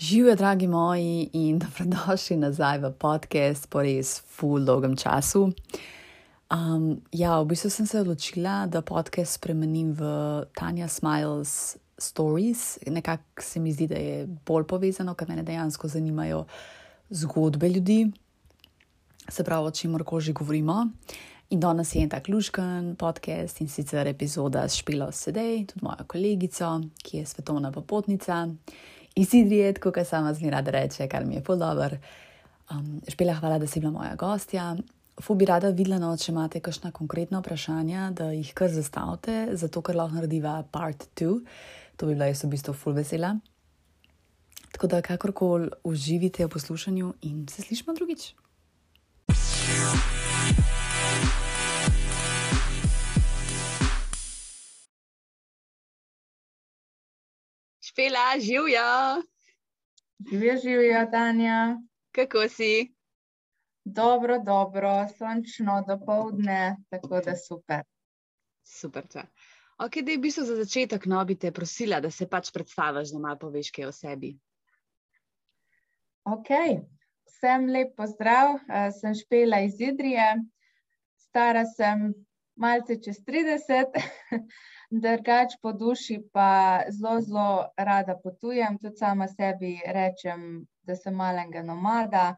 Živijo, 0.00 0.34
dragi 0.36 0.66
moji, 0.66 1.30
in 1.32 1.58
dobrodošli 1.58 2.36
nazaj 2.36 2.78
v 2.78 2.92
podcast 2.92 3.66
po 3.66 3.82
res 3.82 4.20
full 4.30 4.62
dolgem 4.64 4.94
času. 4.96 5.48
Um, 6.54 7.00
ja, 7.12 7.40
v 7.42 7.48
bistvu 7.50 7.70
sem 7.70 7.86
se 7.86 7.98
odločila, 8.00 8.68
da 8.70 8.82
podcast 8.82 9.34
spremenim 9.34 9.90
v 9.98 10.04
Tanja 10.54 10.86
Smiles 10.88 11.76
Stories. 11.98 12.78
Nekako 12.86 13.42
se 13.42 13.60
mi 13.60 13.72
zdi, 13.72 13.88
da 13.90 13.98
je 13.98 14.28
bolj 14.46 14.68
povezano, 14.70 15.16
ker 15.18 15.28
me 15.28 15.42
dejansko 15.42 15.88
zanimajo 15.88 16.44
zgodbe 17.10 17.68
ljudi, 17.68 18.06
se 19.28 19.44
pravi, 19.44 19.66
o 19.66 19.70
čem 19.70 19.98
že 20.20 20.32
govorimo. 20.32 20.86
In 21.50 21.60
danes 21.60 21.94
je 21.94 22.02
en 22.02 22.08
tak 22.08 22.28
luškan 22.28 22.94
podcast 22.94 23.60
in 23.60 23.68
sicer 23.68 24.06
epizoda 24.06 24.68
s 24.68 24.76
Špilo 24.76 25.12
Sedej, 25.12 25.66
tudi 25.66 25.82
moja 25.82 26.04
kolegica, 26.06 26.80
ki 27.02 27.16
je 27.18 27.26
svetovna 27.26 27.72
popotnica 27.72 28.46
iz 29.18 29.34
Idrije, 29.34 29.74
kot 29.74 29.98
sama 30.06 30.34
z 30.34 30.42
njim 30.42 30.50
rada 30.50 30.70
reče, 30.70 31.08
kar 31.08 31.24
mi 31.24 31.34
je 31.34 31.44
podobr. 31.44 31.96
Um, 32.70 33.00
Špela, 33.08 33.34
hvala, 33.34 33.58
da 33.58 33.66
si 33.66 33.80
bila 33.80 33.92
moja 33.92 34.14
gostja. 34.14 34.76
Fu 35.20 35.34
bi 35.34 35.44
rada 35.44 35.70
videla, 35.74 35.98
no, 35.98 36.12
če 36.16 36.32
imate 36.32 36.60
kakšna 36.62 36.92
konkretna 36.94 37.40
vprašanja, 37.42 38.10
da 38.14 38.30
jih 38.30 38.52
kar 38.54 38.70
zastavite, 38.70 39.48
zato 39.58 39.82
ker 39.82 39.98
lahko 39.98 40.20
narediva 40.20 40.60
part 40.70 41.08
2. 41.18 41.30
To 41.96 42.06
bi 42.06 42.14
bila 42.14 42.30
jaz 42.30 42.44
v 42.44 42.52
bistvu 42.54 42.76
full 42.78 42.94
vesela. 42.94 43.34
Tako 44.72 44.86
da 44.86 45.02
kakorkoli 45.02 45.72
uživite 45.84 46.46
v 46.46 46.52
poslušanju 46.54 47.14
in 47.26 47.46
se 47.50 47.62
slišmo 47.62 47.96
drugič. 47.98 48.34
Špela, 57.98 58.38
živijo. 58.40 59.22
Živijo, 60.30 60.56
živijo, 60.62 61.06
Tanja. 61.10 61.76
Kako 62.12 62.48
si? 62.48 62.94
Dobro, 63.84 64.38
dobro, 64.38 65.08
sončno 65.18 65.84
do 65.88 65.98
povdne, 66.06 66.76
tako 66.90 67.20
da 67.20 67.34
super. 67.36 67.82
Super. 68.62 69.08
Če. 69.08 69.24
Ok, 69.78 69.98
da 70.06 70.12
je 70.12 70.18
v 70.18 70.20
bistvu 70.20 70.44
za 70.44 70.54
začetek, 70.60 71.08
no, 71.10 71.24
bi 71.24 71.34
te 71.34 71.50
prosila, 71.50 71.98
da 72.00 72.10
se 72.10 72.28
pač 72.30 72.52
predstaviš, 72.54 73.10
da 73.10 73.18
malo 73.18 73.38
poveš 73.38 73.72
kaj 73.74 73.88
o 73.88 73.92
sebi. 73.92 74.30
Ok, 76.22 76.54
vsem 77.26 77.66
lep 77.66 77.96
pozdrav, 77.98 78.60
uh, 78.60 78.92
sem 78.94 79.18
Špela 79.18 79.58
iz 79.66 79.80
Idrije, 79.80 80.36
stara 81.26 81.66
sem 81.74 82.12
malce 82.58 82.98
čez 83.02 83.22
30. 83.24 83.96
Drugač 85.04 85.58
po 85.62 85.72
duši 85.72 86.18
pa 86.32 86.82
zelo, 86.90 87.20
zelo 87.20 87.48
rada 87.76 88.16
potujem, 88.16 88.78
tudi 88.80 88.96
sama 88.96 89.28
sebi 89.28 89.76
rečem, 89.84 90.64
da 90.82 90.96
sem 90.96 91.14
malega 91.14 91.62
nomada. 91.62 92.34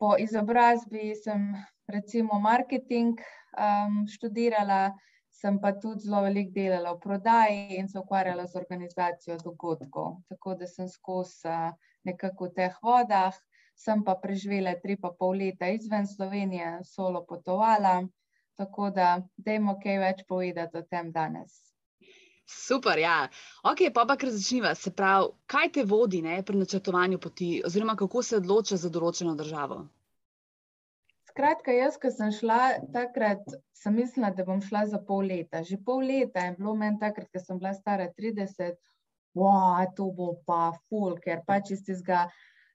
Po 0.00 0.16
izobrazbi 0.18 1.14
sem 1.14 1.52
recimo 1.86 2.40
marketing 2.40 3.20
um, 3.54 4.02
študirala, 4.08 4.90
sem 5.30 5.60
pa 5.62 5.72
tudi 5.72 6.08
zelo 6.08 6.24
veliko 6.26 6.52
delala 6.54 6.94
v 6.96 7.00
prodaji 7.00 7.78
in 7.78 7.88
se 7.88 7.98
ukvarjala 7.98 8.46
z 8.46 8.58
organizacijo 8.58 9.38
dogodkov. 9.44 10.18
Tako 10.28 10.54
da 10.54 10.66
sem 10.66 10.88
skozi 10.88 11.46
uh, 11.48 11.70
nekako 12.04 12.50
v 12.50 12.54
teh 12.56 12.74
vodah, 12.82 13.36
sem 13.76 14.02
pa 14.04 14.16
preživela 14.18 14.74
tri 14.82 14.96
pa 15.00 15.12
pol 15.16 15.38
leta 15.38 15.70
izven 15.70 16.06
Slovenije, 16.06 16.80
solo 16.84 17.22
potovala. 17.24 18.00
Tako 18.60 18.90
da, 18.92 19.10
dajmo 19.40 19.78
kaj 19.80 19.98
več 20.02 20.18
povedati 20.28 20.76
o 20.76 20.82
tem 20.84 21.12
danes. 21.14 21.54
Super, 22.50 22.98
ja. 22.98 23.28
Ok, 23.62 23.86
pa 23.94 24.04
pa 24.04 24.16
kar 24.20 24.32
začniva. 24.34 24.74
Se 24.74 24.90
pravi, 24.92 25.30
kaj 25.48 25.70
te 25.76 25.84
vodi 25.86 26.20
ne, 26.24 26.40
pri 26.44 26.58
načrtovanju 26.60 27.20
poti, 27.22 27.48
oziroma 27.66 27.94
kako 27.96 28.22
se 28.26 28.36
odloča 28.40 28.76
za 28.82 28.90
določeno 28.92 29.32
državo? 29.38 29.80
Skratka, 31.30 31.72
jaz, 31.72 31.96
ko 32.02 32.10
sem 32.10 32.34
šla 32.34 32.60
takrat, 32.92 33.46
sem 33.80 33.94
mislila, 33.94 34.32
da 34.34 34.44
bom 34.44 34.60
šla 34.60 34.84
za 34.90 34.98
pol 35.08 35.30
leta. 35.30 35.62
Že 35.64 35.78
pol 35.86 36.02
leta 36.10 36.48
je 36.48 36.56
bilo 36.58 36.74
meni 36.76 36.98
takrat, 37.00 37.30
ko 37.30 37.40
sem 37.40 37.60
bila 37.62 37.70
stara 37.76 38.10
30, 38.18 38.74
wow, 39.38 39.78
to 39.96 40.10
bo 40.10 40.34
pa 40.44 40.72
ful, 40.88 41.14
ker 41.22 41.44
pač 41.46 41.70
iz 41.76 41.86
tistega 41.86 42.26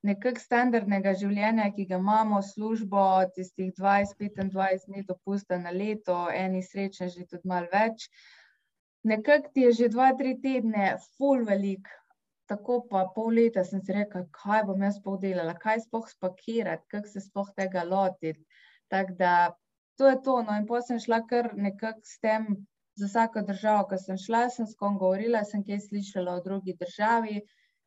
nekak 0.05 0.39
standardnega 0.41 1.13
življenja, 1.19 1.67
ki 1.75 1.88
ga 1.89 1.99
imamo, 2.01 2.41
službo, 2.45 3.03
tistih 3.35 3.71
20-25 3.79 4.88
dni 4.89 5.03
dopusta 5.09 5.57
na 5.61 5.73
leto, 5.73 6.17
eni 6.31 6.61
srečni, 6.63 7.09
že 7.13 7.25
tudi 7.31 7.49
malo 7.51 7.69
več. 7.73 8.09
Nekako 9.05 9.53
ti 9.53 9.65
je 9.65 9.71
že 9.79 9.89
2-3 9.94 10.38
tedne, 10.44 10.85
full 11.17 11.45
velik, 11.49 11.89
tako 12.49 12.79
pa 12.89 13.05
pol 13.15 13.33
leta 13.39 13.63
sem 13.65 13.81
si 13.81 13.94
rekla, 13.94 14.23
kaj 14.39 14.63
bom 14.69 14.85
jaz 14.85 15.01
povdelala, 15.05 15.57
kaj 15.61 15.83
spoh 15.88 16.07
spakirati, 16.09 16.85
kako 16.94 17.11
se 17.11 17.25
spoh 17.25 17.51
tega 17.57 17.85
lotiti. 17.89 18.45
Tako 18.94 19.17
da 19.19 19.33
to 19.97 20.09
je 20.09 20.21
to. 20.21 20.39
No, 20.45 20.57
in 20.59 20.65
potem 20.69 20.95
sem 20.95 21.03
šla 21.07 21.21
kar 21.29 21.53
nekako 21.57 22.01
s 22.05 22.21
tem. 22.21 22.55
Za 22.95 23.09
vsako 23.09 23.41
državo, 23.44 23.81
ko 23.89 23.97
sem 23.99 24.15
šla, 24.15 24.45
sem 24.55 24.67
s 24.71 24.77
kom 24.79 24.94
govorila, 24.95 25.41
sem 25.44 25.65
kaj 25.67 25.81
slišala 25.83 26.38
o 26.38 26.44
drugi 26.45 26.77
državi, 26.79 27.41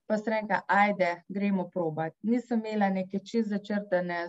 pa 0.09 0.17
sem 0.19 0.33
rekla, 0.33 0.63
ajde, 0.67 1.11
gremo 1.29 1.69
probat. 1.71 2.15
Nisem 2.23 2.65
imela 2.65 2.89
neke 2.91 3.21
čist 3.21 3.53
začrtane 3.53 4.25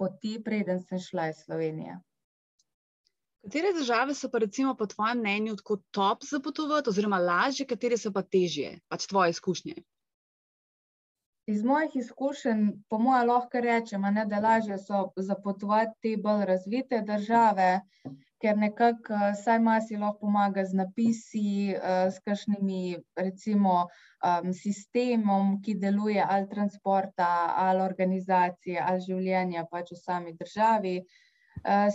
poti, 0.00 0.38
preden 0.44 0.80
sem 0.88 0.98
šla 0.98 1.28
iz 1.30 1.44
Slovenije. 1.44 1.98
Katere 3.44 3.74
države 3.76 4.14
so 4.16 4.30
pa 4.32 4.40
recimo 4.40 4.72
po 4.74 4.86
tvojem 4.88 5.18
mnenju 5.20 5.56
tako 5.56 5.76
top 5.90 6.24
za 6.24 6.40
potovati, 6.40 6.88
oziroma 6.88 7.18
lažje, 7.20 7.66
katere 7.68 7.98
so 8.00 8.12
pa 8.12 8.22
težje, 8.22 8.78
pač 8.88 9.04
tvoje 9.06 9.36
izkušnje? 9.36 9.74
Iz 11.46 11.64
mojih 11.64 11.96
izkušenj, 11.96 12.68
po 12.88 12.98
mojem, 12.98 13.28
lahko 13.28 13.60
rečem, 13.60 14.04
ne, 14.16 14.22
da 14.26 14.38
lažje 14.40 14.78
so 14.80 15.00
za 15.16 15.34
potovati 15.34 15.92
te 16.02 16.12
bolj 16.22 16.44
razvite 16.48 17.00
države, 17.04 17.80
ker 18.40 18.56
nekako 18.58 19.18
saj 19.42 19.58
ima 19.60 19.74
si 19.80 19.96
lahko 19.96 20.18
pomaga 20.20 20.64
z 20.64 20.78
napisi, 20.80 21.74
s 22.14 22.18
kakšnimi 22.24 22.96
recimo 23.16 23.74
sistemom, 24.62 25.58
ki 25.64 25.74
deluje 25.84 26.24
ali 26.28 26.48
transporta, 26.48 27.30
ali 27.66 27.84
organizacije, 27.84 28.80
ali 28.80 29.04
življenja 29.08 29.66
pač 29.70 29.92
v 29.92 30.00
sami 30.00 30.32
državi. 30.40 30.98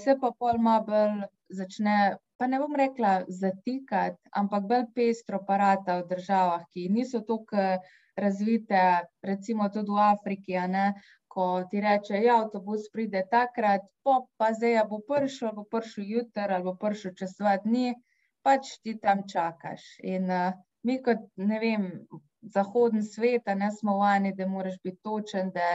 Se 0.03 0.17
pa 0.21 0.31
pol 0.39 0.61
ima 0.61 0.79
bolj 0.85 1.23
začne, 1.61 2.17
pa 2.37 2.47
ne 2.47 2.59
bom 2.61 2.75
rekla 2.77 3.23
zatikati, 3.27 4.21
ampak 4.41 4.69
bolj 4.69 4.85
pestro 4.93 5.41
parata 5.47 5.97
v 6.03 6.07
državah, 6.13 6.69
ki 6.69 6.85
niso 6.93 7.25
toliko 7.25 7.65
razvite, 8.19 8.83
recimo 9.21 9.69
tudi 9.73 9.95
v 9.95 10.03
Afriki, 10.05 10.57
ne, 10.75 10.93
ko 11.27 11.47
ti 11.71 11.81
reče, 11.81 12.21
ja, 12.25 12.39
avtobus 12.43 12.87
pride 12.93 13.23
takrat, 13.31 13.85
pop, 14.03 14.29
pa 14.37 14.49
zdaj 14.53 14.81
bo 14.89 15.01
prišel, 15.11 15.53
bo 15.57 15.65
prišel 15.71 16.07
jutri 16.13 16.47
ali 16.47 16.65
bo 16.65 16.75
prišel 16.81 17.13
čez 17.19 17.35
dva 17.39 17.57
dni, 17.65 17.93
pač 18.43 18.79
ti 18.83 18.97
tam 19.03 19.23
čakaš. 19.29 19.85
In 20.15 20.31
uh, 20.31 20.57
mi 20.83 20.97
kot, 21.03 21.21
ne 21.37 21.59
vem, 21.61 21.85
zahodni 22.55 23.03
svet, 23.03 23.47
ne 23.55 23.69
smo 23.71 23.97
vani, 23.99 24.33
da 24.35 24.47
moraš 24.47 24.77
biti 24.83 24.99
točen, 25.03 25.51
da 25.55 25.69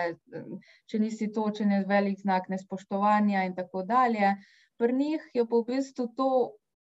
če 0.90 0.98
nisi 0.98 1.30
točen, 1.32 1.72
je 1.72 1.84
velik 1.88 2.18
znak 2.20 2.48
nespoštovanja 2.48 3.44
in 3.48 3.54
tako 3.54 3.82
dalje. 3.82 4.34
Pri 4.80 4.92
njih 4.92 5.26
je 5.34 5.44
pa 5.46 5.60
v 5.60 5.64
bistvu 5.68 6.08
to 6.16 6.30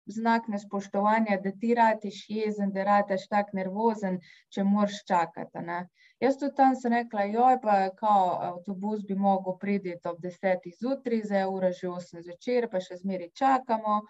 znak 0.06 0.48
nespoštovanja, 0.48 1.38
da 1.44 1.52
ti 1.60 1.74
ratiš 1.76 2.26
jezen, 2.30 2.72
da 2.72 2.84
ratiš 2.84 3.28
tak 3.32 3.54
nervozen, 3.54 4.20
če 4.50 4.64
moraš 4.64 5.04
čakati. 5.08 5.64
Ne. 5.68 5.80
Jaz 6.20 6.38
tudi 6.40 6.56
tam 6.56 6.76
sem 6.76 6.94
rekla, 6.94 7.24
joj, 7.32 7.58
pa 7.64 7.78
kao 8.00 8.28
avtobus 8.50 9.04
bi 9.08 9.16
mogel 9.16 9.58
priti 9.60 9.96
ob 10.10 10.22
desetih 10.22 10.76
zjutraj, 10.80 11.24
zdaj 11.26 11.44
je 11.44 11.50
ura 11.56 11.72
že 11.72 11.90
osem 11.90 12.24
zvečer, 12.24 12.70
pa 12.72 12.80
še 12.80 13.00
zmeri 13.02 13.32
čakamo. 13.36 14.02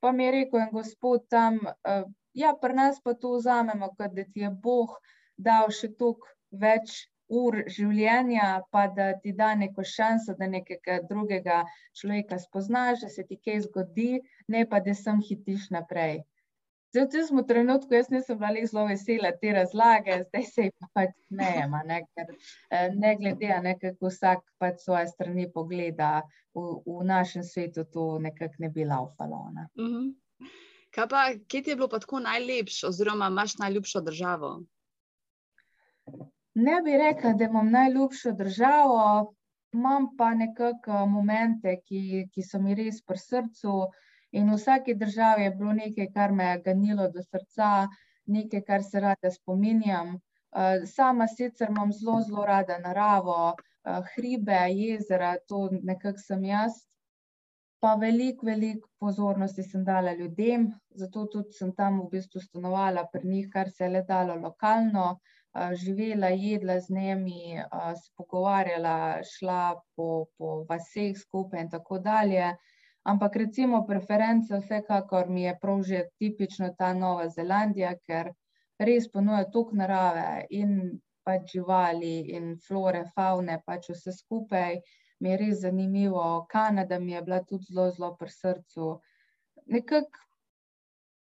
Pa 0.00 0.12
mi 0.12 0.24
je 0.24 0.30
rekel 0.30 0.60
en 0.60 0.72
gospod 0.72 1.24
tam, 1.28 1.58
ja, 2.32 2.54
pri 2.60 2.74
nas 2.74 3.00
pa 3.02 3.14
to 3.14 3.34
vzamemo, 3.36 3.88
kot 3.98 4.14
da 4.14 4.24
ti 4.24 4.44
je 4.46 4.50
Bog 4.50 4.94
dal 5.36 5.72
še 5.74 5.90
toliko 5.98 6.28
več 6.50 7.08
ur 7.28 7.58
življenja, 7.68 8.62
pa 8.72 8.86
da 8.96 9.12
ti 9.22 9.32
da 9.36 9.54
neko 9.54 9.84
šanso, 9.84 10.34
da 10.38 10.48
nekega 10.48 11.00
drugega 11.10 11.62
človeka 12.00 12.38
spoznaš, 12.38 13.04
da 13.04 13.12
se 13.12 13.26
ti 13.28 13.38
kaj 13.44 13.62
zgodi, 13.68 14.10
ne 14.48 14.64
pa 14.68 14.80
da 14.80 14.94
sem 14.94 15.20
hitiš 15.20 15.70
naprej. 15.74 16.22
Zdaj, 16.88 17.04
v 17.04 17.28
tem 17.28 17.40
trenutku 17.44 17.92
jaz 17.92 18.06
nisem 18.08 18.38
bila 18.40 18.64
zelo 18.64 18.86
vesela 18.88 19.32
te 19.42 19.52
razlage, 19.52 20.14
zdaj 20.30 20.44
se 20.48 20.62
jih 20.70 20.86
pač 20.96 21.12
smejemo, 21.28 21.82
ne, 21.84 21.98
ker 22.16 22.30
eh, 22.32 22.88
ne 22.96 23.12
glede 23.20 23.50
to, 23.52 23.74
kako 23.82 24.08
vsak 24.08 24.40
pač 24.58 24.80
svoje 24.86 25.10
strani 25.12 25.44
pogleda, 25.52 26.22
v, 26.56 26.80
v 26.86 27.04
našem 27.04 27.44
svetu 27.44 27.84
to 27.92 28.16
nekako 28.18 28.64
ne 28.64 28.72
bi 28.72 28.88
laufalo. 28.88 29.50
Ne. 29.52 29.68
Uh 29.76 29.84
mhm. 29.84 30.08
-huh. 30.08 30.56
Kaj 30.90 31.08
pa, 31.08 31.22
kje 31.48 31.62
ti 31.62 31.70
je 31.70 31.76
bilo 31.76 31.88
pa 31.88 31.98
tako 31.98 32.20
najlepše, 32.24 32.86
oziroma 32.86 33.26
imaš 33.28 33.58
najljubšo 33.58 34.00
državo? 34.00 34.62
Ne 36.58 36.80
bi 36.82 36.96
rekla, 36.98 37.32
da 37.38 37.44
imam 37.44 37.68
najljubšo 37.70 38.32
državo, 38.32 39.02
imam 39.72 40.06
pa 40.16 40.30
nekako 40.34 41.04
momente, 41.06 41.74
ki, 41.86 42.00
ki 42.34 42.42
so 42.42 42.58
mi 42.58 42.74
res 42.74 42.98
pri 43.06 43.20
srcu. 43.22 43.74
In 44.40 44.50
v 44.50 44.56
vsaki 44.56 44.96
državi 45.02 45.44
je 45.46 45.52
bilo 45.60 45.76
nekaj, 45.78 46.08
kar 46.16 46.34
me 46.40 46.48
je 46.48 46.62
ganilo 46.64 47.06
do 47.14 47.22
srca, 47.22 47.68
nekaj, 48.26 48.64
kar 48.70 48.84
se 48.88 49.04
rada 49.06 49.30
spominjam. 49.36 50.16
Uh, 50.16 50.82
sama 50.96 51.28
sicer 51.36 51.70
imam 51.70 51.92
zelo, 51.92 52.18
zelo 52.26 52.44
rada 52.50 52.80
naravo, 52.82 53.38
uh, 53.54 54.02
hribe, 54.16 54.58
jezera, 54.80 55.36
to 55.48 55.68
nekako 55.92 56.26
sem 56.26 56.44
jaz. 56.50 56.82
Pa 57.78 57.94
veliko, 57.94 58.50
veliko 58.50 58.88
pozornosti 58.98 59.62
sem 59.62 59.86
dala 59.86 60.12
ljudem, 60.18 60.70
zato 60.90 61.28
tudi 61.30 61.54
sem 61.54 61.70
tam 61.78 62.02
v 62.02 62.10
bistvu 62.16 62.42
stanovala 62.42 63.06
pri 63.12 63.28
njih, 63.28 63.50
kar 63.52 63.70
se 63.70 63.84
je 63.84 63.94
le 63.94 64.06
dalo 64.08 64.34
lokalno, 64.42 65.12
živela, 65.74 66.28
jedla 66.28 66.80
z 66.80 66.90
njimi, 66.90 67.62
se 68.02 68.10
pogovarjala, 68.16 69.22
šla 69.24 69.80
po, 69.96 70.26
po 70.38 70.64
vaseh 70.68 71.16
skupaj 71.18 71.60
in 71.60 71.70
tako 71.70 71.98
dalje. 71.98 72.52
Ampak 73.08 73.36
recimo 73.36 73.86
preference 73.86 74.58
vsekakor 74.60 75.28
mi 75.28 75.42
je 75.42 75.58
prav 75.62 75.82
že 75.82 76.04
tipično 76.18 76.74
ta 76.78 76.92
Nova 76.94 77.28
Zelandija, 77.28 77.94
ker 78.06 78.32
res 78.78 79.08
ponuja 79.12 79.44
toliko 79.52 79.76
narave 79.82 80.46
in 80.50 81.00
pač 81.24 81.52
živali 81.54 82.14
in 82.36 82.56
flore, 82.66 83.04
faune, 83.14 83.60
pač 83.66 83.90
vse 83.94 84.12
skupaj 84.12 84.80
mi 85.20 85.30
je 85.30 85.36
res 85.36 85.60
zanimivo. 85.60 86.46
Kanada 86.50 86.98
mi 86.98 87.12
je 87.12 87.22
bila 87.22 87.42
tudi 87.44 87.72
zelo, 87.72 87.90
zelo 87.90 88.14
pri 88.16 88.30
srcu. 88.30 88.90
Nekako 89.66 90.27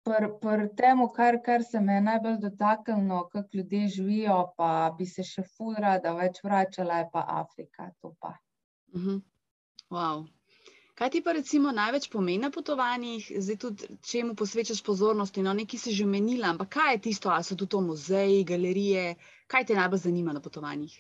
pri 0.05 0.29
pr 0.43 0.67
tem, 0.77 1.03
kar, 1.17 1.39
kar 1.45 1.65
se 1.65 1.81
me 1.81 1.95
je 1.95 2.01
najbolj 2.01 2.37
dotaknilo, 2.45 3.29
kako 3.33 3.57
ljudje 3.57 3.89
živijo, 3.89 4.39
pa 4.57 4.95
bi 4.99 5.07
se 5.07 5.25
še 5.27 5.45
fulra, 5.57 5.99
da 5.99 6.15
več 6.17 6.43
vračala, 6.45 7.03
je 7.03 7.09
pa 7.13 7.25
Afrika. 7.43 7.91
Pa. 8.03 8.35
Uh 8.95 9.03
-huh. 9.03 9.21
wow. 9.91 10.29
Kaj 11.01 11.11
ti 11.11 11.21
pa 11.25 11.33
recimo 11.33 11.71
največ 11.73 12.11
pomeni 12.13 12.39
na 12.39 12.51
potovanjih, 12.51 13.31
zdaj 13.37 13.57
tudi 13.57 13.87
čemu 14.05 14.35
posvečaš 14.35 14.83
pozornost? 14.85 15.37
No, 15.37 15.55
nekaj 15.57 15.81
si 15.81 15.95
že 15.97 16.05
menila, 16.07 16.51
ampak 16.53 16.69
kaj 16.69 16.93
je 16.95 16.99
tisto, 17.07 17.31
ali 17.31 17.45
so 17.45 17.57
to 17.57 17.81
muzeji, 17.81 18.45
galerije, 18.45 19.15
kaj 19.47 19.65
te 19.65 19.75
najbolj 19.75 19.99
zanima 19.99 20.33
na 20.33 20.41
potovanjih? 20.41 20.99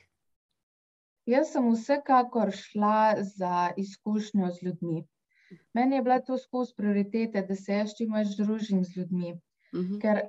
Jaz 1.29 1.53
sem 1.53 1.69
vsekakor 1.73 2.49
šla 2.53 3.23
za 3.37 3.73
izkušnjo 3.77 4.49
z 4.51 4.63
ljudmi. 4.67 5.05
Meni 5.75 5.97
je 5.97 6.03
bila 6.03 6.21
to 6.21 6.39
skozi 6.39 6.75
prioritete, 6.77 7.43
da 7.43 7.57
se 7.57 7.73
jaz 7.73 7.95
čim 7.99 8.15
več 8.15 8.37
družim 8.39 8.85
z 8.85 8.97
ljudmi. 8.97 9.33
Uh 9.73 9.81
mhm. 9.81 9.95
-huh. 9.95 10.01
Ker 10.01 10.23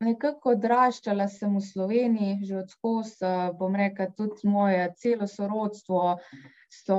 nekako 0.00 0.50
odraščala 0.56 1.28
sem 1.28 1.54
v 1.56 1.64
Sloveniji, 1.64 2.40
že 2.44 2.56
od 2.62 2.70
skozi, 2.70 3.34
bom 3.58 3.76
rekla, 3.76 4.10
tudi 4.16 4.48
moje 4.48 4.88
celo 4.96 5.26
sorodstvo 5.26 6.18
so 6.82 6.98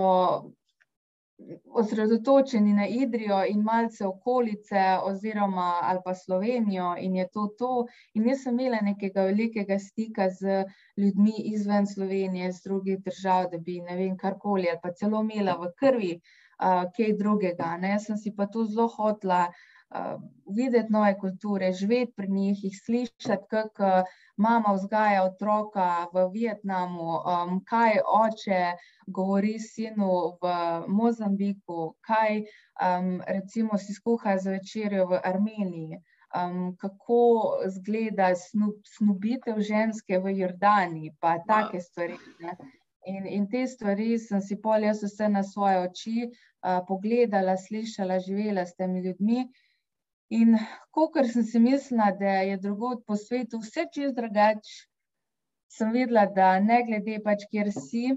osredotočeni 1.80 2.74
na 2.74 2.88
Idrijo 2.90 3.44
in 3.46 3.62
malce 3.62 4.08
okolice, 4.08 4.86
oziroma 5.04 5.68
ali 5.90 6.02
pa 6.06 6.16
Slovenijo, 6.16 6.96
in 7.00 7.16
je 7.16 7.28
to 7.34 7.48
to. 7.60 7.86
In 8.14 8.26
jaz 8.26 8.42
sem 8.44 8.60
imela 8.60 8.80
nekega 8.82 9.28
velikega 9.30 9.78
stika 9.80 10.30
z 10.30 10.64
ljudmi 10.98 11.36
izven 11.54 11.86
Slovenije, 11.88 12.52
z 12.52 12.64
drugih 12.64 13.00
držav, 13.06 13.52
da 13.52 13.58
bi 13.58 13.80
ne 13.82 13.96
vem 13.96 14.18
karkoli, 14.18 14.70
ali 14.70 14.82
pa 14.82 14.94
celo 14.94 15.22
imela 15.22 15.54
v 15.62 15.72
krvi 15.78 16.14
uh, 16.16 16.47
kaj 16.58 17.14
drugega. 17.18 17.78
Ne? 17.78 17.96
Jaz 17.96 18.08
sem 18.10 18.18
si 18.18 18.36
pa 18.36 18.48
to 18.50 18.66
zelo 18.66 18.88
hotla 18.88 19.48
uh, 19.48 20.22
videti 20.56 20.92
nove 20.94 21.20
kulture, 21.20 21.74
živeti 21.74 22.14
pri 22.16 22.28
njih, 22.28 22.64
jih 22.64 22.80
slišati, 22.86 23.46
kako 23.50 24.04
mama 24.38 24.74
vzgaja 24.74 25.24
otroka 25.24 26.08
v 26.14 26.28
Vietnamu, 26.34 27.10
um, 27.12 27.64
kaj 27.66 28.00
oče 28.06 28.74
govori 29.08 29.60
sinu 29.60 30.38
v 30.42 30.54
Mozambiku, 30.88 31.96
kaj 32.02 32.42
um, 32.42 33.22
recimo 33.28 33.78
si 33.78 33.94
skuha 33.94 34.38
za 34.38 34.52
večerjo 34.52 35.06
v 35.06 35.22
Armeniji. 35.24 36.02
Um, 36.36 36.76
kako 36.76 37.18
izgleda 37.66 38.34
snubitev 38.86 39.62
ženske 39.64 40.20
v 40.20 40.34
Jordani, 40.38 41.16
pa 41.20 41.38
take 41.48 41.80
stvari. 41.82 42.18
Ne? 42.40 42.52
In, 43.08 43.24
in 43.26 43.46
te 43.48 43.64
stvari 43.68 44.18
sem 44.20 44.42
si 44.44 44.58
pol 44.62 44.84
jaz 44.84 45.00
vse 45.04 45.30
na 45.32 45.44
svoje 45.44 45.80
oči 45.86 46.26
uh, 46.28 46.47
pogledala, 46.88 47.58
slišala, 47.58 48.20
živela 48.20 48.66
s 48.66 48.76
temi 48.76 49.02
ljudmi. 49.06 49.48
In 50.30 50.58
kot 50.92 51.18
sem 51.32 51.44
si 51.44 51.60
mislila, 51.60 52.12
da 52.20 52.40
je 52.50 52.58
drugod 52.58 53.04
po 53.08 53.16
svetu 53.16 53.62
vse 53.64 53.86
čez 53.94 54.14
drugače, 54.16 54.88
sem 55.72 55.94
videla, 55.94 56.26
da 56.26 56.58
ne 56.60 56.82
glede 56.88 57.20
pač, 57.24 57.46
kjer 57.52 57.72
si, 57.72 58.10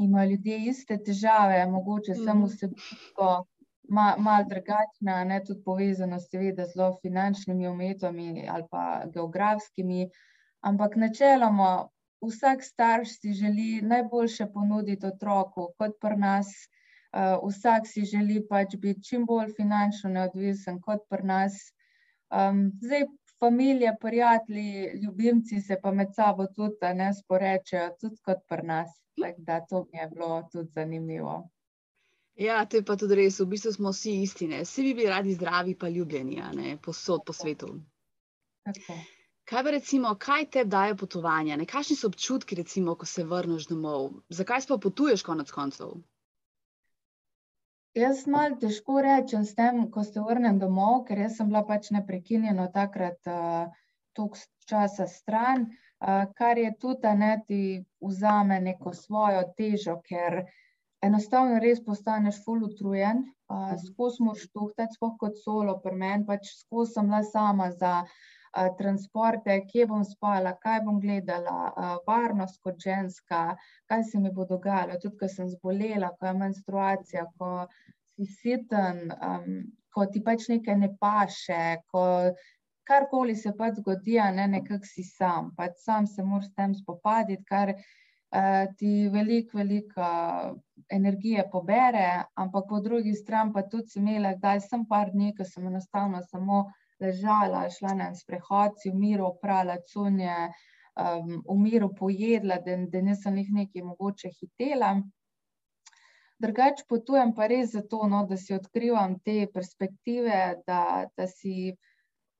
imajo 0.00 0.30
ljudje 0.30 0.58
iste 0.72 0.98
težave, 1.06 1.60
mogoče 1.66 2.16
mm. 2.16 2.24
samo 2.24 2.48
vsebinsko, 2.50 3.28
malo 3.90 4.22
mal 4.26 4.44
drugačna, 4.48 5.24
ne 5.24 5.38
tudi 5.46 5.62
povezano, 5.64 6.18
seveda, 6.20 6.66
zelo 6.74 6.90
finančnimi 7.02 7.68
umetami 7.68 8.48
ali 8.48 8.66
pa 8.70 8.84
geografskimi, 9.14 10.08
ampak 10.60 10.96
načeloma 10.96 11.70
vsak 12.26 12.62
starš 12.64 13.16
si 13.20 13.32
želi 13.32 13.80
najboljše 13.82 14.46
ponuditi 14.54 15.06
otroku, 15.06 15.72
kot 15.78 15.98
pri 16.00 16.16
nas. 16.16 16.52
Uh, 17.10 17.40
vsak 17.42 17.88
si 17.90 18.04
želi 18.06 18.38
pač 18.48 18.76
biti 18.78 19.02
čim 19.02 19.26
bolj 19.26 19.50
finančno 19.56 20.10
neodvisen, 20.10 20.78
kot 20.80 21.02
pri 21.10 21.26
nas. 21.26 21.56
Um, 22.30 22.68
zdaj, 22.82 23.08
družine, 23.40 23.96
prijatelji, 24.00 25.00
ljubimci 25.02 25.60
se 25.60 25.78
pa 25.82 25.90
med 25.90 26.14
sabo 26.14 26.46
tudi 26.46 26.94
ne 26.94 27.12
sporečajo, 27.14 27.96
tudi 28.00 28.16
kot 28.24 28.44
pri 28.48 28.66
nas. 28.66 28.90
Tak, 29.20 29.34
da, 29.38 29.60
to 29.60 29.86
mi 29.92 29.98
je 29.98 30.08
bilo 30.08 30.48
tudi 30.52 30.70
zanimivo. 30.74 31.50
Ja, 32.34 32.64
to 32.64 32.76
je 32.76 32.84
pa 32.84 32.96
tudi 32.96 33.14
res. 33.14 33.40
V 33.40 33.46
bistvu 33.46 33.72
smo 33.72 33.90
vsi 33.90 34.22
isti. 34.22 34.46
Vsi 34.46 34.82
bi 34.82 34.94
bili 34.94 35.08
radi 35.08 35.34
zdravi, 35.34 35.74
pa 35.74 35.88
ljubljeni, 35.88 36.78
posod 36.82 37.24
po 37.26 37.32
svetu. 37.32 37.74
Tako. 38.64 38.96
Kaj 39.44 39.64
pa 39.64 39.70
recimo, 39.70 40.14
kaj 40.14 40.46
te 40.50 40.64
daje 40.64 40.94
potovanja? 40.96 41.56
Ne? 41.56 41.66
Kakšni 41.66 41.96
so 41.96 42.06
občutki, 42.06 42.54
recimo, 42.54 42.94
ko 42.94 43.06
se 43.06 43.24
vrneš 43.24 43.66
domov? 43.66 44.12
Zakaj 44.28 44.62
sploh 44.62 44.80
potuješ 44.80 45.24
konec 45.26 45.50
koncev? 45.50 45.96
Jaz 47.98 48.26
malo 48.30 48.54
težko 48.62 49.00
rečem 49.02 49.44
s 49.44 49.56
tem, 49.58 49.80
ko 49.90 50.04
se 50.06 50.22
vrnem 50.22 50.60
domov, 50.62 51.00
ker 51.08 51.24
sem 51.26 51.48
bila 51.50 51.64
pač 51.66 51.88
neprekinjeno 51.90 52.68
takrat 52.70 53.18
uh, 53.26 53.66
toliko 54.14 54.38
časa 54.70 55.08
stran, 55.10 55.64
uh, 55.66 56.28
kar 56.38 56.58
je 56.58 56.70
tudi, 56.78 57.00
da 57.02 57.14
ne 57.18 57.32
ti 57.48 57.62
vzame 57.98 58.60
neko 58.62 58.92
svojo 58.94 59.42
težo, 59.58 59.96
ker 60.06 60.44
enostavno 61.02 61.58
res 61.58 61.82
postaneš 61.82 62.38
full 62.44 62.68
utrujen, 62.68 63.24
uh, 63.50 63.74
skozi 63.82 64.22
moraš 64.22 64.46
tuhtati, 64.54 64.94
spoh 64.94 65.18
kot 65.18 65.42
solo, 65.42 65.80
pri 65.82 65.98
meni 66.04 66.28
pač 66.30 66.46
skozi 66.60 66.94
sem 66.94 67.10
bila 67.10 67.24
sama 67.26 67.72
za 67.74 67.96
transporte, 68.78 69.54
kje 69.70 69.86
bom 69.86 70.04
spala, 70.04 70.54
kaj 70.62 70.80
bom 70.86 71.00
gledala, 71.00 71.72
varnost 72.06 72.60
kot 72.62 72.80
ženska, 72.82 73.56
kaj 73.86 74.04
se 74.10 74.18
mi 74.18 74.32
bo 74.34 74.44
dogajalo, 74.44 74.98
tudi 75.02 75.18
ko 75.20 75.28
sem 75.28 75.48
zbolela, 75.48 76.10
ko 76.18 76.26
je 76.26 76.32
menstruacija, 76.42 77.26
ko 77.38 77.66
si 78.10 78.26
siten, 78.26 79.12
um, 79.22 79.62
ko 79.94 80.06
ti 80.06 80.22
pač 80.24 80.48
nekaj 80.50 80.76
ne 80.78 80.90
paše, 81.00 81.80
ko 81.92 82.04
karkoli 82.90 83.36
se 83.36 83.54
pač 83.56 83.78
zgodi, 83.78 84.18
ne 84.34 84.48
nekako 84.58 84.86
si 84.86 85.06
sam, 85.06 85.52
pač 85.56 85.78
sam 85.84 86.06
se 86.06 86.22
moraš 86.22 86.50
s 86.50 86.54
tem 86.58 86.74
spopaditi, 86.74 87.46
kar 87.46 87.74
uh, 87.76 88.66
ti 88.78 89.08
veliko, 89.12 89.58
veliko 89.62 90.02
uh, 90.02 90.58
energije 90.90 91.46
pobere, 91.52 92.24
ampak 92.34 92.66
po 92.68 92.80
drugi 92.82 93.14
strani 93.14 93.54
pa 93.54 93.62
tudi 93.62 93.94
sem 93.94 94.06
imela, 94.08 94.34
da 94.42 94.58
sem 94.60 94.86
par 94.86 95.14
dni, 95.14 95.34
ko 95.38 95.46
sem 95.46 95.66
enostavno 95.70 96.22
samo 96.26 96.64
ležala, 97.00 97.68
šla 97.70 97.94
na 97.98 98.10
sprehod, 98.14 98.78
si 98.80 98.90
v 98.90 98.98
miru 98.98 99.26
oprala 99.30 99.78
cunje, 99.92 100.34
um, 100.96 101.40
v 101.46 101.56
miru 101.60 101.90
pojedla, 101.94 102.60
da, 102.64 102.76
da 102.92 103.02
nisem 103.02 103.38
jih 103.40 103.52
nekaj 103.60 103.86
mogoče 103.92 104.32
hitela. 104.40 104.94
Drugač 106.40 106.86
potujem 106.88 107.34
pa 107.36 107.50
res 107.52 107.74
zato, 107.74 108.06
no, 108.08 108.24
da 108.28 108.36
si 108.40 108.54
odkrivam 108.56 109.18
te 109.24 109.44
perspektive, 109.52 110.36
da, 110.66 111.06
da 111.16 111.26
si 111.28 111.74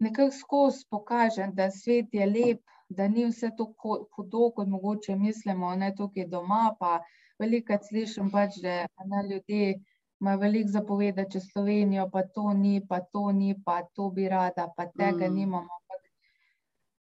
nekako 0.00 0.33
skozi 0.33 0.87
pokažem, 0.90 1.52
da 1.55 1.69
svet 1.71 2.14
je 2.17 2.26
lep, 2.26 2.62
da 2.88 3.09
ni 3.09 3.26
vse 3.29 3.50
tako 3.59 3.99
hudo, 4.17 4.50
kot 4.57 4.69
mogoče 4.69 5.17
mislimo, 5.17 5.75
ne 5.76 5.93
tukaj 5.97 6.26
doma, 6.33 6.71
pa 6.81 6.99
velikrat 7.38 7.85
slišim 7.87 8.31
pač, 8.33 8.57
da 8.64 8.87
na 9.12 9.23
ljudje 9.29 9.76
ima 10.20 10.34
veliko 10.34 10.70
zapovedati 10.70 11.32
čez 11.32 11.48
Slovenijo, 11.52 12.10
pa 12.12 12.22
to 12.22 12.52
ni, 12.52 12.80
pa 12.88 13.00
to 13.00 13.32
ni, 13.32 13.54
pa 13.64 13.82
to 13.94 14.10
bi 14.10 14.28
rada, 14.28 14.68
pa 14.76 14.86
tega 14.86 15.28
mm. 15.28 15.34
nimamo. 15.34 15.78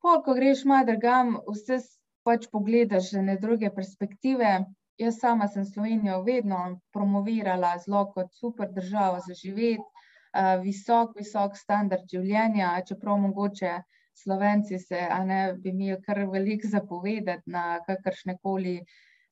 Pol, 0.00 0.22
ko 0.24 0.34
greš 0.34 0.64
malo 0.64 0.86
drugam, 0.88 1.34
vse 1.48 1.80
pač 2.24 2.48
pogledaš 2.52 3.10
že 3.10 3.22
na 3.22 3.36
druge 3.36 3.70
perspektive. 3.74 4.64
Jaz 5.00 5.18
sama 5.20 5.48
sem 5.48 5.64
Slovenijo 5.64 6.22
vedno 6.22 6.80
promovirala 6.92 7.76
zelo 7.84 8.06
kot 8.14 8.32
super 8.36 8.68
državo 8.72 9.20
za 9.26 9.34
živeti, 9.34 9.84
uh, 9.84 10.56
visok, 10.64 11.16
visok 11.16 11.56
standard 11.56 12.04
življenja, 12.08 12.74
čeprav 12.88 13.16
mogoče 13.20 13.78
Slovenci 14.22 14.78
se, 14.78 15.00
a 15.00 15.24
ne 15.24 15.40
bi 15.56 15.72
imeli 15.72 16.00
kar 16.04 16.20
veliko 16.28 16.68
zapovedati 16.68 17.50
na 17.50 17.80
kakršne 17.86 18.36
koli 18.42 18.80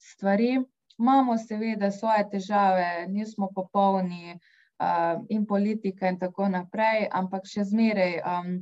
stvari 0.01 0.57
imamo 0.99 1.39
seveda 1.39 1.91
svoje 1.91 2.25
težave, 2.31 3.07
nismo 3.09 3.49
popolni 3.55 4.35
uh, 4.35 5.25
in 5.29 5.47
politika 5.47 6.09
in 6.09 6.19
tako 6.19 6.49
naprej, 6.49 7.09
ampak 7.13 7.47
še 7.47 7.65
zmeraj 7.65 8.19
um, 8.23 8.53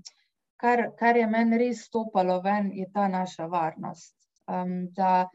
kar, 0.61 0.90
kar 0.99 1.16
je 1.16 1.26
meni 1.26 1.59
res 1.59 1.85
stopalo 1.88 2.40
ven, 2.45 2.71
je 2.73 2.88
ta 2.93 3.09
naša 3.09 3.47
varnost. 3.52 4.14
Um, 4.47 4.88
da 4.97 5.28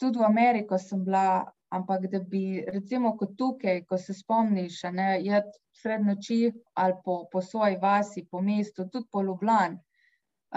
tudi 0.00 0.18
v 0.18 0.26
Ameriko 0.26 0.78
sem 0.78 1.04
bila, 1.04 1.44
ampak 1.72 2.08
da 2.10 2.20
bi, 2.20 2.64
recimo, 2.74 3.14
kot 3.16 3.36
tukaj, 3.38 3.84
ko 3.88 3.98
se 3.98 4.14
spomniš, 4.14 4.82
ne, 4.92 5.14
jed 5.24 5.48
sred 5.82 6.04
noči 6.04 6.50
ali 6.74 6.98
po, 7.04 7.22
po 7.32 7.40
svoji 7.40 7.78
vasi, 7.80 8.26
po 8.30 8.42
mestu, 8.42 8.88
tudi 8.92 9.08
po 9.10 9.22
Ljubljani, 9.22 9.78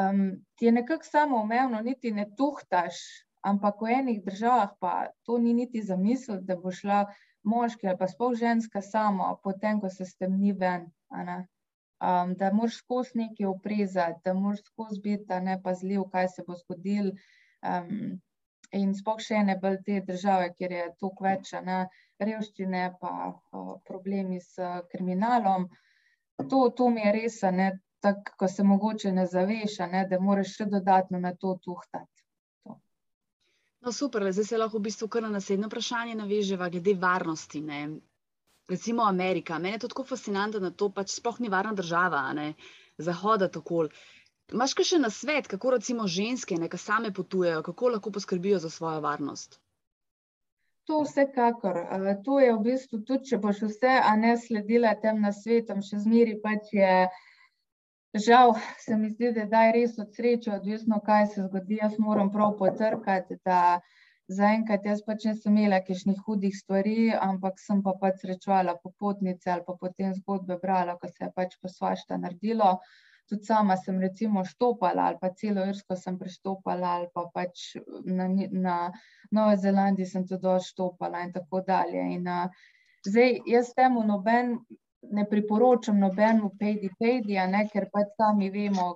um, 0.01 0.25
ti 0.55 0.65
je 0.65 0.71
nekako 0.71 1.07
samo 1.07 1.41
umevno, 1.43 1.81
niti 1.81 2.11
ne 2.11 2.27
tuhtaš, 2.37 2.99
ampak 3.45 3.81
v 3.81 3.93
enih 3.99 4.19
državah 4.25 4.75
pa 4.81 4.93
to 5.23 5.37
ni 5.37 5.53
niti 5.53 5.83
zamisel, 5.85 6.41
da 6.41 6.57
bo 6.57 6.71
šla 6.73 7.05
moški 7.45 7.87
ali 7.87 7.97
pa 7.97 8.07
spol 8.09 8.35
ženska 8.35 8.81
samo, 8.81 9.27
potem, 9.43 9.79
ko 9.81 9.89
se 9.89 10.05
stemni 10.05 10.53
ven. 10.53 10.89
Um, 12.05 12.33
da 12.39 12.51
moraš 12.51 12.81
skozi 12.81 13.17
nekaj 13.21 13.45
oprezati, 13.47 14.21
da 14.25 14.33
moraš 14.33 14.63
skozi 14.65 15.01
biti 15.01 15.39
nepazljiv, 15.41 16.07
kaj 16.11 16.27
se 16.35 16.43
bo 16.47 16.57
zgodil. 16.59 17.11
Um, 17.65 18.17
in 18.75 18.91
spoh 18.97 19.21
še 19.21 19.43
ne 19.47 19.55
bolj 19.61 19.77
te 19.85 20.01
države, 20.07 20.51
kjer 20.57 20.73
je 20.75 20.85
toliko 20.99 21.23
več 21.23 21.53
ne, 21.63 21.77
revščine, 22.19 22.83
pa 22.99 23.13
uh, 23.29 23.75
problemi 23.87 24.41
s 24.41 24.59
kriminalom. 24.91 25.69
To, 26.49 26.65
to 26.75 26.89
mi 26.91 27.05
je 27.05 27.13
res, 27.15 27.39
tako 28.03 28.35
ko 28.41 28.47
se 28.51 28.63
mogoče 28.63 29.13
ne 29.15 29.25
zaveš, 29.29 29.79
ne, 29.91 30.03
da 30.09 30.19
moraš 30.19 30.57
še 30.57 30.69
dodatno 30.73 31.21
na 31.21 31.31
to 31.39 31.55
tuhtati. 31.63 32.14
No, 33.85 33.91
super, 33.91 34.23
zdaj 34.33 34.45
se 34.45 34.57
lahko 34.57 34.79
v 34.79 34.87
bistvu 34.87 35.07
kar 35.13 35.21
na 35.21 35.29
naslednje 35.29 35.67
vprašanje 35.69 36.15
naveževa, 36.17 36.69
glede 36.73 36.95
varnosti. 37.01 37.59
Ne. 37.61 37.81
Recimo 38.69 39.03
Amerika. 39.05 39.59
Mene 39.59 39.75
je 39.75 39.83
to 39.83 39.89
tako 39.91 40.05
fascinantno, 40.09 40.59
da 40.59 40.71
to 40.71 40.89
pač 40.89 41.13
sploh 41.13 41.37
ni 41.39 41.51
varna 41.53 41.73
država, 41.77 42.21
ne. 42.33 42.53
zahoda 42.97 43.47
tako. 43.51 43.83
Imáš 44.53 44.73
še 44.89 44.97
na 45.03 45.09
svet, 45.09 45.47
kako 45.51 45.75
recimo 45.75 46.07
ženske, 46.07 46.57
neka 46.57 46.77
same 46.77 47.13
potujejo, 47.13 47.61
kako 47.61 47.93
lahko 47.97 48.11
poskrbijo 48.17 48.59
za 48.59 48.69
svojo 48.69 49.01
varnost? 49.05 49.59
To 50.89 51.01
vsekakor. 51.05 51.77
To 52.25 52.39
je 52.39 52.51
v 52.53 52.59
bistvu 52.65 53.03
tudi, 53.05 53.29
če 53.29 53.41
boš 53.41 53.61
vse, 53.69 53.95
a 54.01 54.15
ne 54.17 54.33
sledila 54.37 54.95
tem 55.01 55.21
na 55.21 55.33
svetom, 55.33 55.85
še 55.85 56.01
zmeri 56.01 56.39
pač 56.41 56.73
je. 56.73 56.93
Žal 58.15 58.53
se 58.79 58.95
mi 58.95 59.09
zdi, 59.09 59.31
da 59.51 59.65
je 59.65 59.71
res 59.75 59.97
od 59.99 60.13
sreče, 60.15 60.51
odvisno, 60.55 61.01
kaj 61.03 61.25
se 61.33 61.41
zgodi. 61.43 61.79
Jaz 61.81 61.97
moram 61.99 62.29
prav 62.31 62.53
potrkati, 62.59 63.35
da 63.43 63.81
zaenkrat 64.31 64.85
jaz 64.87 65.01
pač 65.05 65.25
nisem 65.27 65.57
imela 65.57 65.81
kakšnih 65.83 66.21
hudih 66.27 66.53
stvari, 66.55 67.09
ampak 67.27 67.59
sem 67.59 67.81
pa 67.83 67.93
pač 68.01 68.23
srečala 68.23 68.77
popotnice 68.83 69.51
ali 69.51 69.65
pa 69.67 69.75
potem 69.81 70.13
zgodbe 70.15 70.57
brala, 70.61 70.95
ko 71.01 71.09
se 71.11 71.25
je 71.25 71.31
pač 71.35 71.57
posvašta 71.61 72.17
naredilo. 72.21 72.77
Tudi 73.29 73.49
sama 73.49 73.75
sem 73.81 73.99
recimo 73.99 74.45
štopala 74.45 75.09
ali 75.09 75.17
pa 75.21 75.31
celo 75.33 75.65
Irsko 75.65 75.97
sem 75.97 76.17
preštopala 76.21 76.95
ali 76.99 77.07
pa 77.13 77.25
pač 77.33 77.73
na, 78.05 78.29
na 78.51 78.75
Novo 79.31 79.55
Zelandiji 79.57 80.07
sem 80.13 80.27
tudi 80.29 80.55
štopala 80.69 81.25
in 81.25 81.35
tako 81.35 81.65
dalje. 81.67 82.07
In, 82.15 82.29
uh, 82.29 82.47
zdaj 83.05 83.41
jaz 83.49 83.73
temu 83.75 84.05
noben 84.07 84.59
ne 85.11 85.25
priporočam 85.29 85.99
nobenemu 85.99 86.51
pejdi-pejdi, 86.59 87.37
ker 87.73 87.89
pač 87.93 88.13
sami 88.17 88.49
vemo, 88.49 88.87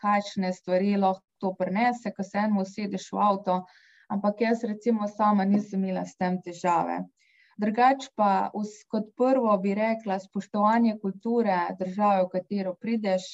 kakšne 0.00 0.52
stvari 0.52 0.96
lahko 0.96 1.24
to 1.40 1.54
prenese, 1.58 2.12
ko 2.16 2.22
se 2.22 2.38
eno 2.38 2.62
usedeš 2.62 3.12
v 3.12 3.22
avto. 3.28 3.56
Ampak 4.10 4.40
jaz, 4.40 4.64
recimo, 4.64 5.08
sama 5.08 5.44
nisem 5.44 5.84
imela 5.84 6.04
s 6.04 6.16
tem 6.16 6.40
težave. 6.42 6.98
Drugač 7.60 8.08
pa, 8.16 8.50
kot 8.92 9.10
prvo, 9.16 9.52
bi 9.62 9.74
rekla, 9.76 10.18
spoštovanje 10.18 10.96
kulture 11.02 11.56
države, 11.78 12.24
v 12.24 12.30
katero 12.34 12.74
prideš, 12.74 13.26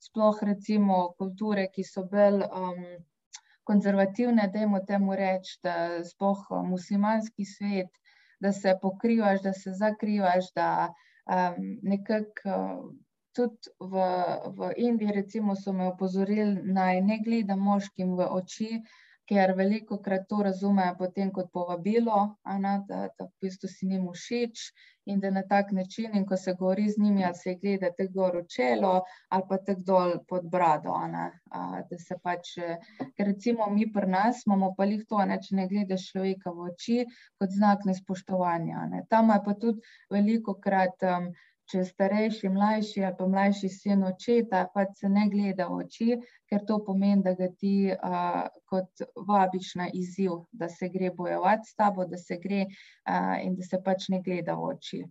sploh 0.00 0.42
recimo 0.48 0.98
kulture, 1.18 1.66
ki 1.74 1.84
so 1.84 2.04
bolj 2.12 2.44
um, 2.44 2.84
konzervativne, 3.70 4.48
da 4.52 4.64
jim 4.64 4.76
temu 4.86 5.16
reči, 5.16 5.56
da 5.64 5.74
sploh 6.04 6.44
muslimanski 6.72 7.44
svet, 7.44 7.90
da 8.40 8.52
se 8.52 8.76
pokrivaš, 8.82 9.42
da 9.42 9.52
se 9.52 9.72
zakrivaš, 9.82 10.52
da 10.56 10.68
um, 11.30 11.78
nekako 11.82 12.56
tudi 13.32 13.70
v, 13.80 13.94
v 14.56 14.72
Indiji, 14.76 15.12
recimo, 15.14 15.54
so 15.56 15.72
me 15.72 15.86
opozorili 15.86 16.62
naj 16.74 17.00
ne 17.06 17.20
gledam 17.24 17.62
moškim 17.62 18.16
v 18.18 18.26
oči, 18.40 18.82
ker 19.30 19.52
veliko 19.54 20.00
krat 20.02 20.24
to 20.28 20.42
razumejo 20.42 20.96
potem 20.98 21.28
kot 21.34 21.52
povabilo, 21.54 22.18
ana, 22.42 22.78
da, 22.88 23.02
da 23.18 23.26
v 23.28 23.46
bistvu 23.46 23.68
si 23.70 23.86
njim 23.86 24.08
všeč 24.10 24.70
in 25.10 25.20
da 25.22 25.30
na 25.30 25.42
tak 25.48 25.70
način, 25.72 26.16
in 26.18 26.24
ko 26.26 26.36
se 26.36 26.54
govori 26.58 26.88
z 26.90 26.98
njimi, 27.02 27.24
ali 27.24 27.38
se 27.38 27.54
gleda 27.62 27.92
tako 27.98 28.12
gor 28.14 28.36
v 28.36 28.42
čelo 28.54 28.92
ali 29.28 29.44
pa 29.48 29.58
tako 29.66 29.84
dol 29.86 30.14
pod 30.28 30.48
brado. 30.50 30.94
Ana, 30.94 31.30
a, 31.50 31.82
da 31.90 31.98
se 31.98 32.18
pač, 32.22 32.56
ker 33.16 33.30
recimo 33.30 33.70
mi 33.70 33.86
pri 33.92 34.10
nas 34.10 34.42
imamo 34.46 34.72
pa 34.76 34.84
lih 34.84 35.04
to, 35.08 35.22
ne, 35.24 35.38
če 35.42 35.56
ne 35.60 35.68
gledaš 35.70 36.08
človeka 36.10 36.50
v 36.56 36.66
oči, 36.72 36.98
kot 37.38 37.54
znak 37.54 37.86
nespoštovanja. 37.86 38.88
Ne. 38.90 39.04
Tam 39.10 39.30
je 39.30 39.38
pa 39.46 39.54
tudi 39.54 39.94
veliko 40.10 40.58
krat. 40.58 41.06
Um, 41.06 41.30
če 41.70 41.84
starejši, 41.86 42.48
mlajši 42.52 43.04
ali 43.06 43.16
pa 43.18 43.26
mlajši 43.30 43.68
sin 43.72 44.02
očeta, 44.06 44.64
pa 44.74 44.84
se 44.96 45.08
ne 45.08 45.26
gleda 45.30 45.68
v 45.70 45.78
oči, 45.84 46.18
ker 46.50 46.64
to 46.66 46.80
pomeni, 46.86 47.22
da 47.26 47.34
ga 47.38 47.48
ti 47.60 47.92
uh, 47.94 48.42
kot 48.70 49.04
vabiš 49.28 49.74
na 49.80 49.88
izziv, 49.94 50.42
da 50.52 50.68
se 50.68 50.90
gre 50.90 51.12
bojevati 51.14 51.70
s 51.70 51.78
tabo, 51.78 52.06
da 52.10 52.18
se 52.18 52.38
gre 52.42 52.66
uh, 52.66 53.36
in 53.44 53.56
da 53.58 53.66
se 53.66 53.82
pač 53.84 54.08
ne 54.14 54.22
gleda 54.26 54.58
v 54.58 54.74
oči. 54.74 55.02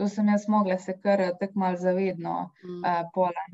To 0.00 0.08
sem 0.08 0.28
jaz 0.32 0.46
mogla 0.48 0.78
se 0.80 0.96
kar 0.96 1.20
tako 1.40 1.60
malo 1.60 1.76
zavedno 1.76 2.36
uh, 2.50 3.02
pola. 3.14 3.46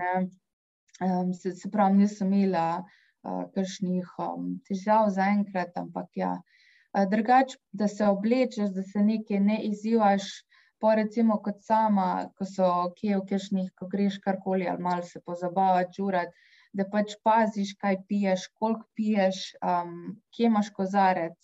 Um, 0.97 1.33
se, 1.35 1.53
se 1.53 1.69
pravi, 1.71 1.99
nisem 1.99 2.33
imela 2.33 2.81
uh, 2.81 3.43
kakšnih 3.53 4.13
um, 4.23 4.55
težav 4.69 5.11
zaenkrat, 5.13 5.75
ampak 5.77 6.09
ja. 6.17 6.37
Uh, 6.95 7.05
drugač, 7.11 7.57
da 7.73 7.89
se 7.89 8.07
oblečeš, 8.07 8.71
da 8.73 8.85
se 8.87 9.03
nekaj 9.05 9.43
ne 9.45 9.59
izzivaš, 9.69 10.31
Pa 10.79 10.95
recimo 10.95 11.39
kot 11.45 11.63
sama, 11.65 12.29
ko 12.37 12.45
so 12.45 12.69
kje 12.99 13.17
v 13.17 13.25
kešnih, 13.31 13.71
ko 13.79 13.89
greš 13.93 14.19
karkoli 14.25 14.69
ali 14.69 14.83
malo 14.83 15.03
se 15.03 15.23
pozabavati, 15.25 15.95
čurati, 15.97 16.51
da 16.77 16.85
pač 16.93 17.15
paziš, 17.25 17.73
kaj 17.81 18.03
piješ, 18.09 18.49
koliko 18.61 18.85
piješ, 18.99 19.39
um, 19.65 19.95
kje 20.37 20.51
imaš 20.51 20.71
kozarec. 20.77 21.39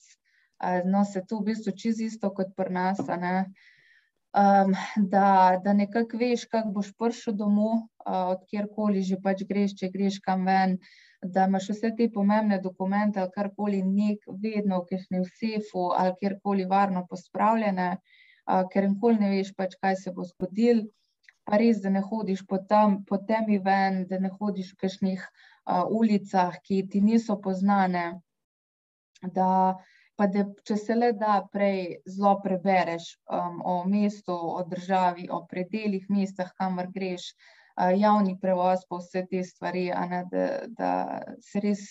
Uh, 0.63 0.83
no, 0.85 1.05
se 1.05 1.25
tu 1.29 1.41
v 1.41 1.49
bistvu 1.53 1.73
čez 1.85 2.03
isto 2.05 2.31
kot 2.37 2.53
pri 2.57 2.75
nas, 2.77 3.01
um, 3.01 4.75
da, 5.15 5.29
da 5.65 5.73
nekako 5.73 6.21
veš, 6.21 6.45
kako 6.53 6.75
boš 6.77 6.93
prišel 6.99 7.39
domov, 7.41 7.81
uh, 8.05 8.35
od 8.35 8.45
kjerkoli 8.51 9.03
že 9.09 9.19
pač 9.25 9.47
greš, 9.49 9.79
če 9.81 9.91
greš 9.97 10.21
kam 10.27 10.45
ven, 10.47 10.77
da 11.23 11.47
imaš 11.49 11.69
vse 11.71 11.93
te 11.97 12.09
pomembne 12.13 12.59
dokumente 12.61 13.21
ali 13.21 13.31
karkoli 13.35 13.83
nek 13.87 14.25
vedno 14.45 14.83
v 14.83 14.89
kešnem 14.93 15.25
sefu 15.39 15.91
ali 15.97 16.17
kjerkoli 16.21 16.65
varno 16.67 17.07
pospravljene 17.11 17.97
ker 18.73 18.89
nikoli 18.89 19.21
ne 19.21 19.31
veš, 19.37 19.53
pač, 19.59 19.77
kaj 19.83 19.97
se 20.03 20.13
bo 20.17 20.27
zgodil. 20.27 20.87
Pa 21.45 21.59
res, 21.59 21.81
da 21.83 21.91
ne 21.91 22.03
hodiš 22.07 22.45
po, 22.47 22.61
tam, 22.71 23.01
po 23.05 23.19
temi 23.29 23.59
ven, 23.59 24.05
da 24.11 24.21
ne 24.23 24.31
hodiš 24.31 24.75
v 24.75 24.83
kakšnih 24.85 25.23
uh, 25.23 25.89
ulicah, 25.91 26.59
ki 26.63 26.85
ti 26.91 27.01
niso 27.03 27.35
poznane. 27.43 28.05
Da, 29.23 29.49
pa 30.19 30.29
da, 30.31 30.45
če 30.69 30.77
se 30.79 30.95
le 30.95 31.11
da, 31.19 31.41
prej 31.51 31.99
zelo 32.07 32.37
prebereš 32.45 33.17
um, 33.27 33.59
o 33.67 33.75
mestu, 33.91 34.35
o 34.35 34.63
državi, 34.71 35.27
o 35.35 35.43
predeljih 35.51 36.07
mestah, 36.15 36.55
kamor 36.59 36.93
greš, 36.95 37.33
uh, 37.35 37.91
javni 37.91 38.39
prevoz, 38.39 38.87
pa 38.87 39.03
vse 39.03 39.27
te 39.31 39.43
stvari, 39.47 39.89
ne, 40.15 40.23
da, 40.31 40.47
da 40.79 40.93
se 41.43 41.63
res 41.67 41.87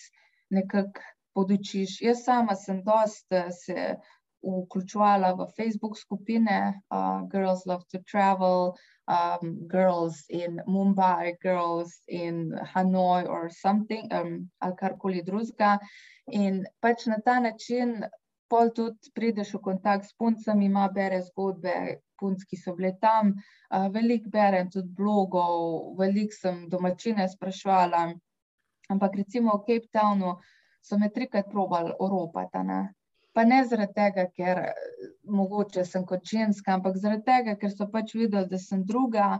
nekako 0.52 1.04
podučiš. 1.34 2.00
Jaz 2.00 2.24
sama 2.24 2.56
sem 2.56 2.82
dosta 2.84 3.50
se 3.50 3.96
vključovala 4.42 5.32
v 5.38 5.46
Facebook 5.56 5.98
skupine 5.98 6.82
uh, 6.90 7.28
Girls 7.28 7.66
Love 7.66 7.84
to 7.92 7.98
Travel, 8.10 8.74
um, 9.06 9.68
Girls 9.68 10.24
in 10.28 10.60
Mumbai, 10.66 11.36
Girls 11.42 12.02
in 12.08 12.52
Hanoi 12.74 13.26
or 13.28 13.50
something, 13.50 14.08
um, 14.12 14.50
ali 14.58 14.76
karkoli 14.76 15.22
drugega. 15.22 15.78
In 16.32 16.64
pač 16.80 17.06
na 17.06 17.18
ta 17.24 17.40
način 17.40 18.02
pol 18.50 18.70
tudi 18.74 19.10
prideš 19.14 19.54
v 19.54 19.62
kontakt 19.62 20.06
s 20.06 20.14
puncami, 20.18 20.66
ima 20.66 20.88
bere 20.88 21.22
zgodbe 21.22 22.00
punc, 22.20 22.42
ki 22.46 22.56
so 22.56 22.74
bile 22.76 22.92
tam, 23.00 23.34
uh, 23.70 23.88
veliko 23.90 24.30
berem 24.30 24.70
tudi 24.70 24.90
blogov, 24.96 25.94
veliko 25.98 26.34
sem 26.34 26.66
domačine 26.70 27.28
sprašvala, 27.28 28.10
ampak 28.90 29.16
recimo 29.16 29.56
v 29.58 29.64
Cape 29.66 29.88
Townu 29.92 30.36
so 30.82 30.98
me 30.98 31.08
trikrat 31.14 31.48
probali 31.50 31.94
oropati, 31.98 32.58
Pa 33.32 33.44
ne 33.48 33.62
zaradi 33.64 33.96
tega, 33.96 34.26
ker 34.36 34.60
mogoče 35.38 35.84
sem 35.88 36.04
kot 36.08 36.24
ženska, 36.28 36.76
ampak 36.76 36.98
zaradi 37.00 37.24
tega, 37.28 37.56
ker 37.60 37.72
so 37.72 37.88
pač 37.92 38.14
videli, 38.18 38.48
da 38.50 38.60
sem 38.60 38.84
druga. 38.84 39.38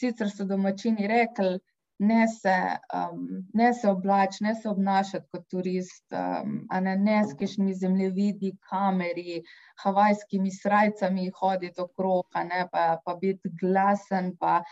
Sicer 0.00 0.30
so 0.32 0.46
domačini 0.48 1.08
rekli, 1.08 1.58
ne 2.00 2.28
se, 2.28 2.56
um, 2.96 3.44
ne 3.54 3.74
se 3.74 3.88
oblačiti, 3.88 4.44
ne 4.44 4.54
se 4.54 4.68
obnašati 4.68 5.26
kot 5.32 5.42
turist, 5.50 6.06
um, 6.16 6.54
a 6.70 6.80
ne, 6.80 6.94
ne 6.96 7.18
s 7.28 7.34
kakšnimi 7.36 7.74
zemljevidi, 7.76 8.54
kameri, 8.70 9.42
havajskimi 9.84 10.52
srajcami 10.54 11.28
hoditi 11.40 11.80
okrog, 11.84 12.24
pa, 12.72 12.86
pa 13.04 13.16
biti 13.20 13.52
glasen. 13.60 14.32
Pa, 14.40 14.62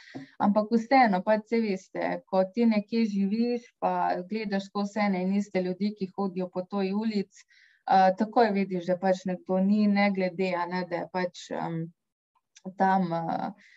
ampak 0.40 0.72
vseeno, 0.72 1.20
pa 1.26 1.36
se 1.44 1.60
veste, 1.60 2.22
ko 2.26 2.44
ti 2.54 2.66
nekje 2.66 3.04
živiš, 3.12 3.68
pa 3.78 3.92
gledaš 4.30 4.72
vse 4.74 5.10
ne 5.12 5.22
in 5.26 5.36
iste 5.42 5.62
ljudi, 5.62 5.92
ki 5.98 6.12
hodijo 6.16 6.48
po 6.54 6.64
toj 6.64 6.92
ulici, 6.96 7.44
uh, 7.88 8.10
takoj 8.18 8.52
vidiš, 8.54 8.86
da 8.92 8.98
pač 9.00 9.24
nekdo 9.26 9.58
ni, 9.64 9.86
ne 9.88 10.10
glede, 10.14 10.52
ne, 10.70 10.84
da 10.90 11.02
je 11.02 11.08
pač 11.12 11.48
um, 11.56 11.82
tam. 12.76 13.10
Uh, 13.12 13.74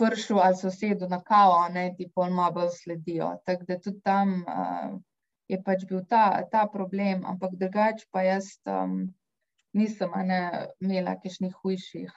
prišel 0.00 0.40
ali 0.40 0.56
sosedu 0.56 1.08
na 1.08 1.20
kavo, 1.20 1.68
ne 1.68 1.94
ti 1.96 2.08
pol 2.14 2.30
malo 2.32 2.68
sledijo. 2.72 3.34
Tako 3.44 3.64
da 3.68 3.78
tudi 3.80 4.00
tam 4.00 4.44
uh, 4.48 4.96
je 5.48 5.58
pač 5.62 5.84
bil 5.88 6.04
ta, 6.08 6.42
ta 6.52 6.66
problem, 6.72 7.24
ampak 7.26 7.56
drugače 7.60 8.06
pa 8.12 8.22
jaz 8.22 8.54
um, 8.64 9.10
nisem 9.76 10.14
ne, 10.26 10.40
imela 10.80 11.16
kakšnih 11.20 11.56
hujših 11.62 12.12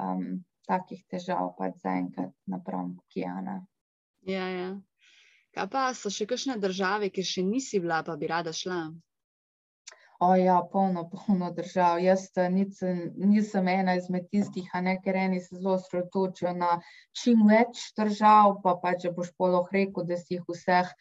um, 0.00 0.42
takih 0.68 1.04
težav, 1.10 1.52
pač 1.58 1.78
zaenkrat 1.84 2.32
napram 2.46 2.96
Kijana. 3.12 3.60
Ja, 4.26 4.48
ja. 4.48 4.70
Kaj 5.52 5.68
pa 5.68 5.86
so 5.94 6.10
še 6.10 6.26
kakšne 6.26 6.56
države, 6.62 7.10
kjer 7.12 7.26
še 7.28 7.42
nisi 7.44 7.80
bila, 7.82 8.00
pa 8.06 8.16
bi 8.16 8.30
rada 8.30 8.54
šla? 8.56 8.86
O, 10.22 10.34
ja, 10.38 10.60
polno, 10.72 11.02
polno 11.10 11.48
držav. 11.50 11.98
Jaz 11.98 12.28
eh, 12.36 12.48
nisem, 12.50 12.98
nisem 13.16 13.68
ena 13.68 13.96
izmed 13.98 14.28
tistih, 14.30 14.68
a 14.76 14.80
ne 14.86 14.94
ker 15.02 15.16
eni 15.18 15.40
se 15.42 15.56
zelo 15.56 15.74
sredotočijo 15.82 16.52
na 16.58 16.76
čim 17.18 17.42
več 17.48 17.80
držav, 17.98 18.60
pa, 18.62 18.76
pa 18.84 18.92
če 19.02 19.10
boš 19.16 19.32
poloh 19.40 19.72
rekel, 19.74 20.06
da 20.06 20.20
si 20.20 20.36
jih 20.36 20.44
vseh 20.52 20.92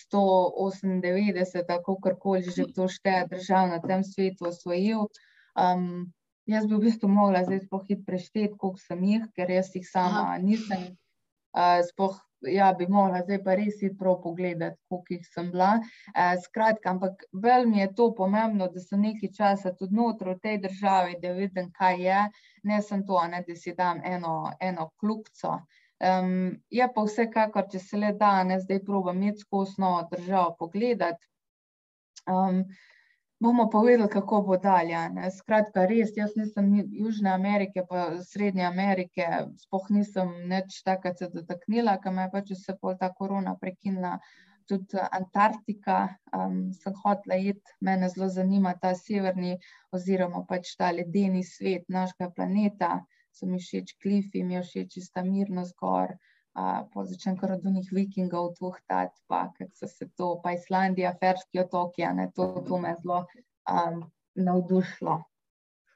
198, 0.00 1.62
tako 1.70 1.94
karkoli 2.02 2.42
že 2.56 2.66
to 2.74 2.88
šteje 2.90 3.28
držav 3.36 3.70
na 3.70 3.78
tem 3.86 4.02
svetu 4.02 4.50
osvojil. 4.50 5.06
Um, 5.54 6.10
jaz 6.50 6.66
bi 6.66 6.74
v 6.74 6.82
bistvu 6.88 7.12
mogla 7.12 7.44
zdaj 7.46 7.62
spohit 7.68 8.02
prešteti, 8.08 8.56
koliko 8.58 8.82
sem 8.82 9.06
jih, 9.12 9.30
ker 9.38 9.54
jaz 9.60 9.70
jih 9.78 9.86
sama 9.86 10.26
nisem 10.42 10.88
uh, 11.54 11.84
spoh 11.86 12.18
ja, 12.40 12.72
bi 12.78 12.86
morala 12.88 13.22
zdaj 13.24 13.40
pa 13.44 13.54
res 13.58 13.80
iti 13.82 13.96
prav 13.98 14.18
pogledati, 14.22 14.78
koliko 14.88 15.14
jih 15.14 15.28
sem 15.32 15.50
bila. 15.52 15.70
Eh, 16.14 16.34
skratka, 16.44 16.90
ampak 16.90 17.24
bolj 17.32 17.66
mi 17.70 17.80
je 17.80 17.92
to 17.94 18.10
pomembno, 18.14 18.68
da 18.72 18.80
sem 18.80 19.00
nekaj 19.00 19.32
časa 19.36 19.72
tudi 19.78 19.96
notro 19.96 20.34
v 20.34 20.42
tej 20.42 20.58
državi, 20.66 21.18
da 21.22 21.32
vidim, 21.38 21.70
kaj 21.78 22.02
je, 22.02 22.20
ne 22.64 22.82
sem 22.82 23.06
to, 23.06 23.20
ne, 23.32 23.42
da 23.48 23.56
si 23.56 23.74
dam 23.74 24.02
eno, 24.04 24.36
eno 24.60 24.90
klubco. 25.00 25.60
Um, 25.96 26.58
je 26.68 26.86
pa 26.94 27.02
vsekakor, 27.06 27.70
če 27.72 27.80
se 27.80 27.96
le 27.96 28.12
da, 28.20 28.42
ne 28.44 28.58
zdaj 28.60 28.82
proba 28.84 29.14
imeti 29.16 29.46
skozi 29.46 29.80
novo 29.80 30.02
državo 30.10 30.56
pogledati. 30.58 31.24
Um, 32.28 32.66
bomo 33.40 33.70
povedali, 33.70 34.08
kako 34.08 34.42
bo 34.42 34.56
dalje. 34.56 34.98
Ne. 35.14 35.30
Skratka, 35.30 35.84
res, 35.86 36.14
jaz 36.16 36.34
nisem 36.36 36.72
Južne 37.00 37.30
Amerike, 37.30 37.84
pa 37.88 38.08
Srednje 38.24 38.64
Amerike, 38.64 39.28
spoh 39.66 39.90
nisem 39.90 40.32
neč 40.48 40.80
takrat 40.86 41.18
se 41.18 41.28
dotaknila, 41.32 41.98
kam 42.02 42.18
je 42.22 42.28
pač 42.32 42.52
vse 42.56 42.76
pol 42.80 42.96
ta 43.00 43.12
korona 43.12 43.56
prekinila. 43.60 44.18
Tudi 44.66 44.98
Antarktika, 44.98 45.96
um, 46.34 46.72
sem 46.74 46.94
hotela 47.04 47.36
iti, 47.38 47.74
mene 47.86 48.08
zelo 48.10 48.26
zanima 48.26 48.72
ta 48.82 48.96
severni, 48.98 49.52
oziroma 49.94 50.42
pač 50.48 50.72
ta 50.80 50.88
ledeni 50.90 51.44
svet 51.46 51.86
našega 51.88 52.32
planeta. 52.34 52.96
So 53.30 53.46
mi 53.46 53.60
všeč 53.62 53.94
klifi, 54.02 54.42
mi 54.42 54.56
je 54.56 54.62
všeč 54.64 54.96
čista 54.96 55.22
mirnost 55.22 55.76
gor, 55.78 56.16
pa 56.16 56.35
začnem 57.04 57.36
kar 57.36 57.52
od 57.52 57.64
unih 57.66 57.88
vikingov 57.92 58.54
tuhtati, 58.58 59.20
pa 59.28 59.46
kako 59.58 59.72
so 59.74 59.88
se 59.88 60.08
to, 60.16 60.40
pa 60.42 60.52
Islandija, 60.56 61.16
Ferski 61.20 61.60
otoki, 61.60 62.06
ne, 62.14 62.30
to, 62.34 62.64
to 62.68 62.78
me 62.78 62.94
zelo 63.02 63.24
um, 63.70 64.04
navdušilo. 64.34 65.22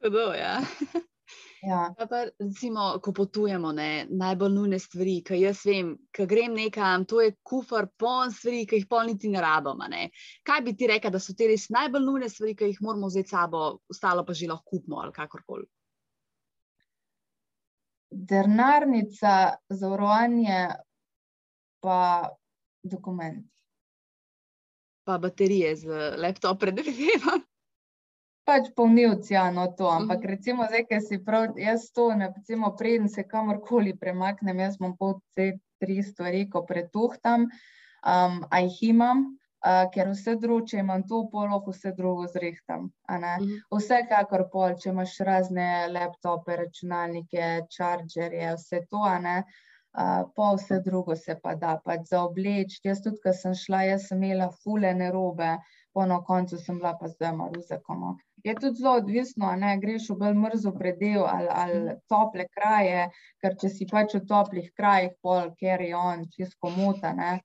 Hudo, 0.02 0.32
ja. 0.34 0.60
Ja. 1.62 1.94
Pa, 2.08 2.24
recimo, 2.40 2.98
ko 3.04 3.12
potujemo, 3.12 3.72
ne, 3.76 4.06
najbolj 4.08 4.52
nujne 4.54 4.78
stvari, 4.80 5.18
ki 5.26 5.42
jaz 5.42 5.60
vem, 5.68 5.92
ko 6.16 6.24
grem 6.26 6.54
nekam, 6.56 7.04
to 7.04 7.20
je 7.20 7.34
kufr, 7.44 7.90
poln 8.00 8.32
stvari, 8.32 8.62
ki 8.68 8.80
jih 8.80 8.86
polniti 8.88 9.28
ne 9.28 9.42
rabimo. 9.44 9.88
Ne. 9.92 10.06
Kaj 10.46 10.64
bi 10.64 10.74
ti 10.76 10.88
rekel, 10.88 11.12
da 11.12 11.20
so 11.20 11.36
te 11.36 11.50
res 11.50 11.68
najbolj 11.74 12.06
nujne 12.06 12.30
stvari, 12.32 12.56
ki 12.56 12.72
jih 12.72 12.80
moramo 12.86 13.12
vzeti 13.12 13.28
s 13.28 13.36
sabo, 13.36 13.66
ostalo 13.92 14.24
pa 14.24 14.36
že 14.36 14.48
lahko 14.48 14.78
kupimo 14.78 15.02
ali 15.04 15.12
kakorkoli? 15.12 15.68
Denarnica, 18.10 19.54
zavarovanje, 19.68 20.68
pa 21.80 22.28
dokumenti. 22.82 23.48
Pa 25.04 25.18
baterije 25.18 25.76
z 25.76 25.86
laptopom, 26.18 26.58
predvidevam. 26.58 27.46
Pač 28.44 28.70
polnilci, 28.76 29.34
ja, 29.34 29.50
no 29.50 29.66
to. 29.78 29.88
Ampak 29.88 30.18
uh 30.18 30.24
-huh. 30.24 30.30
recimo, 30.30 30.66
zdaj, 30.66 30.86
ker 30.86 31.00
si 31.00 31.24
prav, 31.24 31.54
jaz 31.56 31.92
to 31.92 32.14
ne, 32.14 32.32
recimo, 32.36 32.76
preden 32.76 33.08
se 33.08 33.28
kamorkoli 33.28 33.96
premaknem, 33.98 34.58
jaz 34.58 34.76
imam 34.80 34.96
pol 34.96 35.20
te 35.34 35.58
tri 35.78 36.02
stvari, 36.02 36.50
ko 36.50 36.64
pretuhtam, 36.66 37.42
um, 37.42 38.44
a 38.50 38.60
jih 38.60 38.82
imam, 38.82 39.38
uh, 39.66 39.86
ker 39.94 40.10
vse 40.12 40.36
drugo, 40.40 40.66
če 40.66 40.82
imam 40.82 41.02
to 41.08 41.24
poloh, 41.32 41.64
vse 41.68 41.92
drugo 41.96 42.26
zrihtam. 42.32 42.90
Mhm. 43.10 43.56
Vsekakor 43.74 44.46
pol, 44.52 44.76
če 44.80 44.92
imaš 44.92 45.16
razne 45.26 45.66
laptope, 45.92 46.56
računalnike, 46.64 47.50
čarđerje, 47.76 48.54
vse 48.56 48.84
to, 48.90 49.02
uh, 49.04 49.42
pa 50.36 50.54
vse 50.56 50.80
drugo 50.86 51.16
se 51.16 51.36
pa 51.42 51.54
da 51.54 51.76
pač 51.84 52.08
za 52.12 52.24
obleč. 52.24 52.80
Jaz 52.84 53.02
tudi, 53.04 53.20
ko 53.24 53.34
sem 53.34 53.54
šla, 53.54 53.84
jaz 53.90 54.08
sem 54.08 54.22
imela 54.22 54.50
fulene 54.62 55.10
robe, 55.12 55.56
po 55.92 56.06
na 56.06 56.20
koncu 56.22 56.58
sem 56.58 56.78
bila 56.78 56.94
pa 56.98 57.08
zdaj 57.08 57.32
maruzekono. 57.36 58.16
Je 58.44 58.54
tudi 58.54 58.78
zelo 58.80 58.94
odvisno, 59.02 59.50
ne 59.58 59.74
greš 59.82 60.06
v 60.10 60.16
bolj 60.22 60.36
mrzlo 60.38 60.72
predel 60.78 61.26
ali, 61.28 61.48
ali 61.50 61.78
mhm. 61.80 61.98
tople 62.08 62.46
kraje, 62.54 63.10
ker 63.42 63.58
če 63.60 63.68
si 63.68 63.86
pač 63.90 64.14
v 64.16 64.24
toplih 64.30 64.70
krajih, 64.76 65.12
pol 65.20 65.50
carry 65.60 65.92
on, 65.96 66.24
čisto 66.32 66.70
mota, 66.76 67.12
ne. 67.12 67.40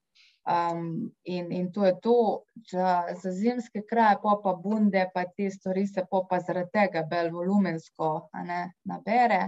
Um, 0.45 1.11
in, 1.23 1.51
in 1.51 1.71
to 1.73 1.85
je 1.85 1.93
to, 2.01 2.43
za, 2.71 3.05
za 3.21 3.31
zimske 3.31 3.81
kraje, 3.89 4.19
pa 4.23 4.35
pa 4.43 4.53
bunde, 4.53 5.07
pa 5.13 5.23
te 5.25 5.49
stvari 5.49 5.87
se 5.87 6.03
pa, 6.11 6.21
pa 6.29 6.39
zaradi 6.39 6.69
tega 6.73 7.01
bolj 7.09 7.31
volumensko 7.33 8.11
ne, 8.45 8.59
nabere. 8.85 9.39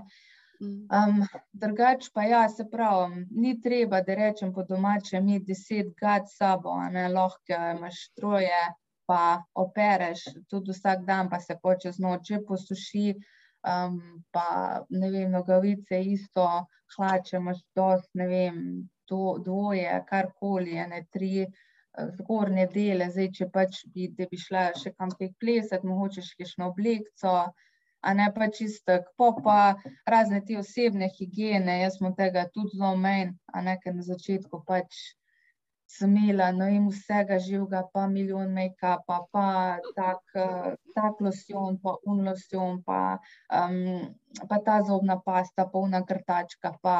Um, 0.59 1.21
drugač 1.53 2.09
pa 2.13 2.23
ja, 2.25 2.41
se 2.49 2.65
pravi, 2.65 3.27
ni 3.29 3.53
treba, 3.61 4.01
da 4.01 4.15
rečem 4.17 4.53
po 4.53 4.65
domače, 4.65 5.21
mi 5.21 5.37
deset 5.39 5.93
gad 6.01 6.25
sabo, 6.33 6.73
ne 6.89 7.05
lahko 7.13 7.61
imaš 7.77 7.99
troje, 8.17 8.63
pa 9.05 9.43
opereš 9.53 10.25
tudi 10.49 10.73
vsak 10.73 11.05
dan, 11.05 11.29
pa 11.29 11.39
se 11.39 11.59
poče 11.61 11.93
z 11.93 12.01
noče 12.01 12.41
posuši, 12.47 13.13
um, 13.69 14.01
pa 14.33 14.81
ne 14.89 15.11
vem, 15.13 15.29
nogavice 15.31 16.01
isto, 16.01 16.47
hlače 16.97 17.37
imaš 17.37 17.61
dost, 17.77 18.09
ne 18.17 18.27
vem, 18.27 18.57
to 19.09 19.37
dvoje, 19.45 19.91
karkoli, 20.09 20.77
ene 20.83 21.03
tri 21.13 21.31
eh, 21.43 21.51
zgornje 22.19 22.67
dele, 22.73 23.09
zdaj 23.13 23.31
če 23.39 23.49
pač 23.53 23.83
bi, 23.93 24.09
bi 24.17 24.41
šla 24.45 24.67
še 24.81 24.93
kam 24.97 25.13
kaj 25.19 25.33
plesati, 25.41 25.87
mogoče 25.87 26.25
še 26.29 26.49
še 26.51 26.67
oblekco, 26.67 27.37
a 28.07 28.13
ne 28.13 28.27
pa 28.35 28.47
čistek, 28.57 29.07
po 29.17 29.31
pa 29.43 29.59
razne 30.15 30.43
te 30.45 30.57
osebne 30.59 31.09
higiene, 31.17 31.79
jaz 31.81 31.97
smo 31.97 32.13
tega 32.19 32.45
tudi 32.53 32.77
zelo 32.77 32.95
menj, 33.07 33.33
a 33.53 33.63
ne, 33.65 33.79
ker 33.83 33.95
na 33.97 34.05
začetku 34.11 34.61
pač 34.67 35.07
sem 35.87 36.15
imela, 36.15 36.51
no 36.51 36.67
in 36.67 36.89
vsega 36.91 37.37
živega, 37.39 37.81
pa 37.93 38.05
milijon 38.11 38.51
make-upa, 38.55 39.17
pa 39.31 39.47
tak, 39.95 40.23
eh, 40.35 40.75
tak 40.95 41.21
losjon, 41.23 41.79
pa 41.83 41.95
un 42.11 42.23
losjon, 42.27 42.81
pa, 42.83 43.17
um, 43.59 44.03
pa 44.49 44.59
ta 44.65 44.81
zobna 44.83 45.17
pasta, 45.23 45.65
pa 45.71 45.79
una 45.79 46.03
krtačka, 46.03 46.75
pa 46.83 46.97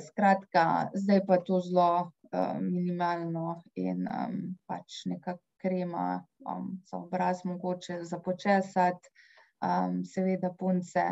skratka, 0.00 0.90
zdaj 0.94 1.26
pa 1.26 1.38
to 1.44 1.60
zelo 1.60 2.12
uh, 2.32 2.60
minimalno 2.60 3.62
in 3.76 4.06
um, 4.08 4.38
pač 4.66 5.04
neka 5.06 5.36
krema 5.60 6.24
um, 6.46 6.78
za 6.90 6.96
obraz, 6.96 7.44
mogoče 7.44 8.04
za 8.04 8.18
počesati, 8.18 9.10
um, 9.62 10.04
seveda 10.04 10.52
punce. 10.58 11.04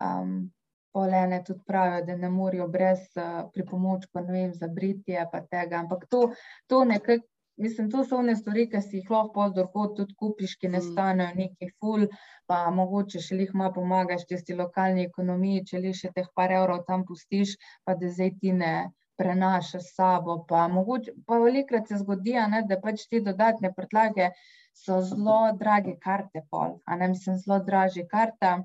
Um, 0.00 0.52
Polene 0.94 1.40
tudi 1.42 1.58
pravijo, 1.66 2.04
da 2.06 2.14
ne 2.16 2.28
morajo 2.30 2.68
brez 2.70 3.00
uh, 3.18 3.48
pripomočka, 3.52 4.20
ne 4.22 4.32
vem, 4.32 4.52
za 4.54 4.68
britje, 4.70 5.24
pa 5.32 5.40
tega. 5.42 5.80
Ampak 5.82 6.04
to, 6.06 6.28
to 6.70 6.84
nekako 6.84 7.26
Mislim, 7.56 7.90
to 7.90 8.02
so 8.04 8.16
one 8.18 8.34
stvari, 8.36 8.64
ki 8.70 8.80
si 8.82 8.96
jih 8.98 9.10
lahko 9.14 9.30
pozdorkot 9.34 9.92
tudi 9.98 10.14
kupiš, 10.18 10.56
ki 10.58 10.68
ne 10.72 10.80
mm. 10.80 10.86
stanejo 10.88 11.36
neki 11.38 11.68
ful, 11.78 12.06
pa 12.50 12.58
mogoče 12.74 13.22
še 13.22 13.38
jih 13.38 13.52
malo 13.60 13.74
pomagaš, 13.76 14.26
si 14.30 14.56
lokalni 14.58 15.06
ekonomiji, 15.10 15.64
če 15.70 15.82
li 15.84 15.92
še 15.94 16.10
teh 16.16 16.26
par 16.34 16.54
evrov 16.58 16.82
tam 16.88 17.04
pustiš, 17.10 17.54
pa 17.86 17.94
da 18.00 18.10
zdaj 18.10 18.32
ti 18.40 18.52
ne 18.52 18.74
prenašaš 19.22 19.86
sabo. 19.94 20.40
Pa, 20.48 20.66
mogoče, 20.68 21.14
pa 21.26 21.38
velikrat 21.38 21.88
se 21.88 22.00
zgodi, 22.02 22.34
ne, 22.54 22.64
da 22.68 22.80
pač 22.82 23.06
te 23.10 23.22
dodatne 23.28 23.70
predlage 23.76 24.32
so 24.74 24.98
zelo 25.06 25.38
drage 25.60 25.94
karte 26.02 26.42
pol, 26.50 26.80
a 26.86 26.98
ne 26.98 27.12
mislim, 27.14 27.38
zelo 27.38 27.60
draže 27.68 28.06
karta. 28.10 28.56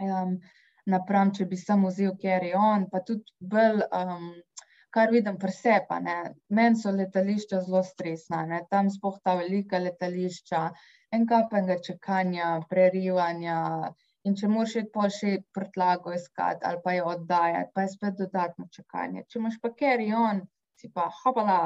Um, 0.00 0.38
napram, 0.88 1.34
če 1.36 1.44
bi 1.44 1.56
samo 1.60 1.90
vzel 1.92 2.14
carry 2.22 2.54
on, 2.56 2.86
pa 2.88 3.02
tudi 3.04 3.28
bolj 3.52 3.82
um, 3.92 4.30
kar 4.90 5.10
vidim 5.12 5.38
pri 5.38 5.52
sebi. 5.52 6.00
Meni 6.58 6.80
so 6.82 6.92
letališča 6.94 7.60
zelo 7.66 7.82
stresna, 7.84 8.44
ne? 8.52 8.60
tam 8.70 8.90
spoh 8.90 9.18
ta 9.24 9.34
velika 9.40 9.80
letališča, 9.84 10.62
enkapenega 11.18 11.78
čakanja, 11.88 12.52
prerivanja. 12.70 13.58
In 14.26 14.34
če 14.36 14.48
moraš 14.52 14.74
iti 14.80 14.90
pol 14.92 15.12
še 15.14 15.34
prtlago 15.56 16.12
iskati 16.12 16.66
ali 16.68 16.80
pa 16.84 16.94
jo 16.96 17.04
oddajati, 17.12 17.70
pa 17.74 17.84
je 17.84 17.92
spet 17.94 18.18
dodatno 18.18 18.66
čakanje. 18.74 19.24
Če 19.28 19.38
imaš 19.38 19.60
pa 19.62 19.70
carry 19.82 20.08
on, 20.16 20.42
si 20.78 20.90
pa 20.94 21.06
hopala 21.20 21.60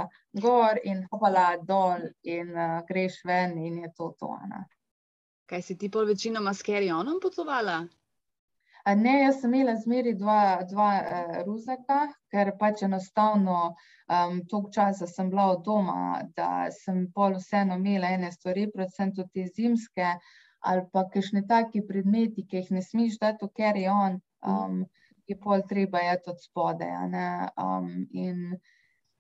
gor 0.45 0.79
in 0.85 1.03
hopala 1.11 1.47
dol 1.71 2.05
in 2.37 2.53
uh, 2.53 2.79
greš 2.89 3.19
ven 3.29 3.57
in 3.59 3.81
je 3.85 3.91
to 3.97 4.13
to. 4.21 4.31
Ne? 4.53 4.63
Kaj 5.49 5.65
si 5.67 5.79
ti 5.81 5.91
pol 5.91 6.07
večinoma 6.13 6.55
s 6.55 6.65
carry 6.69 6.93
onom 6.95 7.19
potovala? 7.25 7.81
Ne, 8.87 9.13
jaz 9.23 9.37
sem 9.41 9.53
imela 9.55 9.77
zmeri 9.79 10.13
dva, 10.19 10.63
dva 10.71 10.89
uh, 10.99 11.35
ruzaka, 11.47 12.01
ker 12.35 12.51
pač 12.59 12.83
enostavno 12.83 13.59
um, 13.69 14.41
toliko 14.51 14.73
časa 14.75 15.07
sem 15.07 15.31
bila 15.31 15.53
od 15.53 15.63
doma, 15.67 16.23
da 16.37 16.67
sem 16.75 17.05
pol 17.15 17.37
vseeno 17.39 17.79
imela 17.79 18.11
ene 18.17 18.33
stvari, 18.35 18.67
predvsem 18.75 19.13
tudi 19.15 19.47
zimske, 19.55 20.09
ali 20.67 20.83
pa 20.93 21.05
kakšne 21.15 21.45
taki 21.47 21.85
predmeti, 21.87 22.43
ki 22.49 22.63
jih 22.63 22.75
ne 22.79 22.83
smeš 22.83 23.21
dati 23.23 23.47
v 23.47 23.53
carry 23.61 23.87
on, 23.93 24.19
um, 24.43 24.83
je 25.31 25.39
pol 25.39 25.63
treba 25.69 26.03
je 26.03 26.19
od 26.35 26.43
spode. 26.43 26.91
Um, 26.91 27.89
in 28.11 28.59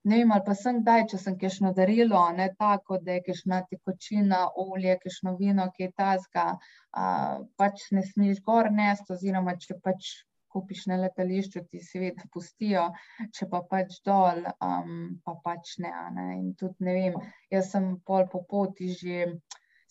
ne 0.04 0.18
vem, 0.18 0.32
ali 0.34 0.44
pa 0.46 0.54
sem 0.58 0.80
kdaj, 0.82 1.04
če 1.12 1.18
sem 1.24 1.38
kajšno 1.38 1.72
darilo, 1.76 2.22
ne 2.36 2.48
tako, 2.58 2.98
da 3.06 3.18
je 3.18 3.24
kajšna 3.28 3.62
tekočina, 3.70 4.42
olje, 4.64 4.96
kajšno 5.04 5.36
vino, 5.38 5.68
ki 5.76 5.86
je 5.86 5.92
tazga, 6.02 6.46
uh, 6.58 7.46
pač 7.60 7.86
ne 7.96 8.02
smeš 8.08 8.42
gor 8.46 8.70
nest, 8.74 9.10
oziroma 9.14 9.54
če 9.62 9.78
pač 9.84 10.12
kupiš 10.52 10.84
na 10.90 10.98
letališču, 11.00 11.64
ti 11.70 11.80
seveda 11.80 12.26
pustijo, 12.32 12.88
če 13.36 13.48
pa 13.52 13.62
pač 13.70 13.94
dol, 14.06 14.42
um, 14.66 14.98
pa 15.24 15.36
pač 15.44 15.78
ne, 15.84 15.92
ne. 16.16 16.26
In 16.40 16.52
tudi 16.60 16.88
ne 16.88 16.96
vem, 16.98 17.18
jaz 17.54 17.72
sem 17.72 17.88
pol 18.06 18.28
po 18.32 18.42
poti 18.50 18.90
že 18.92 19.30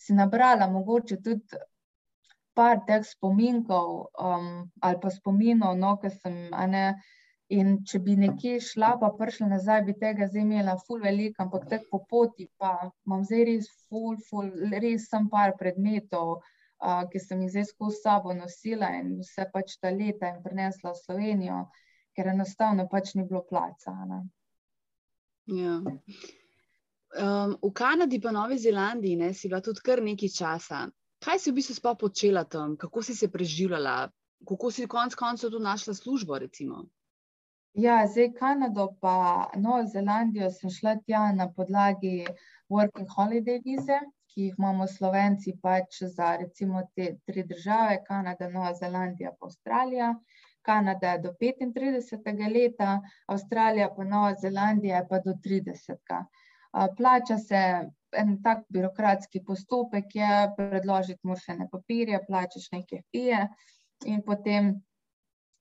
si 0.02 0.14
nabrala, 0.18 0.68
mogoče 0.70 1.18
tudi 1.24 1.62
par 2.54 2.82
teh 2.86 3.02
spominkov 3.08 3.90
um, 4.28 4.48
ali 4.84 5.02
pa 5.02 5.10
spominov, 5.10 5.76
no, 5.78 5.96
ker 6.02 6.14
sem, 6.14 6.38
a 6.52 6.66
ne, 6.68 6.84
In 7.52 7.72
če 7.88 7.98
bi 8.04 8.14
nekje 8.16 8.60
šla, 8.64 8.94
pa 9.00 9.10
prišla 9.18 9.48
nazaj, 9.50 9.82
bi 9.88 9.94
tega 10.00 10.28
zdaj 10.30 10.44
imela 10.46 10.76
ful 10.86 11.02
veliko, 11.02 11.44
ampak 11.44 11.66
tako 11.68 11.88
po 11.90 11.98
poti, 12.10 12.46
pa 12.56 12.70
imam 13.06 13.24
zdaj 13.28 13.44
res 13.48 13.68
ful, 13.88 14.16
ful, 14.28 14.48
res 14.72 15.08
sem 15.10 15.26
par 15.32 15.52
predmetov, 15.60 16.38
uh, 16.38 17.02
ki 17.12 17.20
sem 17.20 17.42
jih 17.44 17.52
zdaj 17.56 17.66
skozi 17.72 18.00
sabo 18.04 18.36
nosila 18.36 18.88
in 19.00 19.18
vse 19.20 19.48
pač 19.52 19.76
ta 19.82 19.92
leta 19.92 20.30
in 20.32 20.40
prinesla 20.44 20.94
v 20.94 21.02
Slovenijo, 21.02 21.58
ker 22.16 22.32
enostavno 22.32 22.88
pač 22.88 23.12
ni 23.18 23.26
bilo 23.28 23.44
placa. 23.48 23.98
Ja. 25.52 25.76
Um, 27.12 27.58
v 27.60 27.72
Kanadi 27.76 28.22
pa 28.22 28.32
Novi 28.32 28.56
Zelandiji 28.58 29.20
ne, 29.20 29.32
si 29.36 29.52
bila 29.52 29.60
tudi 29.60 29.84
kar 29.84 30.00
nekaj 30.00 30.32
časa. 30.38 30.86
Kaj 31.22 31.38
si 31.38 31.52
v 31.52 31.60
bistvu 31.60 31.76
sploh 31.76 31.98
počela 32.00 32.46
tam, 32.48 32.78
kako 32.80 33.04
si 33.04 33.14
se 33.14 33.28
preživljala, 33.28 34.08
kako 34.48 34.70
si 34.72 34.88
konec 34.88 35.14
koncev 35.14 35.52
tu 35.52 35.60
našla 35.60 35.94
službo? 35.94 36.38
Recimo? 36.38 36.86
Ja, 37.74 38.06
zdaj 38.06 38.32
Kanado 38.32 38.84
pa 39.00 39.50
Novo 39.56 39.84
Zelandijo 39.86 40.50
sem 40.52 40.70
šla 40.70 40.90
tja 41.06 41.20
na 41.32 41.46
podlagi 41.56 42.26
working 42.68 43.08
holiday 43.16 43.62
vize, 43.64 43.96
ki 44.28 44.42
jih 44.48 44.58
imamo 44.58 44.86
slovenci 44.86 45.54
pač 45.62 46.02
za 46.16 46.34
recimo 46.42 46.82
te 46.96 47.06
tri 47.24 47.46
države, 47.54 48.02
Kanada, 48.08 48.50
Nova 48.50 48.74
Zelandija 48.74 49.32
pa 49.38 49.48
Avstralija. 49.48 50.10
Kanada 50.62 51.14
je 51.14 51.22
do 51.24 51.32
35. 51.40 52.44
leta, 52.58 53.00
Avstralija 53.26 53.88
pa 53.96 54.04
Nova 54.04 54.34
Zelandija 54.44 55.00
je 55.00 55.08
pa 55.08 55.24
do 55.24 55.32
30. 55.48 56.22
Plača 56.96 57.38
se 57.38 57.64
en 58.12 58.38
tak 58.42 58.64
birokratski 58.68 59.44
postopek 59.46 60.14
je, 60.14 60.30
predložiti 60.56 61.20
moraš 61.26 61.48
ene 61.48 61.70
papirje, 61.72 62.20
plačaš 62.26 62.70
neke 62.72 63.02
fije 63.10 63.46
in 64.04 64.22
potem 64.22 64.74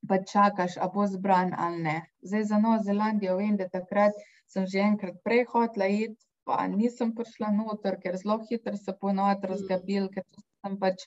pa 0.07 0.17
čakaš, 0.31 0.77
a 0.77 0.87
bo 0.93 1.05
zbran 1.07 1.53
ali 1.57 1.81
ne. 1.83 1.97
Zdaj 2.21 2.43
za 2.51 2.57
Novo 2.57 2.83
Zelandijo 2.83 3.37
vem, 3.37 3.57
da 3.57 3.69
takrat 3.69 4.13
sem 4.53 4.67
že 4.67 4.79
enkrat 4.83 5.17
prej 5.23 5.45
hotla 5.53 5.87
iti, 5.87 6.19
pa 6.45 6.67
nisem 6.67 7.15
prišla 7.15 7.51
noter, 7.57 7.97
ker 8.03 8.17
zelo 8.17 8.39
hitro 8.49 8.77
se 8.77 8.93
ponovno 9.01 9.51
razgabil, 9.53 10.09
ker 10.13 10.25
sem 10.61 10.77
pač 10.79 11.05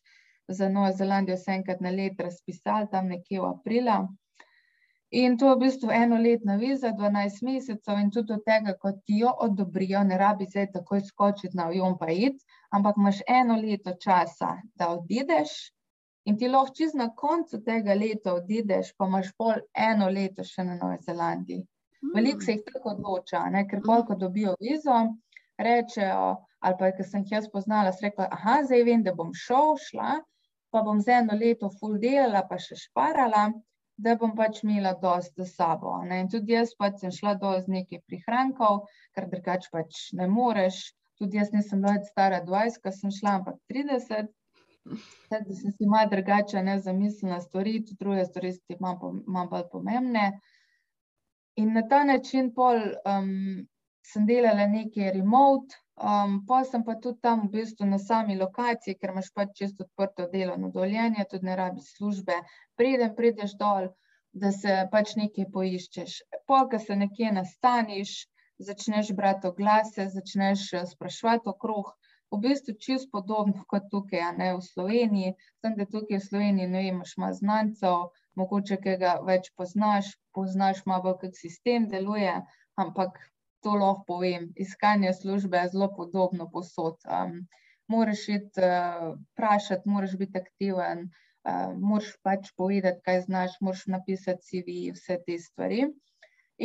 za 0.48 0.68
Novo 0.68 0.92
Zelandijo 0.92 1.36
se 1.36 1.56
enkrat 1.58 1.80
na 1.80 1.90
let 1.90 2.20
razpisal, 2.20 2.88
tam 2.92 3.10
nekje 3.14 3.40
v 3.40 3.50
aprila. 3.50 3.98
In 5.14 5.36
to 5.38 5.48
je 5.48 5.54
v 5.54 5.60
bistvu 5.60 5.90
enoletna 5.94 6.56
viza, 6.58 6.90
12 7.00 7.42
mesecev 7.46 7.98
in 8.02 8.08
tudi 8.14 8.32
od 8.34 8.40
tega, 8.48 8.72
ko 8.82 8.90
ti 9.06 9.20
jo 9.20 9.30
odobrijo, 9.46 10.00
ne 10.08 10.18
rabi 10.18 10.48
zdaj 10.50 10.72
takoj 10.72 11.04
skočiti 11.10 11.56
na 11.56 11.68
avion 11.70 11.94
pa 12.00 12.08
iti, 12.10 12.42
ampak 12.74 12.98
imaš 12.98 13.20
eno 13.40 13.58
leto 13.60 13.94
časa, 14.04 14.56
da 14.74 14.88
odideš, 14.96 15.52
In 16.24 16.38
ti 16.40 16.48
lahko 16.48 16.72
čez 16.78 16.94
na 16.96 17.10
koncu 17.22 17.60
tega 17.64 17.94
leta 17.94 18.34
odideš, 18.38 18.94
pa 18.98 19.08
imaš 19.10 19.30
pol 19.38 19.58
eno 19.88 20.08
leto 20.08 20.44
še 20.50 20.64
na 20.68 20.76
Novi 20.80 21.02
Zelandiji. 21.04 21.64
Veliko 22.14 22.44
se 22.44 22.54
jih 22.56 22.62
tako 22.68 22.94
odloča, 22.94 23.42
ne? 23.52 23.64
ker 23.68 23.82
pol, 23.84 24.04
ko 24.08 24.16
dobijo 24.20 24.54
vizo, 24.60 24.96
rečejo, 25.66 26.24
ali 26.64 26.78
pa, 26.80 26.90
ker 26.96 27.08
sem 27.08 27.24
jih 27.24 27.36
jaz 27.36 27.50
poznala, 27.52 27.92
sem 27.92 28.08
rekla, 28.08 28.28
aha, 28.36 28.56
zdaj 28.68 28.84
vem, 28.88 29.04
da 29.04 29.14
bom 29.16 29.32
šel, 29.44 29.76
šla, 29.86 30.16
pa 30.72 30.82
bom 30.86 31.00
za 31.06 31.20
eno 31.20 31.36
leto 31.40 31.70
full 31.78 32.00
delala, 32.02 32.44
pa 32.48 32.58
še 32.60 32.76
šparala, 32.80 33.44
da 33.96 34.16
bom 34.20 34.32
pač 34.36 34.62
imela 34.64 34.94
dost 35.02 35.36
za 35.38 35.46
sabo. 35.46 35.92
Ne? 36.08 36.22
In 36.24 36.30
tudi 36.32 36.56
jaz 36.56 36.72
pač 36.78 37.02
sem 37.02 37.12
šla 37.14 37.36
dol 37.42 37.60
z 37.62 37.70
nekaj 37.76 38.00
prihrankov, 38.08 38.80
ker 39.14 39.28
drugač 39.30 39.68
pač 39.74 40.08
ne 40.18 40.26
moreš. 40.30 40.80
Tudi 41.20 41.38
jaz 41.38 41.52
nisem 41.54 41.84
bila 41.84 42.00
stara 42.08 42.40
20, 42.48 42.80
ko 42.82 42.90
sem 42.96 43.12
šla, 43.14 43.36
ampak 43.38 43.60
30. 43.70 44.32
Tako 45.28 45.44
da 45.48 45.54
sem 45.56 45.72
si 45.72 45.86
malo 45.86 46.10
drugače 46.10 46.62
ne 46.62 46.78
zamislila 46.78 47.40
stvari, 47.40 47.78
tudi 47.84 47.96
druge 48.00 48.24
stvari 48.24 48.52
so 48.52 48.60
ti 48.68 48.76
malo 48.80 49.46
bolj 49.50 49.64
pomembne. 49.72 50.24
In 51.62 51.72
na 51.72 51.82
ta 51.88 52.02
način 52.04 52.50
pol 52.54 52.80
um, 53.12 53.30
sem 54.12 54.26
delala 54.26 54.66
nekaj 54.68 55.12
remote, 55.16 55.78
um, 55.96 56.40
pa 56.48 56.60
sem 56.70 56.84
pa 56.84 56.96
tudi 57.06 57.20
tam 57.22 57.46
v 57.46 57.50
bistvu 57.56 57.88
na 57.88 57.98
sami 57.98 58.36
lokaciji, 58.36 58.98
ker 59.00 59.14
imaš 59.14 59.30
pač 59.38 59.54
čisto 59.60 59.86
odprto 59.86 60.28
delovno 60.32 60.70
dovoljenje, 60.74 61.26
tudi 61.30 61.48
ne 61.48 61.56
rabi 61.56 61.84
službe. 61.88 62.40
Preden 62.76 63.14
prideš 63.16 63.56
dol, 63.60 63.88
da 64.32 64.50
se 64.52 64.76
pač 64.92 65.14
nekaj 65.20 65.48
poiščeš. 65.56 66.20
Pol, 66.50 66.68
ko 66.70 66.82
se 66.82 66.98
nekje 66.98 67.32
nastaniš, 67.38 68.16
začneš 68.58 69.12
brati 69.16 69.46
oglase, 69.46 70.08
začneš 70.10 70.72
eh, 70.72 70.86
spraševati 70.90 71.50
okrog, 71.54 71.94
v 72.32 72.40
bistvu 72.44 72.74
čisto 72.84 73.10
podobno 73.12 73.64
kot 73.70 73.90
tukaj, 73.92 74.24
ne 74.38 74.54
v 74.56 74.62
Sloveniji. 74.62 75.34
Sem 75.60 75.76
da 75.78 75.86
tukaj 75.86 76.18
v 76.18 76.26
Sloveniji, 76.28 76.72
ne 76.76 76.82
imaš 76.88 77.14
znancev, 77.40 78.10
mogoče 78.40 78.80
kaj 78.84 78.96
ga 79.02 79.12
več 79.28 79.50
poznaš, 79.58 80.14
poznaš 80.34 80.82
malo, 80.90 81.14
kako 81.20 81.36
sistem 81.38 81.88
deluje, 81.88 82.34
ampak 82.76 83.20
to 83.64 83.74
lahko 83.80 84.04
povem. 84.06 84.48
Iskanje 84.56 85.12
službe 85.20 85.58
je 85.58 85.74
zelo 85.74 85.88
podobno 85.96 86.48
posod. 86.50 86.96
Um, 87.08 87.46
moraš 87.88 88.28
iti 88.28 88.60
uh, 88.60 89.12
vprašati, 89.32 89.88
moraš 89.88 90.16
biti 90.20 90.38
aktiven, 90.40 91.06
uh, 91.48 91.72
moraš 91.80 92.10
pač 92.22 92.50
povedati, 92.56 93.00
kaj 93.04 93.20
znaš, 93.28 93.60
moraš 93.60 93.86
napisati 93.96 94.42
CV, 94.48 94.78
vse 94.96 95.20
te 95.26 95.38
stvari. 95.38 95.84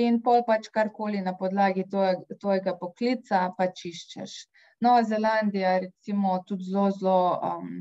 In 0.04 0.20
pol 0.26 0.44
pač 0.48 0.68
karkoli 0.74 1.22
na 1.26 1.34
podlagi 1.38 1.86
tvojega 1.90 2.76
poklica 2.82 3.48
pač 3.58 3.86
iščeš. 3.90 4.36
Nova 4.82 5.04
Zelandija, 5.04 5.80
recimo, 5.80 6.38
tudi 6.48 6.64
zelo, 6.72 6.92
zelo 6.96 7.40
um, 7.44 7.72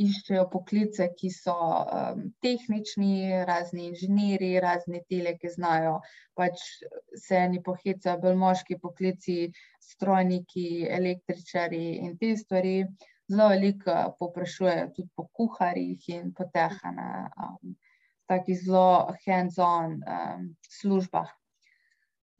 iščejo 0.00 0.46
poklice, 0.52 1.08
ki 1.18 1.30
so 1.34 1.54
um, 1.54 2.22
tehnični, 2.44 3.42
razni 3.48 3.88
inženirji, 3.90 4.60
razni 4.64 5.02
tele, 5.10 5.34
ki 5.40 5.52
znajo. 5.56 5.98
Pač 6.38 6.62
se 7.24 7.42
eni 7.42 7.60
pohecajo, 7.66 8.16
bolj 8.22 8.38
moški 8.40 8.78
poklici, 8.80 9.36
strojniki, 9.90 10.66
električari 11.00 11.84
in 12.06 12.16
te 12.22 12.32
stvari. 12.40 12.76
Zelo 13.30 13.50
veliko 13.52 13.96
poprašujejo 14.18 14.88
tudi 14.96 15.10
po 15.14 15.28
kuharjih 15.36 16.08
in 16.16 16.32
po 16.34 16.48
teh, 16.54 16.80
um, 16.88 17.76
takih 18.32 18.58
zelo 18.64 19.12
hands-on 19.26 20.00
um, 20.16 20.48
službah. 20.80 21.28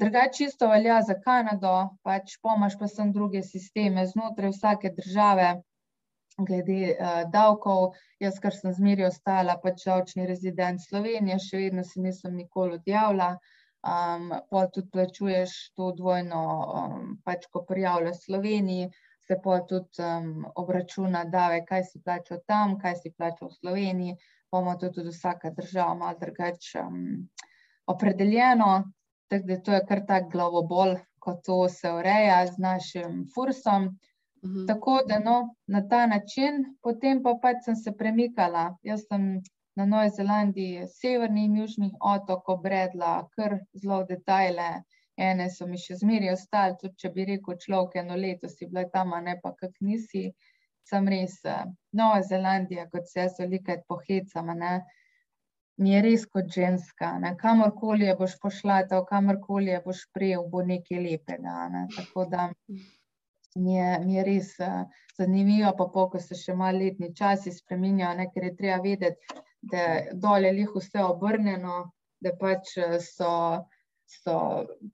Drugače, 0.01 0.33
čisto 0.37 0.69
velja 0.69 1.03
za 1.05 1.15
Kanado, 1.25 1.73
pač 2.03 2.39
pomaž 2.43 2.79
pa 2.81 2.87
sem 2.89 3.11
druge 3.13 3.43
sisteme 3.45 4.07
znotraj 4.09 4.55
vsake 4.55 4.91
države, 4.97 5.49
glede 6.39 6.95
uh, 6.95 7.19
davkov. 7.33 7.99
Jaz, 8.25 8.39
kar 8.41 8.55
sem 8.57 8.73
zmeri 8.73 9.05
ostala, 9.05 9.59
pač 9.61 9.83
davčni 9.85 10.25
rezident 10.31 10.81
Slovenije, 10.81 11.37
še 11.45 11.61
vedno 11.65 11.85
se 11.85 12.01
nisem 12.01 12.39
nikoli 12.39 12.79
odjavila. 12.79 13.35
Um, 13.81 14.33
pa 14.53 14.63
tudi 14.73 14.89
plačuješ 14.95 15.57
to 15.77 15.91
dvojno, 15.99 16.41
um, 16.81 17.11
pač 17.25 17.45
ko 17.53 17.63
prijavljaš 17.69 18.23
Sloveniji, 18.25 18.89
se 19.27 19.37
pa 19.45 19.59
tudi 19.69 20.05
um, 20.05 20.47
obračuna 20.63 21.27
dave, 21.35 21.61
kaj 21.69 21.85
si 21.91 22.01
plačal 22.01 22.41
tam, 22.49 22.79
kaj 22.81 22.97
si 23.03 23.13
plačal 23.13 23.53
v 23.53 23.59
Sloveniji, 23.59 24.17
pa 24.49 24.65
ima 24.65 24.79
to 24.81 24.89
tudi 24.97 25.13
vsaka 25.13 25.53
država 25.61 25.93
malo 26.05 26.17
drugače 26.25 26.87
um, 26.87 27.05
opredeljeno. 27.89 28.71
Tako 29.31 29.47
da 29.47 29.57
to 29.67 29.73
je 29.73 29.81
kar 29.89 30.01
tak 30.07 30.31
glavobol, 30.33 30.97
ko 31.23 31.35
to 31.47 31.69
se 31.69 31.93
ureja 31.93 32.47
z 32.47 32.59
našim 32.59 33.25
fursom. 33.35 33.91
Mhm. 34.45 34.67
Tako 34.67 35.01
da 35.09 35.19
no, 35.19 35.55
na 35.67 35.89
ta 35.89 36.07
način, 36.07 36.65
potem 36.83 37.23
pa 37.23 37.35
pač 37.43 37.65
sem 37.65 37.77
se 37.77 37.93
premikala. 37.97 38.77
Jaz 38.83 39.05
sem 39.09 39.43
na 39.77 39.87
Novi 39.87 40.11
Zelandiji, 40.17 40.87
severni 40.89 41.45
in 41.45 41.57
južni 41.57 41.91
otok, 42.01 42.49
obredla 42.49 43.29
kar 43.37 43.59
zelo 43.75 44.03
detajle. 44.09 44.71
Ene 45.21 45.51
so 45.53 45.67
mi 45.69 45.79
še 45.79 45.99
zmeraj 46.01 46.33
ostale, 46.33 46.77
tudi 46.81 46.97
če 47.03 47.11
bi 47.15 47.27
rekel 47.29 47.59
človek, 47.61 47.99
eno 48.03 48.17
leto 48.17 48.49
si 48.49 48.67
bila 48.67 48.87
tam, 48.95 49.13
ne 49.25 49.37
pa 49.43 49.53
kak 49.59 49.77
nisi. 49.85 50.31
Sem 50.91 51.09
res, 51.13 51.37
eh, 51.45 51.67
Nova 51.93 52.23
Zelandija, 52.23 52.87
kot 52.93 53.07
se 53.09 53.21
jaz 53.21 53.37
velikrat 53.39 53.85
pohecam, 53.89 54.49
ne, 54.59 54.73
mi 55.81 55.95
je 55.95 56.01
res 56.05 56.25
kot 56.29 56.49
ženska, 56.53 57.15
ne, 57.23 57.35
kamorkoli 57.41 58.05
je 58.05 58.17
boš 58.17 58.39
pošla, 58.43 58.83
to 58.89 59.01
kamorkoli 59.09 59.73
je 59.73 59.83
boš 59.85 60.07
prijel, 60.15 60.45
bo 60.53 60.63
nekaj 60.67 61.01
lepega, 61.01 61.55
ne, 61.73 61.87
tako 61.97 62.27
da 62.29 62.51
mi 63.57 63.75
je, 63.75 63.87
mi 64.05 64.19
je 64.19 64.25
res 64.25 64.51
uh, 64.61 64.85
zanimivo, 65.21 65.73
pa 65.79 65.87
pol, 65.95 66.09
ko 66.13 66.21
se 66.23 66.37
še 66.39 66.55
malo 66.57 66.81
letni 66.85 67.13
časi 67.17 67.53
spreminjajo, 67.55 68.17
ne, 68.21 68.29
ker 68.35 68.49
je 68.49 68.57
treba 68.57 68.81
vedeti, 68.85 69.41
da 69.73 69.87
dol 70.17 70.47
je 70.47 70.53
lih 70.57 70.73
vse 70.77 71.05
obrnjeno, 71.05 71.83
da 72.25 72.33
pač 72.41 72.75
eh, 72.81 72.97
so, 73.05 73.33
so 74.09 74.35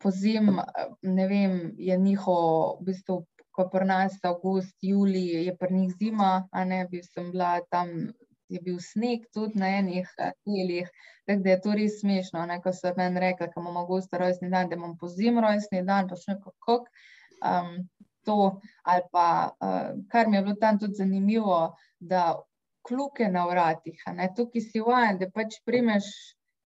pozim, 0.03 0.57
eh, 0.63 0.93
ne 1.19 1.27
vem, 1.31 1.57
je 1.79 1.99
njihov, 1.99 2.81
v 2.81 2.91
bistvu, 2.91 3.21
ko 3.57 3.69
pri 3.73 3.89
nas 3.89 4.19
avgust, 4.29 4.75
julij, 4.85 5.47
je 5.49 5.57
pri 5.57 5.73
njih 5.75 5.95
zima, 6.01 6.33
a 6.53 6.65
ne, 6.65 6.83
bi 6.91 7.01
sem 7.03 7.31
bila 7.33 7.57
tam, 7.73 7.93
je 8.49 8.61
bil 8.63 8.79
sneg 8.83 9.27
tudi 9.35 9.59
na 9.59 9.71
enih 9.81 10.09
eh, 10.19 10.33
delih, 10.47 10.91
tako 11.27 11.43
da 11.43 11.51
je 11.51 11.61
to 11.61 11.75
res 11.81 12.01
smešno, 12.01 12.47
ne, 12.47 12.61
ko 12.63 12.73
so 12.73 12.93
meni 12.97 13.23
rekli, 13.23 13.51
ko 13.53 13.63
imam 13.63 13.81
avgusta 13.83 14.21
rojstni 14.23 14.51
dan, 14.51 14.71
da 14.71 14.79
imam 14.79 14.97
pozim 14.99 15.41
rojstni 15.43 15.83
dan, 15.87 16.09
pa 16.09 16.19
še 16.21 16.37
nekako 16.37 16.55
kak, 16.67 16.91
um, 17.53 17.73
to, 18.27 18.39
ali 18.83 19.07
pa, 19.13 19.27
uh, 19.63 19.91
kar 20.13 20.31
mi 20.31 20.39
je 20.39 20.45
bilo 20.47 20.59
tam 20.63 20.79
tudi 20.83 20.99
zanimivo, 20.99 21.59
da 21.99 22.35
kluke 22.87 23.29
na 23.31 23.47
vratih, 23.51 24.03
tukaj 24.37 24.63
si 24.63 24.83
vajen, 24.83 25.19
da 25.19 25.31
pač 25.35 25.59
primeš, 25.67 26.07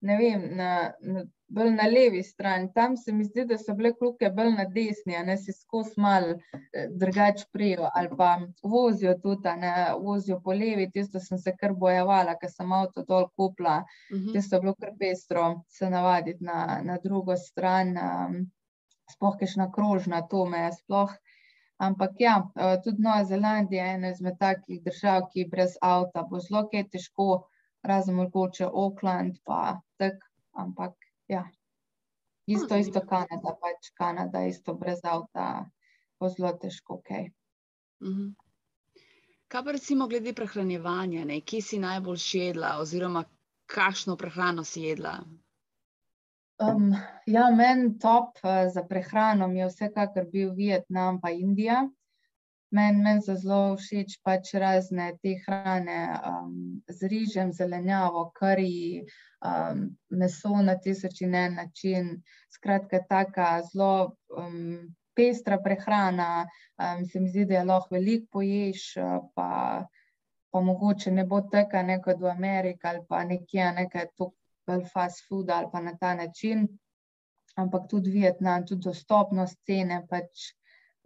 ne 0.07 0.19
vem, 0.21 0.45
na, 0.59 0.71
na, 1.03 1.25
bolj 1.49 1.71
na 1.71 1.87
levi 1.89 2.23
strani, 2.23 2.71
tam 2.75 2.97
se 2.97 3.13
mi 3.13 3.25
zdi, 3.25 3.45
da 3.45 3.59
so 3.59 3.75
bile 3.75 3.93
kluke 3.95 4.31
bolj 4.31 4.53
na 4.57 4.65
desni, 4.65 5.17
ne 5.27 5.37
si 5.37 5.53
skozi 5.53 6.01
mal 6.01 6.25
eh, 6.31 6.89
drugač 6.91 7.45
prijo, 7.53 7.89
ali 7.95 8.09
pa 8.17 8.31
vozijo 8.63 9.15
tudi, 9.23 9.53
ne, 9.61 9.75
vozijo 10.01 10.41
po 10.41 10.53
levi, 10.53 10.91
tisto 10.91 11.21
sem 11.21 11.39
se 11.39 11.53
kar 11.61 11.73
bojevala, 11.75 12.35
ker 12.41 12.51
sem 12.51 12.73
avto 12.73 13.05
dol 13.09 13.29
kupla, 13.37 13.85
Mhm. 14.13 14.33
tisto 14.33 14.57
je 14.57 14.61
bilo 14.61 14.75
kar 14.75 14.91
pestro 14.99 15.63
se 15.69 15.91
navaditi 15.91 16.45
na, 16.45 16.81
na 16.85 16.99
drugo 17.05 17.37
stran, 17.37 17.97
um, 17.99 18.51
sploh 19.13 19.37
kakšna 19.41 19.71
krožna, 19.73 20.23
to 20.29 20.47
me 20.47 20.59
je 20.59 20.73
sploh. 20.73 21.13
Ampak 21.79 22.11
ja, 22.19 22.37
eh, 22.57 22.77
tudi 22.85 23.03
Nova 23.03 23.25
Zelandija 23.25 23.85
je 23.85 23.95
ena 23.95 24.09
izmed 24.11 24.39
takih 24.41 24.83
držav, 24.83 25.29
ki 25.33 25.45
brez 25.51 25.77
avta 25.83 26.23
bo 26.31 26.41
zelo 26.41 26.69
kaj 26.73 26.89
težko, 26.89 27.45
razen 27.83 28.15
mogoče 28.15 28.65
Auckland, 28.65 29.37
pa 29.45 29.81
tak, 29.99 30.15
ampak 30.57 30.95
ja. 31.29 31.45
Isto, 32.47 32.77
isto. 32.77 33.01
Kanada, 33.01 33.55
pač 33.61 33.91
Kanada, 33.97 34.45
isto 34.47 34.75
brez 34.75 35.01
avta 35.05 35.71
bo 36.21 36.29
zelo 36.29 36.53
težko, 36.61 37.01
kaj. 37.05 37.31
Mhm. 38.05 38.35
Kaj 39.49 39.65
pa 39.65 39.73
recimo 39.77 40.09
glede 40.09 40.33
prehranjevanja, 40.35 41.25
ne? 41.25 41.41
Kje 41.41 41.63
si 41.63 41.79
najbolj 41.79 42.21
jedla 42.33 42.77
oziroma 42.83 43.25
kakšno 43.71 44.17
prehrano 44.17 44.65
si 44.65 44.83
jedla? 44.83 45.19
Um, 46.59 46.95
ja, 47.27 47.51
meni 47.51 47.99
top 47.99 48.39
uh, 48.43 48.67
za 48.73 48.85
prehrano 48.89 49.49
je 49.53 49.69
vsekakor 49.69 50.27
bil 50.31 50.55
Vietnam 50.55 51.21
pa 51.21 51.31
Indija. 51.31 51.85
Meni 52.71 53.03
men 53.03 53.21
so 53.23 53.37
zelo 53.39 53.77
všeč 53.79 54.17
pač 54.27 54.55
razne 54.59 55.13
te 55.23 55.37
hrane 55.45 55.99
um, 56.31 56.83
z 56.89 57.11
rižem, 57.13 57.53
zelenjavo, 57.53 58.25
kari, 58.35 59.05
um, 59.47 59.85
meso 60.11 60.63
na 60.63 60.75
tisoč 60.75 61.23
in 61.23 61.35
en 61.35 61.55
način. 61.61 62.11
Skratka, 62.51 63.05
taka 63.09 63.49
zelo 63.69 64.17
um, 64.37 64.95
pestra 65.15 65.59
prehrana. 65.63 66.47
Um, 66.79 67.05
se 67.07 67.21
mi 67.21 67.29
zdi, 67.29 67.45
da 67.45 67.61
je 67.61 67.65
lahko 67.65 67.95
veliko 67.95 68.27
poješ, 68.39 68.89
uh, 68.97 69.21
pa, 69.35 69.51
pa 70.51 70.61
mogoče 70.61 71.11
ne 71.11 71.27
bo 71.31 71.41
teka 71.53 71.83
ne 71.83 72.01
kot 72.03 72.21
v 72.21 72.33
Ameriki 72.33 72.87
ali 72.91 73.05
pa 73.09 73.23
nekje 73.25 73.71
nekaj 73.79 74.11
bolj 74.19 74.89
fast 74.93 75.29
food 75.29 75.51
ali 75.51 75.71
pa 75.73 75.81
na 75.81 75.95
ta 76.01 76.15
način. 76.15 76.67
Ampak 77.57 77.87
tudi 77.91 78.11
Vietnam, 78.11 78.67
tudi 78.67 78.89
dostopnost 78.89 79.61
cene, 79.67 80.03
pač 80.11 80.51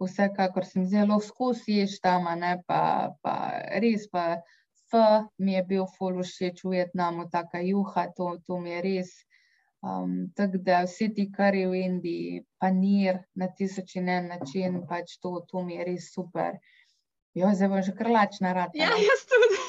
vsekakor 0.05 0.65
sem 0.65 0.85
zelo 0.87 1.19
skozi 1.19 1.79
ješ 1.81 1.99
tam, 2.03 2.27
ne 2.39 2.55
pa, 2.67 3.11
pa 3.23 3.35
res 3.83 4.07
pa. 4.11 4.41
F 4.89 5.01
mi 5.37 5.53
je 5.53 5.63
bil 5.69 5.85
ful 5.97 6.15
všeč 6.25 6.63
v 6.65 6.71
Vietnamu, 6.73 7.27
taka 7.29 7.59
juha, 7.61 8.07
to, 8.17 8.39
to 8.47 8.57
mi 8.57 8.71
je 8.71 8.79
res. 8.81 9.11
Um, 9.85 10.31
tako 10.35 10.57
da 10.65 10.81
vsi 10.83 11.07
ti 11.15 11.29
kari 11.31 11.61
v 11.69 11.83
Indiji, 11.85 12.41
panir 12.59 13.21
na 13.35 13.47
tisoč 13.47 13.95
in 14.01 14.09
en 14.09 14.27
način, 14.33 14.81
pač 14.89 15.19
to, 15.21 15.45
to 15.47 15.61
mi 15.63 15.77
je 15.77 15.85
res 15.91 16.09
super. 16.15 16.57
Jo, 17.37 17.53
zdaj 17.53 17.69
bom 17.69 17.83
že 17.85 17.93
krlačna 17.95 18.53
rada. 18.57 18.75
Ja, 18.75 18.89
jaz 18.97 19.23
tudi. 19.29 19.61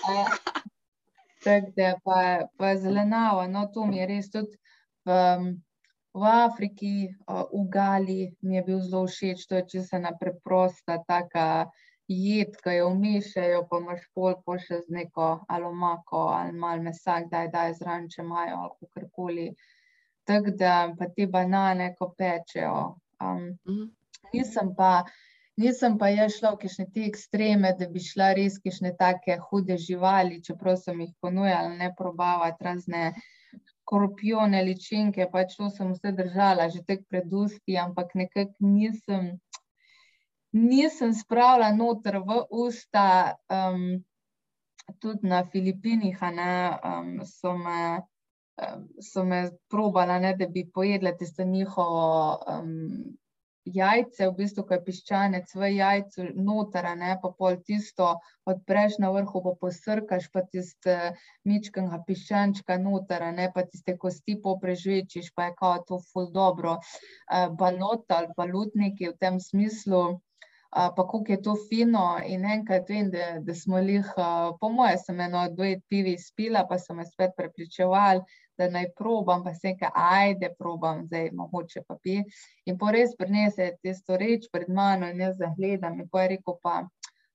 Tako 1.45 1.73
da 1.77 1.93
pa, 2.05 2.21
pa 2.57 2.75
zelenava, 2.77 3.47
no 3.47 3.69
to 3.75 3.85
mi 3.87 4.01
je 4.01 4.09
res 4.09 4.33
tudi 4.33 4.57
v, 5.05 5.21
v 6.15 6.23
Afriki, 6.27 7.15
uh, 7.29 7.47
v 7.53 7.69
Gali 7.71 8.35
mi 8.43 8.57
je 8.57 8.63
bil 8.63 8.81
zelo 8.81 9.07
všeč, 9.07 9.47
to 9.47 9.55
je 9.57 9.67
čisto 9.67 9.97
ena 9.97 10.11
preprosta 10.19 10.99
taka 11.07 11.71
jed, 12.11 12.57
ki 12.59 12.77
jo 12.81 12.89
umešajo, 12.91 13.69
pa 13.71 13.79
imaš 13.79 14.01
pol, 14.15 14.35
še 14.59 14.81
z 14.83 14.91
neko 14.91 15.45
ali 15.49 15.65
omako 15.65 16.29
ali 16.35 16.53
malo 16.53 16.83
mesa, 16.83 17.21
kdaj 17.23 17.49
daj 17.55 17.75
zraven, 17.79 18.09
če 18.11 18.23
imajo 18.23 18.57
ali 18.57 18.75
kakorkoli. 18.81 19.49
Tako 20.27 20.51
da 20.51 20.93
pa 20.99 21.07
te 21.17 21.27
banane, 21.27 21.95
ko 21.99 22.11
pečejo. 22.19 22.97
Um, 23.23 23.59
Mhm. 23.67 23.91
nisem 24.35 24.75
pa, 24.75 25.05
nisem 25.57 25.99
pa 25.99 26.09
jaz 26.09 26.39
šla 26.39 26.55
v 26.55 26.59
kakšne 26.65 26.87
te 26.95 27.05
ekstreme, 27.07 27.73
da 27.79 27.87
bi 27.87 28.01
šla 28.01 28.33
res 28.35 28.59
kakšne 28.59 28.97
take 28.99 29.39
hude 29.51 29.77
živali, 29.79 30.43
čeprav 30.43 30.77
sem 30.77 31.01
jih 31.01 31.15
ponujala, 31.21 31.69
ne 31.77 31.95
probavati 31.97 32.65
razne 32.65 33.13
korpione, 33.91 34.63
ličinke, 34.67 35.27
pač 35.33 35.57
to 35.59 35.71
sem 35.75 35.91
vse 35.95 36.13
držala 36.17 36.69
že 36.71 36.85
tek 36.87 37.03
pred 37.11 37.33
usti, 37.43 37.77
ampak 37.81 38.15
nekako 38.15 38.71
nisem, 38.77 39.33
nisem 40.55 41.15
spravila 41.17 41.73
noter 41.75 42.21
v 42.23 42.39
usta, 42.67 43.35
um, 43.51 43.99
tudi 45.03 45.27
na 45.33 45.43
Filipinih, 45.47 46.19
ne, 46.35 46.55
um, 46.93 47.11
so 47.27 47.57
me, 47.59 48.03
um, 48.63 48.87
so 49.03 49.25
me 49.27 49.43
probala, 49.71 50.19
ne, 50.23 50.35
da 50.39 50.47
bi 50.47 50.67
pojedla 50.67 51.17
tisto 51.19 51.45
njihovo 51.45 52.39
um, 52.47 53.19
jajce, 53.65 54.29
v 54.29 54.35
bistvu, 54.37 54.65
ko 54.67 54.77
je 54.77 54.85
piščanec 54.87 55.53
v 55.55 55.71
jajcu 55.75 56.29
noter, 56.37 56.87
a 56.87 56.95
ne, 56.99 57.17
pa 57.23 57.31
pol 57.37 57.59
tisto 57.67 58.15
odpreš 58.49 58.99
na 59.03 59.11
vrhu, 59.15 59.43
pa 59.45 59.53
posrkaš, 59.61 60.31
pa 60.33 60.45
tiste 60.47 60.97
mičkega 61.49 62.01
piščančka 62.07 62.79
noter, 62.81 63.27
a 63.27 63.31
ne, 63.37 63.51
pa 63.55 63.67
tiste 63.69 63.97
kosti 64.01 64.41
poprežvečiš, 64.43 65.33
pa 65.37 65.51
je 65.51 65.59
kao 65.61 65.85
to 65.87 66.01
ful 66.11 66.31
dobro. 66.33 66.79
Uh, 67.29 67.49
balot 67.57 68.09
ali 68.09 68.33
balut 68.37 68.75
neki 68.75 69.13
v 69.13 69.17
tem 69.21 69.41
smislu, 69.41 70.21
Uh, 70.71 70.95
pa 70.95 71.03
kako 71.03 71.25
je 71.29 71.43
to 71.43 71.57
fino. 71.69 72.21
In 72.23 72.45
enkrat 72.47 72.89
vem, 72.89 73.09
da, 73.11 73.41
da 73.43 73.55
smo 73.59 73.81
uh, 73.83 74.55
po 74.61 74.69
moje, 74.71 75.01
sem 75.03 75.21
eno 75.21 75.49
dve 75.51 75.81
pivi 75.89 76.15
spila, 76.19 76.63
pa 76.69 76.79
so 76.79 76.95
me 76.95 77.03
spet 77.05 77.35
prepričevali, 77.37 78.23
da 78.61 78.69
naj 78.71 78.91
probam, 78.99 79.43
pa 79.45 79.55
sem 79.57 79.73
rekel, 79.73 79.91
ajde, 79.97 80.53
probam, 80.59 81.03
zdaj 81.09 81.31
mogoče 81.37 81.83
pa 81.89 81.97
pi. 82.05 82.21
In 82.69 82.79
po 82.79 82.93
res 82.95 83.17
prinese 83.19 83.73
tisto 83.81 84.21
reč 84.21 84.47
pred 84.53 84.69
mano 84.69 85.09
in 85.11 85.25
jaz 85.25 85.39
zagledam 85.41 85.99
in 86.01 86.09
pa 86.13 86.27
je 86.27 86.35
rekel 86.37 86.59
pa, 86.63 86.83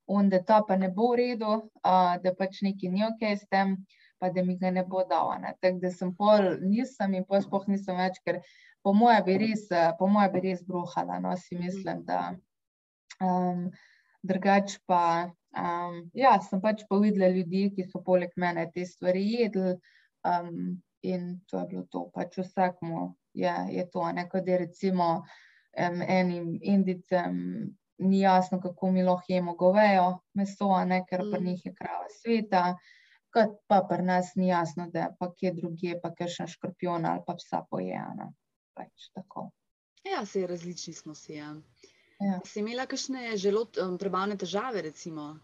on, 0.08 0.30
da 0.30 0.40
ta 0.46 0.62
pa 0.68 0.78
ne 0.78 0.90
bo 0.94 1.12
v 1.14 1.22
redu, 1.22 1.54
uh, 1.82 2.16
da 2.22 2.34
pač 2.38 2.62
neki 2.62 2.92
ni 2.94 3.06
ok 3.08 3.24
s 3.34 3.48
tem, 3.50 3.78
pa 4.22 4.30
da 4.30 4.44
mi 4.46 4.58
ga 4.58 4.72
ne 4.72 4.84
bo 4.86 5.04
dal. 5.10 5.34
Tako 5.62 5.82
da 5.82 5.92
sem 5.92 6.14
pol, 6.16 6.56
nisem 6.62 7.18
in 7.18 7.26
pol 7.26 7.42
sploh 7.44 7.66
nisem 7.72 7.98
več, 8.00 8.22
ker 8.26 8.42
po 8.86 8.94
moje 8.94 9.22
bi 9.26 9.38
res, 9.42 9.66
po 10.00 10.08
moje 10.08 10.30
bi 10.36 10.46
res 10.50 10.64
bruhala, 10.64 11.20
no, 11.20 11.34
si 11.38 11.58
mislim, 11.58 12.06
da. 12.06 12.36
Um, 13.24 13.70
drugač 14.26 14.78
pa, 14.90 15.32
um, 15.58 16.00
ja, 16.18 16.36
sem 16.42 16.62
pač 16.62 16.84
pa 16.90 17.00
videla 17.02 17.32
ljudi, 17.34 17.70
ki 17.76 17.88
so 17.90 18.02
poleg 18.06 18.34
mene 18.42 18.68
te 18.74 18.86
stvari 18.86 19.24
jedli, 19.26 19.76
um, 20.26 20.78
in 21.14 21.40
to 21.50 21.60
je 21.60 21.66
bilo 21.72 21.86
to. 21.92 22.06
Pač 22.14 22.38
vsakmu 22.42 23.08
je, 23.34 23.54
je 23.78 23.86
to, 23.92 24.06
neko 24.12 24.42
da 24.42 24.52
je 24.52 24.58
recimo 24.66 25.08
um, 25.18 26.02
enim 26.02 26.54
indicem 26.62 27.42
ni 27.98 28.20
jasno, 28.20 28.60
kako 28.62 28.92
mi 28.92 29.04
lahko 29.04 29.34
jemo 29.34 29.56
govejo 29.56 30.08
meso, 30.34 30.72
ne, 30.86 31.04
ker 31.10 31.24
pri 31.32 31.42
Mm. 31.42 31.46
njih 31.46 31.66
je 31.66 31.74
krava 31.76 32.08
sveta, 32.22 32.64
kot 33.34 33.60
pa 33.68 33.82
pri 33.90 34.04
nas 34.04 34.34
ni 34.36 34.48
jasno, 34.48 34.90
da 34.92 35.10
pa 35.20 35.30
kje 35.34 35.54
drugje, 35.54 36.00
pa 36.02 36.12
kakšen 36.14 36.48
škorpion 36.48 37.06
ali 37.06 37.22
pa 37.28 37.36
psa 37.36 37.64
poje. 37.70 37.96
a 37.96 38.14
ne. 38.16 38.32
pač 38.76 39.10
tako. 39.14 39.50
Ja, 40.04 40.26
se 40.26 40.48
različni 40.48 40.94
smo 40.94 41.16
si. 41.16 41.34
Ja. 41.34 41.56
Ja. 42.20 42.40
Si 42.46 42.60
imela 42.60 42.86
kakšne 42.86 43.38
želot, 43.38 43.78
um, 43.78 43.98
prebavne 43.98 44.38
težave, 44.38 44.82
recimo? 44.82 45.40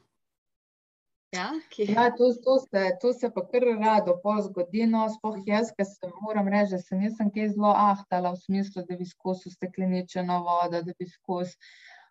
Ja, 1.32 1.52
ja 1.78 2.12
to, 2.17 2.34
to, 2.44 2.60
se, 2.60 2.98
to 3.02 3.13
se 3.13 3.30
pa 3.32 3.41
kar 3.52 3.63
rado 3.80 4.17
zgodi. 4.48 4.84
No, 4.86 5.06
sploh 5.13 5.38
jaz, 5.48 5.72
ki 5.78 5.86
se 5.86 6.10
moram 6.22 6.48
reči, 6.52 6.72
da 6.76 6.80
se 6.80 6.98
nisem 7.00 7.30
kaj 7.32 7.54
zelo 7.54 7.72
ahtala 7.72 8.34
v 8.34 8.39
smislu, 8.41 8.84
da 8.89 8.98
bi 9.00 9.08
skozi 9.08 9.52
stekleničeno 9.54 10.41
vodo, 10.44 10.82
da 10.84 10.94
bi 11.00 11.08
skozi. 11.08 11.56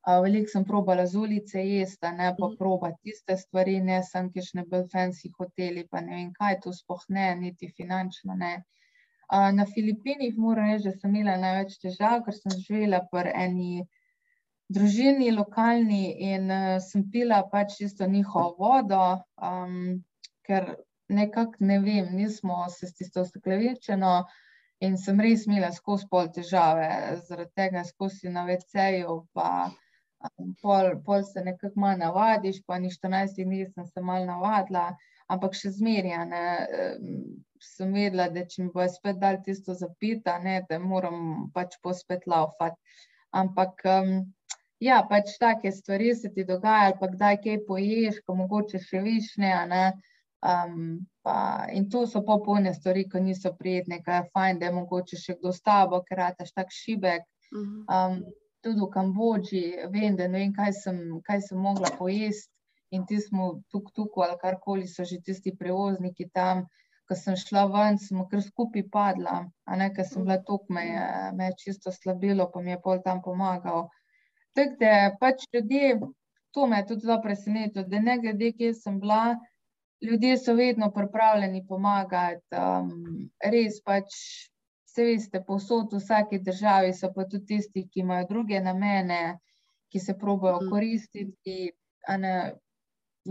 Uh, 0.01 0.23
Veliko 0.25 0.49
sem 0.49 0.65
probala 0.65 1.05
z 1.07 1.21
ulice 1.21 1.61
jesti, 1.61 2.15
ne 2.17 2.31
pa 2.39 2.47
mm. 2.49 2.57
proba 2.57 2.95
tiste 3.05 3.37
stvari, 3.37 3.77
ne 3.85 3.99
sem 4.03 4.31
kišne 4.33 4.65
bolj 4.71 4.87
fancy 4.95 5.29
hoteli, 5.37 5.85
pa 5.91 6.01
ne 6.01 6.17
vem 6.17 6.31
kaj, 6.39 6.57
to 6.65 6.73
sploh 6.73 7.05
ne, 7.13 7.27
niti 7.43 7.69
finančno 7.69 8.39
ne. 8.41 8.55
Uh, 9.29 9.51
na 9.53 9.69
Filipinih 9.69 10.39
moram 10.41 10.73
reči, 10.73 10.89
da 10.89 10.97
sem 10.97 11.13
imela 11.13 11.37
največ 11.45 11.77
težav, 11.85 12.23
ker 12.25 12.41
sem 12.41 12.57
živela 12.65 13.05
pri 13.13 13.37
eni 13.45 13.85
družini 14.71 15.33
lokalni 15.35 16.05
in 16.31 16.47
uh, 16.51 16.77
sem 16.85 17.07
pila 17.13 17.43
pač 17.53 17.77
čisto 17.81 18.07
njihovo 18.07 18.55
vodo, 18.59 19.03
um, 19.43 19.99
ker 20.47 20.75
nekako 21.11 21.67
ne 21.67 21.81
vem, 21.83 22.15
nismo 22.17 22.63
se 22.71 22.87
s 22.87 22.95
tisto 22.95 23.25
stekleničeno 23.27 24.15
in 24.87 24.97
sem 24.97 25.21
res 25.21 25.45
imela 25.47 25.73
skozi 25.77 26.07
pol 26.11 26.31
težave, 26.35 26.89
zaradi 27.29 27.53
tega 27.59 27.85
skozi 27.85 28.31
na 28.33 28.47
VC-ju 28.49 29.17
pa 29.37 29.51
pol, 30.63 30.91
pol 31.05 31.23
se 31.25 31.43
nekako 31.45 31.81
malo 31.81 31.99
navadiš, 31.99 32.63
pa 32.67 32.79
ni 32.79 32.91
14 32.91 33.45
dni, 33.45 33.67
sem 33.75 33.87
se 33.87 34.01
malo 34.01 34.27
navadila, 34.29 34.91
ampak 35.29 35.57
še 35.57 35.73
zmerjane. 35.77 36.43
Sem 37.61 37.93
vedela, 37.93 38.31
da 38.33 38.45
če 38.49 38.65
mi 38.65 38.71
bo 38.75 38.87
spet 38.89 39.19
dal 39.21 39.41
tisto 39.45 39.75
zapita, 39.77 40.39
ne, 40.45 40.61
da 40.69 40.79
moram 40.81 41.51
pač 41.55 41.77
pospet 41.85 42.25
laufati. 42.27 42.81
Ampak, 43.37 43.85
um, 43.85 44.15
ja, 44.81 45.01
pač 45.09 45.37
take 45.41 45.73
stvari 45.73 46.15
se 46.17 46.31
ti 46.35 46.45
dogajajo, 46.49 46.97
pa 47.01 47.09
kdaj 47.13 47.41
kaj 47.45 47.59
poješ, 47.69 48.23
ko 48.27 48.37
mogoče 48.41 48.81
še 48.83 49.03
višne, 49.05 49.53
ne. 49.73 49.85
Um, 50.41 51.07
pa, 51.21 51.67
in 51.77 51.91
to 51.93 52.07
so 52.09 52.23
popolne 52.25 52.73
stvari, 52.75 53.05
ko 53.13 53.21
niso 53.21 53.53
prijetne, 53.59 54.01
kaj 54.05 54.23
je 54.23 54.29
fajn, 54.33 54.61
da 54.61 54.71
je 54.71 54.77
mogoče 54.79 55.19
še 55.21 55.37
kdo 55.37 55.53
s 55.53 55.61
tabo, 55.61 56.01
ker 56.07 56.23
rataš 56.25 56.55
tak 56.57 56.73
šibek. 56.73 57.27
Um, 57.53 58.23
tudi 58.65 58.81
v 58.81 58.89
Kambodži, 58.95 59.65
vem, 59.93 60.17
da 60.17 60.29
ne 60.29 60.45
vem, 60.45 60.57
kaj 60.57 60.73
sem, 60.81 60.99
kaj 61.29 61.45
sem 61.49 61.61
mogla 61.61 61.93
pojesti. 61.99 62.53
In 62.91 63.05
ti 63.07 63.21
smo 63.23 63.61
tukaj, 63.71 63.93
tukaj, 63.95 64.25
ali 64.27 64.39
karkoli 64.41 64.89
so 64.91 65.05
že 65.07 65.21
tisti 65.23 65.53
prevozniki 65.57 66.27
tam. 66.35 66.65
Ko 67.07 67.15
sem 67.19 67.37
šla 67.39 67.67
ven, 67.71 67.99
sem 67.99 68.19
kar 68.31 68.43
skupaj 68.43 68.85
padla, 68.91 69.37
a 69.67 69.77
ne, 69.79 69.89
ker 69.95 70.07
sem 70.07 70.25
bila 70.25 70.39
tukaj, 70.47 70.75
me, 70.75 70.85
me 71.37 71.51
je 71.51 71.57
čisto 71.65 71.93
slabilo, 71.95 72.49
pa 72.51 72.63
mi 72.63 72.73
je 72.73 72.81
pol 72.83 73.03
tam 73.05 73.23
pomagal. 73.23 73.89
Tako 74.55 74.77
da 74.81 75.17
pač 75.21 75.45
ljudje, 75.55 76.01
to 76.51 76.67
me 76.67 76.81
je 76.81 76.87
tudi 76.87 77.07
zelo 77.07 77.21
presenetilo, 77.23 77.85
da 77.87 78.01
ne 78.01 78.19
glede, 78.19 78.53
kje 78.53 78.75
sem 78.75 79.01
bila, 79.01 79.37
ljudje 80.03 80.39
so 80.39 80.55
vedno 80.55 80.91
pripravljeni 80.91 81.65
pomagati. 81.69 82.57
Um, 82.57 83.29
res 83.45 83.79
pač 83.85 84.17
Vse 84.91 85.05
veste, 85.07 85.39
posod 85.47 85.93
v 85.95 85.99
vsaki 86.03 86.39
državi 86.43 86.91
so 86.99 87.13
pa 87.15 87.23
tudi 87.31 87.47
tisti, 87.47 87.85
ki 87.87 88.01
imajo 88.03 88.27
druge 88.27 88.59
namene, 88.61 89.39
ki 89.91 90.01
se 90.03 90.17
probojajo 90.19 90.65
mhm. 90.65 90.71
koristiti, 90.73 91.71
ne, 92.19 92.33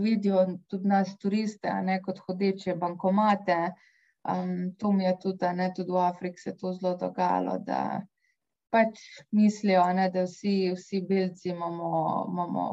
vidijo 0.00 0.46
tudi 0.72 0.88
nas, 0.88 1.10
turiste, 1.20 1.74
ne, 1.84 1.98
kot 2.06 2.22
hodeče 2.24 2.78
bankomate. 2.80 3.58
Um, 4.30 4.72
to 4.80 4.92
mi 4.92 5.04
je 5.04 5.12
tudi, 5.20 5.52
ne, 5.60 5.68
tudi 5.76 5.92
v 5.92 6.00
Afriki 6.06 6.40
se 6.40 6.56
to 6.56 6.72
zelo 6.72 6.94
dogajalo, 6.96 7.58
da 7.66 8.00
pač 8.70 9.00
mislijo, 9.30 9.84
ne, 9.94 10.08
da 10.10 10.24
vsi, 10.26 10.72
vsi 10.76 11.00
belci 11.08 11.50
imamo, 11.50 11.90
imamo 12.32 12.66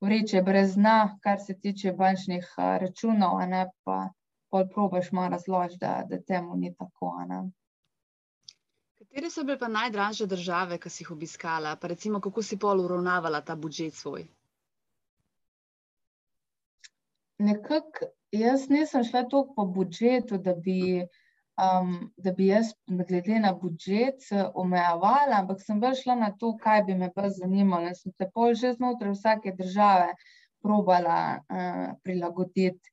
vreče 0.00 0.42
brez 0.42 0.74
dna, 0.74 1.18
kar 1.22 1.40
se 1.40 1.58
tiče 1.60 1.92
bančnih 1.92 2.54
računov, 2.56 3.40
ne, 3.48 3.66
pa 3.84 4.08
pol 4.50 4.68
probaš 4.68 5.12
malo 5.12 5.36
razložiti, 5.36 5.80
da, 5.80 6.04
da 6.08 6.22
temu 6.22 6.56
ni 6.56 6.74
tako. 6.74 7.12
Ne. 7.28 7.40
Katere 8.98 9.30
so 9.30 9.44
bile 9.44 9.58
pa 9.58 9.68
najdražje 9.68 10.26
države, 10.26 10.78
ki 10.78 10.90
si 10.90 11.02
jih 11.02 11.10
obiskala, 11.16 11.76
pa 11.76 11.88
recimo, 11.88 12.20
kako 12.20 12.42
si 12.42 12.58
pol 12.58 12.84
uravnavala 12.84 13.40
ta 13.40 13.56
budžet 13.56 13.94
svoj? 13.94 14.26
Nekako 17.40 18.10
jaz 18.32 18.68
nisem 18.68 19.04
šla 19.04 19.24
toliko 19.28 19.54
po 19.54 19.64
budžetu, 19.64 20.38
da 20.38 20.54
bi, 20.54 21.06
um, 21.60 22.12
da 22.16 22.32
bi 22.32 22.46
jaz, 22.46 22.72
glede 22.86 23.38
na 23.40 23.52
budžet, 23.52 24.26
omejevala, 24.54 25.40
ampak 25.42 25.62
sem 25.62 25.80
bolj 25.80 26.00
šla 26.02 26.16
na 26.20 26.30
to, 26.40 26.54
kaj 26.62 26.84
bi 26.88 26.94
me 26.94 27.10
pa 27.14 27.28
zanimalo. 27.30 27.88
In 27.88 27.98
sem 27.98 28.12
se 28.12 28.30
pol 28.34 28.54
že 28.54 28.72
znotraj 28.78 29.14
vsake 29.14 29.52
države 29.58 30.14
probala 30.62 31.40
uh, 31.40 31.96
prilagoditi. 32.04 32.92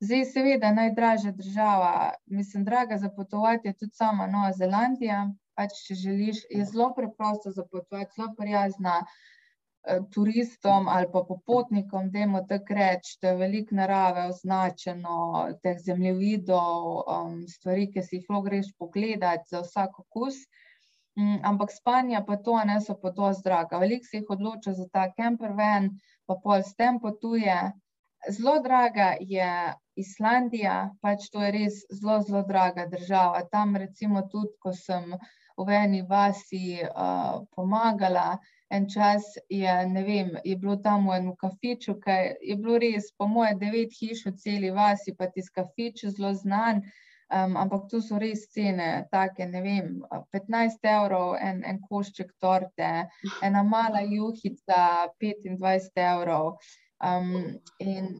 Zdaj, 0.00 0.24
seveda, 0.30 0.70
najdražja 0.70 1.32
država, 1.34 2.12
mislim, 2.26 2.64
draga 2.64 2.96
za 2.98 3.10
potovati 3.10 3.68
je 3.68 3.74
tudi 3.74 3.94
sama 3.94 4.26
Nova 4.26 4.52
Zelandija 4.52 5.24
pač, 5.58 5.80
če 5.88 5.96
želiš, 5.98 6.44
je 6.54 6.64
zelo 6.70 6.92
preprosto 6.94 7.50
za 7.50 7.64
potovati, 7.66 8.14
zelo 8.14 8.30
prijazna 8.38 9.00
turistom 10.14 10.88
ali 10.88 11.06
pa 11.12 11.22
popotnikom, 11.28 12.10
da 12.10 12.18
jim 12.18 12.34
tako 12.48 12.74
reči, 12.74 13.18
da 13.22 13.28
je 13.28 13.36
veliko 13.36 13.74
narave 13.74 14.26
označeno, 14.28 15.48
teh 15.62 15.78
zemljevidov, 15.84 17.02
um, 17.14 17.42
stvari, 17.48 17.88
ki 17.92 18.02
si 18.02 18.16
jih 18.18 18.30
lahko 18.30 18.44
greš 18.48 18.72
pogledati 18.78 19.48
za 19.50 19.62
vsak 19.64 19.98
okus. 20.04 20.42
Um, 21.18 21.38
ampak 21.42 21.72
spanja 21.72 22.22
pa 22.26 22.36
to 22.36 22.58
ne 22.64 22.80
so 22.80 22.94
pa 23.02 23.10
dosti 23.10 23.48
draga. 23.48 23.78
Veliko 23.78 24.04
se 24.04 24.20
jih 24.20 24.30
odloča 24.30 24.72
za 24.72 24.88
ta 24.92 25.08
camper 25.16 25.54
van, 25.56 25.90
pa 26.26 26.36
pol 26.42 26.62
s 26.62 26.74
tem 26.76 27.00
potuje. 27.00 27.56
Zelo 28.28 28.58
draga 28.62 29.14
je 29.20 29.48
Islandija, 29.96 30.90
pač 31.02 31.30
to 31.30 31.42
je 31.42 31.50
res 31.54 31.82
zelo, 31.90 32.20
zelo 32.26 32.42
draga 32.46 32.86
država. 32.90 33.44
Tam 33.50 33.76
recimo 33.76 34.26
tudi, 34.30 34.52
ko 34.58 34.72
sem 34.74 35.14
v 35.58 35.74
eni 35.74 36.02
vasi 36.02 36.78
uh, 36.82 37.42
pomagala. 37.54 38.38
En 38.70 38.88
čas 38.88 39.24
je, 39.48 39.86
ne 39.88 40.02
vem, 40.04 40.34
je 40.44 40.56
bilo 40.56 40.76
tam 40.76 41.08
v 41.08 41.16
enem 41.16 41.36
kafiču, 41.40 41.94
ki 42.04 42.16
je 42.50 42.56
bilo 42.60 42.76
res, 42.82 43.10
po 43.16 43.28
moje, 43.28 43.54
devet 43.60 43.94
hiš 43.96 44.26
v 44.26 44.32
celi 44.42 44.70
vasi, 44.70 45.14
pa 45.16 45.30
ti 45.32 45.44
kafič 45.54 46.04
zelo 46.12 46.34
znan. 46.36 46.82
Um, 47.28 47.56
ampak 47.60 47.90
tu 47.90 48.00
so 48.00 48.16
res 48.16 48.46
cene, 48.52 49.04
take, 49.12 49.44
ne 49.46 49.60
vem, 49.60 49.88
15 50.32 50.86
evrov, 50.88 51.34
en, 51.36 51.60
en 51.60 51.80
košček 51.84 52.30
torte, 52.40 52.92
ena 53.44 53.62
mala 53.64 54.00
juhica, 54.00 55.10
25 55.20 56.00
evrov. 56.04 56.56
Um, 57.04 57.60
in 57.84 58.16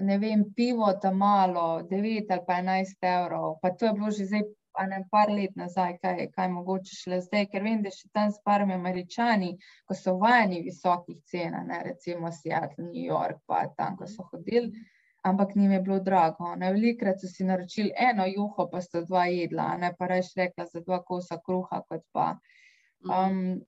ne 0.00 0.18
vem, 0.18 0.42
pivo 0.54 0.92
tam 1.02 1.22
malo, 1.22 1.82
9 1.90 2.34
ali 2.34 2.44
pa 2.46 2.58
11 2.62 2.98
evrov, 3.02 3.58
pa 3.62 3.70
to 3.70 3.86
je 3.86 3.92
bilo 3.92 4.10
že 4.10 4.26
zdaj 4.26 4.44
pa 4.78 4.86
ne 4.86 5.00
par 5.10 5.30
let 5.34 5.56
nazaj, 5.58 5.96
kaj, 6.02 6.20
kaj 6.36 6.48
mogoče 6.52 6.94
šele 6.94 7.18
zdaj, 7.24 7.48
ker 7.52 7.64
vem, 7.66 7.80
da 7.82 7.90
še 7.94 8.06
tam 8.14 8.30
s 8.30 8.38
parami 8.46 8.76
američani, 8.76 9.48
ko 9.88 9.96
so 9.98 10.14
vajeni 10.22 10.60
visokih 10.66 11.18
cen, 11.26 11.56
recimo 11.88 12.30
Seattle, 12.36 12.86
New 12.92 13.02
York, 13.02 13.42
pa 13.50 13.64
tam, 13.80 13.96
ko 13.98 14.06
so 14.06 14.28
hodili, 14.30 14.84
ampak 15.26 15.56
njim 15.58 15.74
je 15.74 15.80
bilo 15.88 15.98
drago. 16.10 16.52
Velikrat 16.62 17.18
so 17.18 17.30
si 17.32 17.48
naročili 17.48 17.90
eno 18.10 18.28
juho, 18.30 18.68
pa 18.70 18.84
sta 18.84 19.02
dva 19.02 19.26
jedla, 19.32 19.72
ne 19.82 19.90
pa 19.98 20.12
reč 20.14 20.30
rekla 20.38 20.68
za 20.70 20.84
dva 20.86 21.02
kosa 21.10 21.40
kruha, 21.42 21.82
kot 21.90 22.06
pa. 22.14 22.30
Um, 23.02 23.58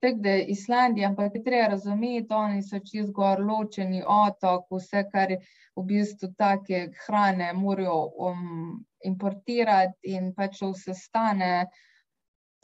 Tako 0.00 0.18
da 0.22 0.34
Islandija, 0.36 1.08
ampak 1.08 1.34
je 1.34 1.40
treba 1.44 1.68
razumeti, 1.68 2.34
oni 2.34 2.62
so 2.62 2.78
čez 2.90 3.08
gor 3.10 3.40
ločeni 3.40 4.02
otok, 4.06 4.66
vse, 4.70 5.02
kar 5.12 5.30
je 5.32 5.38
v 5.76 5.84
bistvu 5.88 6.28
take 6.38 6.82
hrane, 7.06 7.48
morajo 7.56 7.96
um, 8.28 8.84
importirati 9.08 10.14
in 10.16 10.32
pač 10.36 10.62
vse 10.62 10.94
stane, 10.94 11.66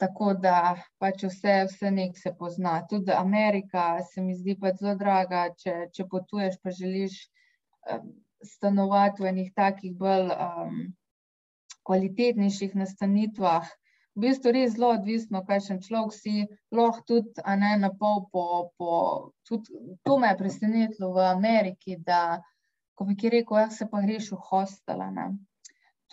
tako 0.01 0.33
da 0.45 0.75
pač 0.99 1.23
vse, 1.27 1.55
vse 1.69 1.91
nek 1.91 2.17
se 2.19 2.33
pozna. 2.39 2.81
Tudi 2.89 3.13
Amerika 3.15 3.85
se 4.11 4.21
mi 4.21 4.35
zdi 4.35 4.57
pač 4.59 4.81
zelo 4.81 4.97
draga, 4.99 5.45
če, 5.63 5.75
če 5.95 6.07
potuješ, 6.11 6.59
pa 6.63 6.73
želiš 6.75 7.19
um, 7.93 8.11
stanovati 8.43 9.23
v 9.23 9.31
enih 9.31 9.53
takih 9.55 9.95
bolj 9.95 10.33
um, 10.35 10.81
kvalitetnejših 11.87 12.75
nastanitvah 12.79 13.71
v 14.15 14.21
bistvu 14.21 14.51
res 14.53 14.75
zelo 14.75 14.93
odvisno, 14.93 15.41
kakšen 15.47 15.79
človek 15.81 16.13
si, 16.13 16.45
lahko 16.71 17.01
tudi, 17.07 17.33
a 17.41 17.55
ne 17.57 17.73
na 17.81 17.89
pol 17.89 18.27
po, 18.31 18.73
po 18.77 18.89
tudi 19.47 19.73
to 20.05 20.17
me 20.21 20.29
je 20.29 20.37
presenetilo 20.37 21.13
v 21.15 21.25
Ameriki, 21.31 21.97
da, 21.97 22.41
ko 22.93 23.09
bi 23.09 23.17
ki 23.17 23.33
rekel, 23.33 23.63
ja 23.63 23.69
se 23.73 23.89
pa 23.89 24.03
greš 24.05 24.31
v 24.35 24.41
hostela, 24.49 25.09
ne. 25.09 25.31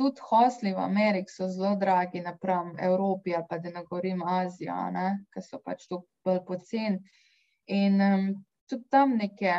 Tudi 0.01 0.23
hostli 0.31 0.71
v 0.73 0.81
Ameriki 0.81 1.29
so 1.29 1.49
zelo 1.53 1.75
dragi 1.77 2.23
napram 2.25 2.73
Evropi 2.81 3.35
ali 3.37 3.45
pa 3.49 3.59
da 3.59 3.69
ne 3.71 3.83
govorim 3.85 4.23
Azijo, 4.25 4.77
ker 5.35 5.45
so 5.45 5.59
pač 5.61 5.85
tu 5.91 5.99
bolj 6.25 6.41
pocen. 6.47 6.97
In 7.69 8.01
um, 8.01 8.23
tudi 8.71 8.89
tam 8.89 9.13
neke, 9.21 9.53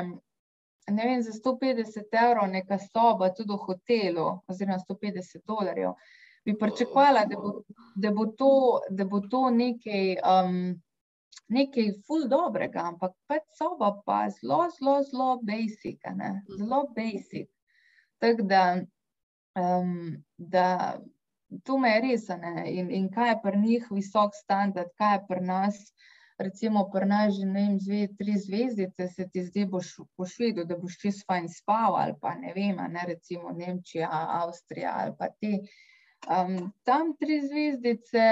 ne 0.89 1.05
vem, 1.05 1.21
za 1.21 1.35
150 1.37 2.17
evrov 2.23 2.49
neka 2.49 2.79
soba, 2.79 3.29
tudi 3.37 3.53
v 3.53 3.59
hotelu, 3.67 4.25
oziroma 4.49 4.79
150 4.81 5.45
dolarjev, 5.47 5.93
bi 6.45 6.57
pričakovala, 6.57 7.25
da, 7.29 7.35
da, 7.95 8.13
da 8.89 9.05
bo 9.05 9.21
to 9.29 9.43
nekaj, 9.53 10.15
um, 10.25 10.57
nekaj 11.53 11.91
ful 12.07 12.25
dobrega, 12.31 12.87
ampak 12.93 13.13
pač 13.29 13.45
soba 13.59 13.93
pa 14.05 14.23
zelo, 14.39 14.63
zelo, 14.79 14.97
zelo 15.11 15.29
basic, 15.43 16.01
zelo 16.57 16.81
basic. 16.95 17.51
Tako 18.21 18.49
da, 18.49 18.63
um, 19.55 20.23
da 20.37 20.99
to 21.63 21.77
me 21.77 21.91
res 22.01 22.29
ne 22.29 22.63
in, 22.71 22.89
in 22.91 23.09
kaj 23.11 23.29
je 23.29 23.41
pri 23.43 23.59
njih 23.59 23.87
visok 23.91 24.35
standard, 24.35 24.91
kaj 24.97 25.15
je 25.15 25.25
pri 25.27 25.45
nas. 25.45 25.83
Recimo, 26.41 26.87
pri 26.89 27.05
nas 27.05 27.35
že 27.37 27.45
ne 27.45 27.53
vem, 27.53 27.73
dve, 27.77 28.07
tri 28.17 28.33
zvezdice, 28.37 29.07
se 29.07 29.27
ti 29.29 29.43
zdi, 29.45 29.65
boš 29.69 29.91
pošvedel, 30.17 30.65
da 30.65 30.77
boš 30.77 30.95
čez 31.03 31.19
fajn 31.27 31.49
spal, 31.53 31.95
ali 32.01 32.15
pa 32.21 32.33
ne 32.35 32.53
vem, 32.55 32.79
ne 32.89 33.03
recimo 33.07 33.51
Nemčija, 33.53 34.09
Avstrija 34.41 34.95
ali 35.03 35.13
pa 35.19 35.29
ti. 35.29 35.59
Um, 36.29 36.71
tam 36.85 37.13
tri 37.17 37.39
zvezdice, 37.45 38.25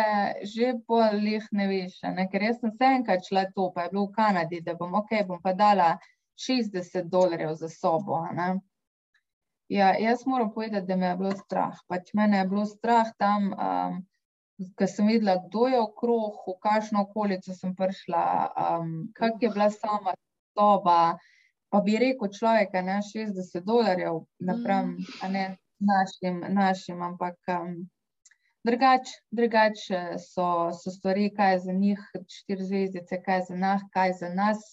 že 0.45 0.73
polih 0.87 1.45
ne 1.51 1.67
veš, 1.69 2.01
ne? 2.15 2.25
ker 2.31 2.43
jaz 2.49 2.59
sem 2.63 2.73
se 2.73 2.89
enkrat 2.97 3.29
šla 3.29 3.45
to, 3.53 3.69
pa 3.75 3.85
je 3.85 3.93
bilo 3.93 4.07
v 4.07 4.15
Kanadi, 4.17 4.61
da 4.65 4.75
bom, 4.77 4.93
ok, 5.03 5.13
bom 5.29 5.41
pa 5.41 5.53
dala 5.53 5.95
60 6.37 7.09
dolarjev 7.09 7.55
za 7.61 7.69
sobo. 7.69 8.23
Ja, 9.69 9.93
jaz 9.99 10.25
moram 10.25 10.53
povedati, 10.53 10.87
da 10.87 10.95
me 10.95 11.07
je 11.07 11.15
bilo 11.17 11.31
strah. 11.37 11.77
Pač 11.87 12.13
mene 12.13 12.37
je 12.37 12.45
bilo 12.49 12.65
strah 12.65 13.11
tam, 13.17 13.51
um, 13.53 13.99
ker 14.77 14.89
sem 14.89 15.07
videla, 15.07 15.35
kdo 15.43 15.67
je 15.69 15.81
okrog, 15.81 16.39
v 16.47 16.55
kakšno 16.63 17.03
okolico 17.05 17.53
sem 17.53 17.75
prišla, 17.77 18.23
um, 18.49 18.95
kak 19.13 19.37
je 19.45 19.51
bila 19.53 19.69
sama 19.69 20.15
soba. 20.57 21.17
Pa 21.69 21.83
bi 21.85 21.99
rekel 22.01 22.31
človek, 22.33 22.73
je 22.73 22.97
60 23.29 23.61
dolarjev, 23.65 24.23
napram, 24.41 24.95
mm. 24.97 25.31
ne, 25.31 25.45
našim, 25.77 26.41
našim 26.49 27.01
ampak 27.05 27.37
um, 27.53 27.75
drugače 28.65 29.21
drugač 29.31 29.85
so, 30.17 30.47
so 30.73 30.91
stvari, 30.91 31.29
kaj 31.35 31.53
je 31.53 31.59
za 31.59 31.73
njih, 31.73 32.01
štiri 32.27 32.65
zvezdice, 32.65 33.21
kaj 33.21 33.37
je 33.37 33.45
za 33.49 33.55
nas, 33.55 33.85
kaj 33.93 34.09
je 34.09 34.17
za 34.23 34.29
nas. 34.33 34.65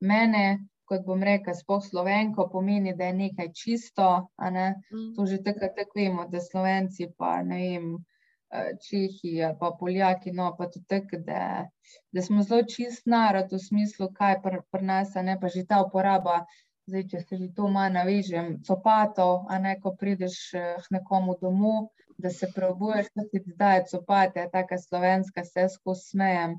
Mene, 0.00 0.60
kot 0.88 1.04
bom 1.06 1.22
rekel, 1.22 1.54
spoh 1.56 1.82
slovenko, 1.84 2.48
pomeni, 2.52 2.94
da 2.96 3.10
je 3.10 3.18
nekaj 3.20 3.52
čisto. 3.52 4.08
Ne? 4.38 4.74
Mm. 4.92 5.12
To 5.16 5.26
že 5.26 5.42
tako 5.44 5.70
tak 5.76 5.94
vemo, 5.96 6.28
da 6.28 6.40
slovenci 6.40 7.12
pa 7.18 7.38
ne 7.42 7.62
vem. 7.62 7.94
Čehi, 8.54 9.40
pa 9.58 9.72
Poljaki, 9.74 10.30
no, 10.30 10.52
pa 10.54 10.68
tudi 10.70 10.86
tako, 10.86 11.18
da, 11.26 11.64
da 12.14 12.22
smo 12.22 12.44
zelo 12.46 12.62
čist 12.62 13.08
narod 13.10 13.50
v 13.50 13.58
smislu, 13.58 14.12
kaj 14.14 14.36
pr, 14.44 14.60
pr 14.70 14.84
nas, 14.90 15.16
ne 15.18 15.34
pa 15.40 15.50
že 15.50 15.64
ta 15.66 15.80
uporaba 15.82 16.44
Zdaj, 16.84 17.04
če 17.10 17.18
se 17.20 17.36
že 17.40 17.46
to 17.56 17.68
malo 17.74 17.92
navežem, 17.94 18.48
copatov, 18.68 19.46
a 19.52 19.56
ne 19.66 19.70
ko 19.80 19.94
prideš 20.00 20.34
eh, 20.60 20.64
k 20.84 20.92
nekomu 20.96 21.36
domu, 21.40 21.72
da 22.20 22.32
se 22.38 22.48
preobuješ, 22.56 23.08
da 23.16 23.24
ti 23.30 23.40
daje 23.62 23.86
copate, 23.92 24.44
taka 24.52 24.78
slovenska, 24.82 25.44
se 25.48 25.64
skozi 25.74 26.10
smejem. 26.10 26.58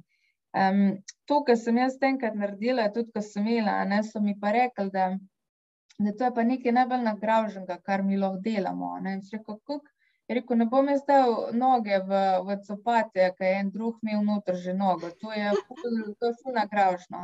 Um, 0.55 0.83
to, 1.27 1.41
kar 1.47 1.57
sem 1.59 1.77
jaz 1.81 1.97
enkrat 2.09 2.37
naredila, 2.39 2.87
tudi 2.95 3.11
ko 3.11 3.23
sem 3.25 3.47
imela, 3.47 3.79
ne 3.89 4.03
so 4.07 4.21
mi 4.23 4.37
pa 4.39 4.53
rekli, 4.55 4.87
da, 4.93 5.09
da 5.99 6.13
to 6.15 6.29
je 6.29 6.35
pa 6.37 6.45
nekaj 6.47 6.77
najbolj 6.77 7.03
nagraženega, 7.09 7.81
kar 7.83 8.03
mi 8.07 8.19
lahko 8.21 8.39
delamo. 8.45 8.93
Ne? 9.03 9.17
In 9.19 9.25
še 9.25 9.41
kako 9.43 9.81
Rekel, 10.27 10.57
ne 10.57 10.65
bom 10.65 10.87
jaz 10.89 11.03
dal 11.05 11.35
noge 11.53 11.97
v, 12.07 12.19
v 12.45 12.55
copate, 12.65 13.27
ker 13.37 13.45
je 13.45 13.57
en 13.61 13.67
drug 13.73 13.99
imel 14.01 14.23
noter 14.25 14.55
že 14.57 14.73
nogo. 14.73 15.11
To 15.21 15.33
je 15.33 15.51
ful 15.67 16.55
nagražno. 16.55 17.19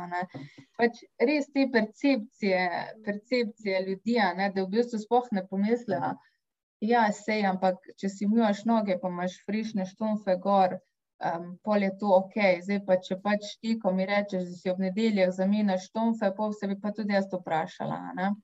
Pač 0.78 1.00
res 1.30 1.48
te 1.50 1.66
percepcije, 1.72 2.60
percepcije 3.06 3.80
ljudi, 3.88 4.20
ne, 4.38 4.52
da 4.54 4.62
v 4.62 4.70
bistvu 4.76 5.02
spoh 5.02 5.26
ne 5.34 5.42
pomislijo, 5.48 6.12
ja, 6.92 7.02
sej, 7.16 7.42
ampak 7.50 7.82
če 7.98 8.10
si 8.12 8.28
imaš 8.28 8.62
noge, 8.70 8.98
pa 9.02 9.10
imaš 9.10 9.34
frišne 9.48 9.88
štumfe 9.90 10.38
gor, 10.46 10.78
um, 11.28 11.46
pol 11.62 11.82
je 11.82 11.92
to 11.98 12.10
ok. 12.16 12.36
Zdaj 12.66 12.80
pa, 12.86 12.98
če 13.06 13.18
pač 13.22 13.54
ti, 13.60 13.76
ko 13.80 13.92
mi 13.96 14.06
rečeš, 14.08 14.44
da 14.48 14.58
si 14.58 14.72
ob 14.72 14.82
nedeljah 14.82 15.32
zamenjaš 15.34 15.88
štumfe, 15.90 16.32
pol 16.36 16.52
se 16.56 16.68
bi 16.70 16.78
pa 16.80 16.92
tudi 16.96 17.16
jaz 17.16 17.30
to 17.30 17.40
vprašala. 17.42 18.00
Ne. 18.18 18.34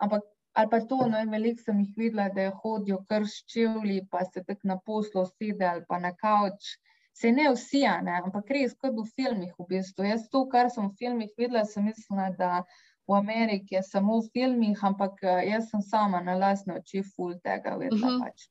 Ampak 0.00 0.26
ali 0.52 0.68
pa 0.70 0.80
to, 0.80 0.98
no, 1.06 1.18
veliko 1.30 1.62
sem 1.62 1.80
jih 1.84 1.96
videla, 1.96 2.28
da 2.34 2.50
hodijo 2.62 3.00
kar 3.08 3.26
s 3.26 3.44
čevlji, 3.52 4.06
pa 4.10 4.24
se 4.24 4.42
tako 4.44 4.72
na 4.72 4.78
poslu 4.86 5.26
sedi 5.26 5.64
ali 5.64 5.84
pa 5.88 5.98
na 5.98 6.14
kavč. 6.16 6.76
Se 7.14 7.32
ne 7.32 7.50
vsi, 7.52 7.82
ne, 8.04 8.20
ampak 8.24 8.50
res, 8.54 8.74
kot 8.80 8.94
v 8.96 9.04
filmih 9.16 9.52
v 9.58 9.66
bistvu. 9.68 10.06
Jaz 10.08 10.28
to, 10.32 10.46
kar 10.48 10.70
sem 10.72 10.88
v 10.88 10.96
filmih 10.98 11.30
videla, 11.38 11.66
sem 11.68 11.84
mislila, 11.84 12.30
da 12.38 12.64
v 13.10 13.18
Ameriki 13.18 13.74
je 13.74 13.82
samo 13.82 14.20
v 14.20 14.30
filmih, 14.32 14.84
ampak 14.86 15.22
eh, 15.22 15.50
jaz 15.50 15.70
sem 15.70 15.82
sama 15.82 16.22
na 16.24 16.38
lasne 16.38 16.78
oči 16.78 17.02
ful 17.02 17.34
tega 17.44 17.76
videla. 17.76 17.96
Uh 17.96 18.10
mhm. 18.10 18.16
-huh. 18.16 18.24
pač. 18.24 18.48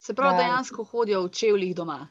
Se 0.00 0.14
pravi, 0.14 0.36
da 0.36 0.42
dejansko 0.42 0.84
hodijo 0.84 1.22
v 1.26 1.30
čevljih 1.30 1.74
doma. 1.76 2.08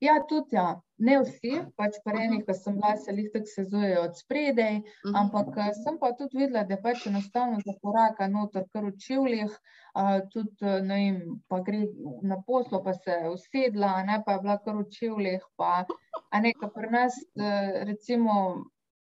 Ja, 0.00 0.18
tudi 0.28 0.56
ja. 0.56 0.80
Ne 0.98 1.16
vsi, 1.22 1.52
pač 1.78 1.96
pa 2.04 2.12
eni, 2.18 2.40
ki 2.46 2.54
sem 2.54 2.76
bila, 2.78 2.92
se 3.02 3.12
jih 3.16 3.30
tako 3.34 3.50
sezujejo 3.50 4.02
od 4.08 4.18
spredaj, 4.18 4.76
ampak 5.20 5.56
eh, 5.62 5.70
sem 5.82 5.96
pa 5.98 6.12
tudi 6.18 6.38
videla, 6.38 6.62
da 6.68 6.78
pač 6.82 7.06
enostavno 7.10 7.58
za 7.66 7.74
koraka 7.82 8.28
noter 8.30 8.66
kar 8.72 8.86
v 8.86 8.92
čevljih, 9.06 9.56
tudi, 10.34 10.54
eh, 10.62 10.82
ne 10.90 10.98
vem, 11.00 11.18
pa 11.50 11.60
gre 11.66 11.82
na 12.22 12.38
poslo, 12.46 12.82
pa 12.84 12.94
se 12.98 13.16
usedla, 13.30 13.96
ne 14.10 14.20
pa 14.26 14.36
je 14.36 14.44
bila 14.46 14.58
kar 14.66 14.78
v 14.82 14.86
čevljih, 14.98 15.48
pa 15.58 15.72
a 16.30 16.40
nekaj 16.46 16.70
pri 16.74 16.90
nas, 16.90 17.18
eh, 17.38 17.82
recimo, 17.90 18.36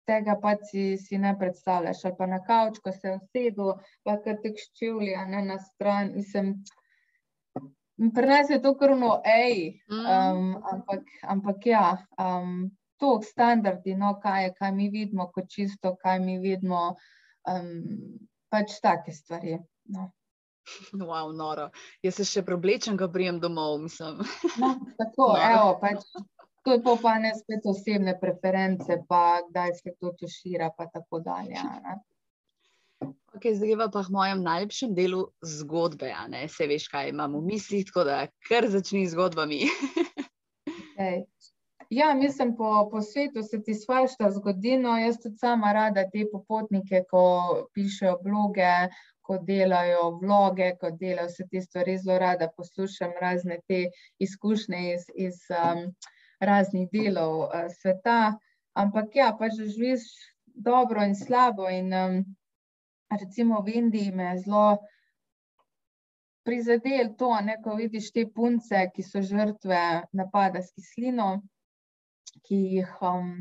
tega 0.06 0.36
pa 0.42 0.54
si, 0.70 0.96
si 0.96 1.18
ne 1.18 1.34
predstavljaš, 1.38 2.04
ali 2.04 2.16
pa 2.18 2.26
na 2.26 2.40
kavč, 2.44 2.80
ko 2.84 2.92
se 2.92 3.08
je 3.08 3.20
usedel, 3.20 3.72
pa 4.04 4.16
kar 4.24 4.40
tek 4.42 4.60
ščevlja, 4.64 5.24
ne 5.32 5.44
na 5.50 5.58
stran, 5.58 6.12
mislim, 6.14 6.52
Pri 7.96 8.26
nas 8.28 8.50
je 8.50 8.58
to 8.62 8.74
krvno, 8.76 9.22
ej, 9.24 9.80
um, 9.88 10.50
ampak, 10.72 11.06
ampak 11.24 11.66
ja, 11.66 11.86
um, 12.20 12.68
to 13.00 13.16
je 13.16 13.28
standardi, 13.30 13.94
no, 13.96 14.18
kaj, 14.20 14.50
kaj 14.58 14.72
mi 14.72 14.90
vidimo 14.92 15.30
kot 15.32 15.48
čisto, 15.48 15.94
kaj 16.02 16.20
mi 16.20 16.36
vidimo, 16.38 16.90
um, 17.48 17.72
pač 18.52 18.76
take 18.84 19.16
stvari. 19.16 19.56
No. 19.96 20.10
Wow, 20.92 21.32
noro. 21.32 21.70
Jaz 22.02 22.18
se 22.20 22.26
še 22.28 22.42
preoblečem, 22.44 22.98
ko 23.00 23.08
prijem 23.12 23.40
domov. 23.40 23.86
No, 24.60 24.74
tako, 24.98 25.32
evo, 25.40 25.76
pač, 25.80 26.04
to 26.66 26.76
je 26.76 26.82
pa 27.02 27.14
ne 27.22 27.32
spet 27.38 27.64
osebne 27.70 28.16
preference, 28.20 28.98
pa 29.08 29.40
kdaj 29.48 29.72
se 29.78 29.94
to 30.00 30.12
tušira, 30.20 30.72
pa 30.76 30.88
tako 30.92 31.22
dalje. 31.24 31.62
Ne? 31.62 31.96
Okay, 33.36 33.52
zdaj 33.52 33.90
pa 33.92 34.00
k 34.00 34.08
mojem 34.08 34.40
najlepšem 34.42 34.94
delu 34.96 35.26
zgodbe. 35.44 36.08
Se 36.48 36.66
veš, 36.66 36.88
kaj 36.88 37.12
imamo 37.12 37.40
v 37.40 37.52
mislih, 37.52 37.84
tako 37.84 38.04
da 38.08 38.26
kar 38.48 38.68
začni 38.72 39.04
z 39.06 39.12
zgodbami. 39.12 39.68
okay. 40.96 41.26
Ja, 41.90 42.14
mislim, 42.14 42.56
po, 42.56 42.88
po 42.90 43.02
svetu 43.02 43.42
se 43.42 43.62
ti 43.62 43.74
svašta 43.74 44.30
zgodilo. 44.30 44.96
Jaz 44.96 45.20
tudi 45.22 45.36
sama 45.36 45.72
rada 45.72 46.02
te 46.10 46.24
popotnike, 46.32 47.04
ko 47.10 47.22
pišejo 47.74 48.16
bloge, 48.24 48.88
ko 49.20 49.38
delajo 49.38 50.08
vloge, 50.22 50.72
ko 50.80 50.90
delajo 50.90 51.28
vse 51.28 51.46
te 51.52 51.60
stvari, 51.60 51.98
zelo 51.98 52.18
rada 52.18 52.48
poslušam 52.56 53.12
razne 53.20 53.60
te 53.68 53.84
izkušnje 54.18 54.80
iz, 54.94 55.04
iz 55.14 55.38
um, 55.52 55.84
raznih 56.40 56.88
delov 56.92 57.38
uh, 57.44 57.68
sveta. 57.80 58.34
Ampak 58.74 59.14
ja, 59.14 59.30
pač 59.38 59.54
živiš 59.60 60.08
dobro 60.46 61.04
in 61.04 61.14
slabo. 61.14 61.68
In, 61.70 61.94
um, 61.94 62.18
recimo 63.10 63.62
v 63.62 63.78
Indiji 63.80 64.12
me 64.12 64.24
je 64.32 64.38
zelo 64.46 64.78
prizadel 66.46 67.14
to, 67.18 67.30
ne, 67.42 67.58
ko 67.62 67.74
vidiš 67.74 68.12
te 68.14 68.26
punce, 68.34 68.86
ki 68.94 69.02
so 69.02 69.22
žrtve 69.22 69.82
napada 70.14 70.62
s 70.62 70.70
kislino, 70.74 71.42
ki 72.46 72.58
jih 72.76 72.92
um, 73.02 73.32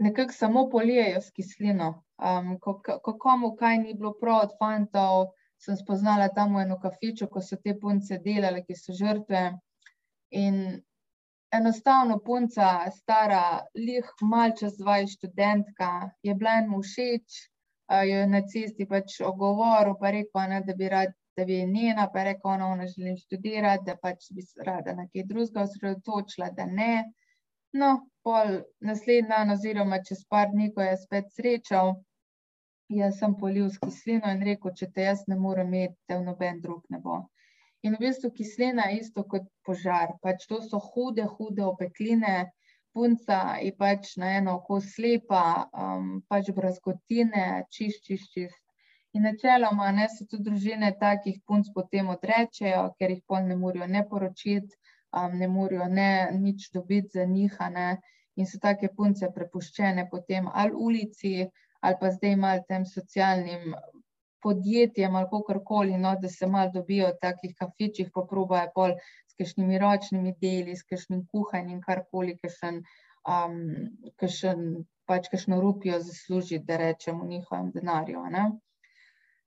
nekako 0.00 0.32
samo 0.32 0.68
polijejo 0.72 1.20
s 1.20 1.30
kislino. 1.36 1.90
Um, 2.20 2.56
ko, 2.60 2.78
ko 2.80 3.16
komu 3.20 3.54
kaj 3.56 3.78
ni 3.82 3.94
bilo 3.94 4.14
prav 4.20 4.46
od 4.46 4.56
fantov, 4.60 5.32
sem 5.60 5.76
spoznala 5.76 6.28
tam 6.32 6.56
v 6.56 6.64
eno 6.64 6.78
kafičo, 6.80 7.28
ko 7.28 7.42
so 7.44 7.56
te 7.60 7.76
punce 7.80 8.18
delale, 8.24 8.64
ki 8.64 8.76
so 8.76 8.96
žrtve. 8.96 9.42
In 10.40 10.56
enostavno 11.52 12.16
punca, 12.24 12.88
stara, 12.96 13.60
lih, 13.76 14.08
malce 14.22 14.70
zdvaj 14.72 15.08
študentka, 15.16 16.10
je 16.24 16.34
bila 16.34 16.60
eno 16.62 16.80
všeč, 16.80 17.40
jo 17.90 18.18
je 18.18 18.26
nacisti 18.26 18.86
pač 18.86 19.20
ogovoril, 19.26 19.96
pa 20.00 20.10
rekel, 20.14 20.42
ne, 20.52 20.60
da 20.66 20.74
bi 20.78 20.88
rad, 20.88 21.14
da 21.36 21.44
bi 21.44 21.62
njena, 21.66 22.06
pa 22.12 22.24
rekel, 22.28 22.52
ona, 22.52 22.68
ona 22.74 22.86
želim 22.86 23.16
študirati, 23.16 23.86
da 23.86 23.96
pač 23.96 24.30
bi 24.36 24.44
rada 24.66 24.94
na 24.94 25.08
kaj 25.08 25.26
drugega 25.26 25.64
osredotočila, 25.66 26.50
da 26.56 26.66
ne. 26.66 26.92
No, 27.72 27.90
pol 28.26 28.60
naslednji 28.82 29.28
dan 29.30 29.50
oziroma 29.54 30.00
čez 30.06 30.22
par 30.28 30.48
dni, 30.52 30.70
ko 30.74 30.86
je 30.86 30.96
spet 31.02 31.34
srečal, 31.34 31.92
jaz 32.90 33.18
sem 33.18 33.34
polil 33.38 33.68
s 33.70 33.78
kislino 33.82 34.30
in 34.34 34.42
rekel, 34.46 34.74
če 34.78 34.90
te 34.94 35.06
jaz 35.06 35.26
ne 35.30 35.38
morem 35.38 35.74
imeti, 35.74 35.98
te 36.06 36.18
v 36.18 36.26
noben 36.26 36.62
drug 36.62 36.82
ne 36.90 36.98
bo. 37.02 37.20
In 37.86 37.94
v 37.96 38.02
bistvu 38.02 38.30
kislina 38.36 38.90
je 38.90 39.00
isto 39.00 39.24
kot 39.24 39.46
požar, 39.64 40.16
pač 40.22 40.46
to 40.50 40.58
so 40.62 40.78
hude, 40.90 41.24
hude 41.36 41.62
opekline, 41.64 42.50
punca 42.92 43.38
je 43.62 43.72
pač 43.76 44.16
na 44.22 44.32
eno 44.38 44.56
oko 44.60 44.80
slepa, 44.80 45.44
um, 45.72 46.10
pač 46.28 46.50
brazgotine, 46.56 47.64
čist, 47.70 48.04
čist, 48.06 48.32
čist. 48.34 48.60
In 49.12 49.26
načeloma 49.26 49.90
ne, 49.94 50.06
se 50.08 50.26
tudi 50.26 50.50
družine 50.50 50.92
takih 50.98 51.40
punc 51.46 51.70
potem 51.74 52.10
odrečejo, 52.12 52.84
ker 52.98 53.14
jih 53.14 53.22
pol 53.26 53.48
ne 53.48 53.56
morejo 53.58 53.88
ne 53.90 54.04
poročiti, 54.10 54.76
um, 55.16 55.38
ne 55.38 55.48
morejo 55.50 55.88
ne 55.90 56.10
nič 56.38 56.70
dobiti 56.74 57.18
za 57.18 57.24
njih. 57.24 57.56
In 58.38 58.46
so 58.46 58.60
take 58.62 58.88
punce 58.96 59.28
prepuščene 59.34 60.06
potem 60.10 60.46
ali 60.54 60.72
ulici, 60.72 61.32
ali 61.80 61.96
pa 62.00 62.10
zdaj 62.14 62.36
malo 62.36 62.62
tem 62.68 62.86
socialnim 62.86 63.74
podjetjem 64.42 65.16
ali 65.16 65.28
kakorkoli, 65.30 65.98
no, 65.98 66.14
da 66.20 66.28
se 66.28 66.46
malo 66.46 66.70
dobijo 66.74 67.10
v 67.10 67.18
takih 67.20 67.54
kafičih, 67.58 68.10
pa 68.14 68.24
probajo 68.30 68.70
pol 68.74 68.94
kakšnimi 69.40 69.78
ročnimi 69.80 70.34
deli, 70.42 70.76
s 70.76 70.86
kakšnim 70.88 71.24
kuhanjem, 71.32 71.80
karkoli, 71.84 72.36
kakšen, 72.40 72.82
um, 73.28 73.56
kakšen, 74.20 74.66
pač 75.08 75.30
kakšno 75.32 75.60
rupijo 75.64 76.00
zaslužiti, 76.04 76.64
da 76.68 76.76
rečemo, 76.84 77.24
v 77.24 77.36
njihovem 77.36 77.72
denarju. 77.76 78.26
Ne. 78.36 78.44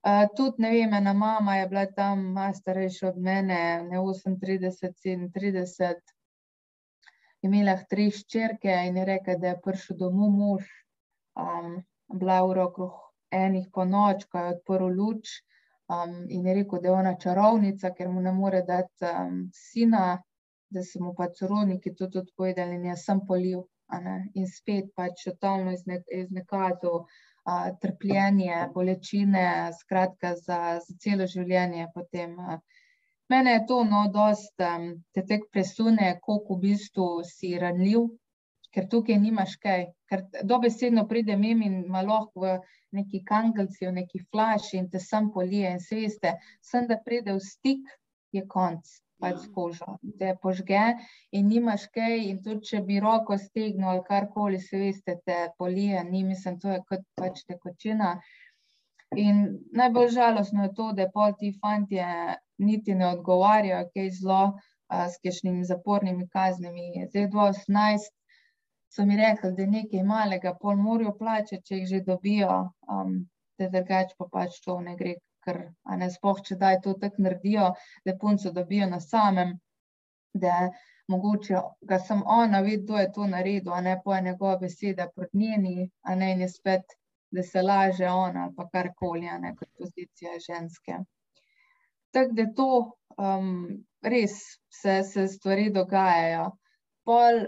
Uh, 0.03 0.25
tudi, 0.35 0.65
ne 0.65 0.73
vem, 0.73 0.97
ena 0.99 1.13
mama 1.13 1.55
je 1.61 1.69
bila 1.71 1.85
tam, 1.99 2.25
malo 2.35 2.57
starejša 2.57 3.13
od 3.13 3.21
mene, 3.29 3.61
ne 3.87 4.01
38, 4.01 5.29
37, 5.37 6.13
imela 7.47 7.77
tri 7.89 8.09
ščerke 8.11 8.75
in 8.89 8.99
je 8.99 9.07
rekla, 9.07 9.37
da 9.39 9.53
je 9.53 9.61
prišel 9.63 10.01
domov 10.01 10.35
mož, 10.35 10.67
um, 11.39 11.79
bila 12.11 12.41
v 12.43 12.59
okrog 12.65 12.99
enih 13.33 13.69
po 13.73 13.85
noč, 13.85 14.27
ko 14.29 14.39
je 14.39 14.55
odprl 14.57 14.91
luč 14.97 15.39
um, 15.93 16.13
in 16.29 16.45
je 16.47 16.53
rekel, 16.59 16.81
da 16.81 16.87
je 16.87 16.93
ona 16.93 17.15
čarovnica, 17.19 17.91
ker 17.97 18.09
mu 18.09 18.21
ne 18.21 18.31
more 18.31 18.61
dati 18.67 19.09
um, 19.09 19.49
sina, 19.53 20.21
da 20.69 20.83
so 20.83 21.03
mu 21.03 21.13
pa 21.17 21.27
sorodniki 21.39 21.93
tudi 21.95 22.23
povedali 22.37 22.75
in 22.75 22.89
jaz 22.91 23.05
sem 23.05 23.21
polil. 23.27 23.67
In 24.33 24.47
spet 24.49 24.87
pač 24.97 25.27
totalno 25.27 25.73
iznekazal 26.17 27.03
trpljenje, 27.81 28.55
bolečine, 28.73 29.71
skratka, 29.79 30.33
za, 30.35 30.79
za 30.87 30.95
celo 30.99 31.27
življenje. 31.27 31.87
Potem, 31.93 32.33
mene 33.29 33.53
je 33.53 33.65
to, 33.67 33.83
no, 33.83 34.07
dosta 34.13 34.71
te 35.13 35.25
tek 35.27 35.45
presune, 35.51 36.15
koliko 36.23 36.57
v 36.57 36.61
bistvu 36.67 37.07
si 37.27 37.53
ranljiv, 37.59 38.07
ker 38.73 38.87
tukaj 38.89 39.17
nimaš 39.21 39.55
kaj. 39.63 39.85
Ker 40.09 40.25
dobesedno 40.49 41.05
pride 41.09 41.37
mem 41.37 41.61
in 41.67 41.79
malo 41.93 42.19
v 42.35 42.57
neki 42.97 43.23
kangalci, 43.25 43.87
v 43.87 43.95
neki 44.01 44.21
flaši 44.31 44.77
in 44.81 44.89
te 44.89 44.99
sam 44.99 45.31
polije 45.33 45.71
in 45.77 45.81
se 45.81 46.01
veste, 46.01 46.35
sem 46.61 46.87
da 46.89 46.99
pride 47.05 47.33
v 47.33 47.41
stik, 47.41 47.89
je 48.33 48.43
konc 48.49 48.89
pač 49.23 49.43
kožo, 49.55 49.97
te 50.19 50.33
požge 50.43 50.83
in 51.37 51.47
nimaš 51.47 51.85
kaj. 51.95 52.15
In 52.29 52.41
tudi, 52.45 52.65
če 52.69 52.81
bi 52.87 52.99
roko 53.03 53.37
stegnil 53.39 53.91
ali 53.93 54.05
karkoli, 54.07 54.59
se 54.61 54.81
veste, 54.81 55.19
te 55.25 55.37
polije, 55.57 56.03
ni 56.09 56.23
mislim, 56.27 56.59
to 56.59 56.73
je 56.73 56.81
kot 56.89 57.05
pač 57.19 57.45
tekočina. 57.47 58.17
In 59.23 59.43
najbolj 59.77 60.09
žalostno 60.17 60.67
je 60.67 60.73
to, 60.79 60.89
da 60.97 61.07
pol 61.13 61.35
ti 61.39 61.53
fanti 61.61 62.01
niti 62.57 62.95
ne 62.97 63.11
odgovarjajo, 63.13 63.85
kaj 63.93 64.09
zelo 64.17 64.41
a, 64.43 65.05
s 65.13 65.21
kakšnimi 65.23 65.65
zapornimi 65.69 66.27
kaznimi. 66.33 67.05
Zdaj, 67.11 67.29
2018 67.35 68.09
so 68.93 69.05
mi 69.09 69.17
rekli, 69.17 69.51
da 69.57 69.65
je 69.65 69.73
nekaj 69.75 70.03
malega, 70.05 70.53
pol 70.61 70.77
morajo 70.77 71.15
plačati, 71.17 71.63
če 71.67 71.77
jih 71.81 71.87
že 71.91 72.01
dobijo, 72.07 72.57
um, 72.95 73.13
da 73.57 73.69
drugače 73.73 74.17
pa 74.19 74.27
pač 74.37 74.59
to 74.65 74.79
ne 74.81 74.95
gre 74.99 75.15
ker 75.43 75.59
ne 75.99 76.09
spoh, 76.11 76.41
če 76.47 76.57
daj 76.59 76.79
to 76.85 76.95
tako 77.01 77.27
naredijo, 77.27 77.69
da 78.07 78.17
punco 78.19 78.51
dobijo 78.55 78.87
na 78.89 78.99
samem, 79.03 79.53
da 80.45 80.69
mogoče 81.11 81.61
ga 81.89 81.99
sem 81.99 82.21
ona 82.35 82.61
videla, 82.65 82.83
kdo 82.85 82.99
je 83.01 83.11
to 83.17 83.27
naredil, 83.35 83.73
a 83.75 83.81
ne 83.87 83.95
poje 84.03 84.21
njegova 84.27 84.57
beseda 84.61 85.09
proti 85.15 85.37
njeni, 85.37 85.89
a 86.01 86.15
ne 86.15 86.31
in 86.33 86.45
je 86.45 86.49
spet, 86.49 86.95
da 87.33 87.43
se 87.43 87.61
laže 87.61 88.07
ona 88.09 88.45
ali 88.45 88.55
pa 88.55 88.67
karkoli, 88.69 89.27
a 89.29 89.37
ne 89.41 89.55
kot 89.57 89.69
pozicija 89.79 90.37
ženske. 90.47 90.99
Tako 92.13 92.37
da 92.37 92.45
to 92.57 92.69
um, 93.17 93.53
res 94.15 94.37
se, 94.81 94.99
se 95.03 95.27
stvari 95.27 95.71
dogajajo. 95.73 96.51
Pol 97.03 97.41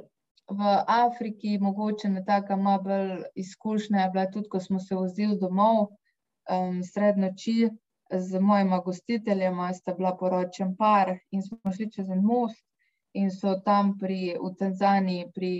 v 0.49 0.83
Afriki, 0.87 1.57
mogoče 1.57 2.09
na 2.09 2.21
taka 2.25 2.55
malo 2.55 2.83
bolj 2.83 3.23
izkušnja 3.35 4.01
je 4.01 4.09
bila 4.13 4.25
tudi, 4.31 4.49
ko 4.49 4.59
smo 4.59 4.79
se 4.79 4.95
vozili 4.95 5.37
domov 5.39 5.87
um, 5.87 6.83
sred 6.83 7.17
noči, 7.17 7.69
z 8.11 8.39
mojima 8.39 8.79
gostiteljema, 8.85 9.73
sta 9.73 9.93
bila 9.93 10.15
poročen 10.17 10.75
par 10.77 11.17
in 11.31 11.41
smo 11.41 11.71
šli 11.73 11.91
čez 11.91 12.09
en 12.09 12.21
most 12.21 12.61
in 13.13 13.31
so 13.31 13.55
tam 13.65 13.95
pri, 13.97 14.35
v 14.41 14.51
Tanzaniji, 14.59 15.31
pri 15.35 15.51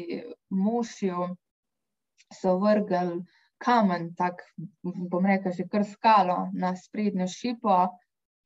Mošju, 0.49 1.27
so 2.33 2.57
vrgli 2.59 3.23
kamen, 3.63 4.09
tak, 4.15 4.43
bom 4.83 5.25
rekel, 5.25 5.53
že 5.55 5.67
kar 5.71 5.85
skalo 5.87 6.49
na 6.53 6.75
sprednjo 6.75 7.27
šipo. 7.31 7.77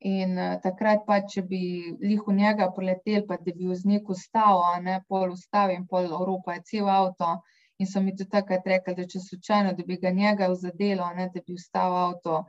In 0.00 0.36
uh, 0.38 0.56
takrat, 0.64 1.04
pa, 1.06 1.20
če 1.28 1.42
bi 1.44 1.60
jih 2.00 2.22
v 2.26 2.34
njega 2.36 2.70
poletel, 2.72 3.26
pa 3.28 3.36
da 3.36 3.52
bi 3.52 3.68
vznik 3.68 4.08
ustal, 4.08 4.62
a 4.72 4.78
ne 4.80 5.00
pol 5.08 5.34
ustav 5.34 5.72
in 5.74 5.84
pol 5.86 6.08
Evropa 6.08 6.56
je 6.56 6.62
cel 6.72 6.88
avto. 6.88 7.34
In 7.80 7.88
so 7.88 8.00
mi 8.00 8.14
tudi 8.16 8.30
takrat 8.32 8.66
rekli, 8.68 8.94
da 8.96 9.04
če 9.08 9.20
slučajno, 9.20 9.72
da 9.76 9.84
bi 9.84 9.96
ga 10.00 10.10
njega 10.12 10.48
vzadelo, 10.52 11.06
ne 11.16 11.28
da 11.34 11.40
bi 11.44 11.56
ustal 11.56 11.96
avto, 11.96 12.44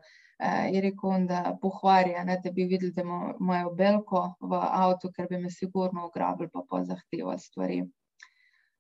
je 0.72 0.82
rekel, 0.82 1.28
da 1.28 1.58
pohvarja, 1.62 2.24
ne, 2.28 2.38
da 2.44 2.52
bi 2.52 2.66
videli, 2.66 2.92
da 2.92 3.04
imajo 3.04 3.72
belko 3.78 4.24
v 4.40 4.60
avtu, 4.60 5.12
ker 5.16 5.28
bi 5.30 5.40
me 5.40 5.52
sigurno 5.52 6.08
ugrabili, 6.08 6.50
pa 6.54 6.64
pa 6.70 6.84
zahtevali 6.84 7.40
stvari. 7.40 7.82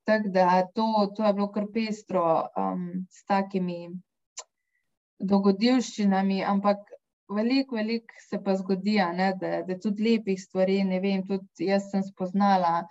Tako 0.03 0.31
da 0.33 0.63
to, 0.75 0.87
to 1.15 1.25
je 1.25 1.33
bilo 1.33 1.51
kar 1.51 1.67
pestro 1.73 2.25
um, 2.57 2.87
s 3.09 3.23
takimi 3.29 3.91
dogodivščinami, 5.19 6.41
ampak 6.43 6.90
veliko, 7.35 7.75
veliko 7.75 8.19
se 8.29 8.39
pa 8.43 8.55
zgodi, 8.55 8.97
ne, 9.15 9.31
da, 9.39 9.61
da 9.67 9.77
tudi 9.79 10.03
lepih 10.03 10.39
stvari, 10.41 10.81
ne 10.83 10.99
vem, 11.03 11.23
tudi 11.27 11.69
jaz 11.69 11.89
sem 11.91 12.03
spoznala 12.03 12.81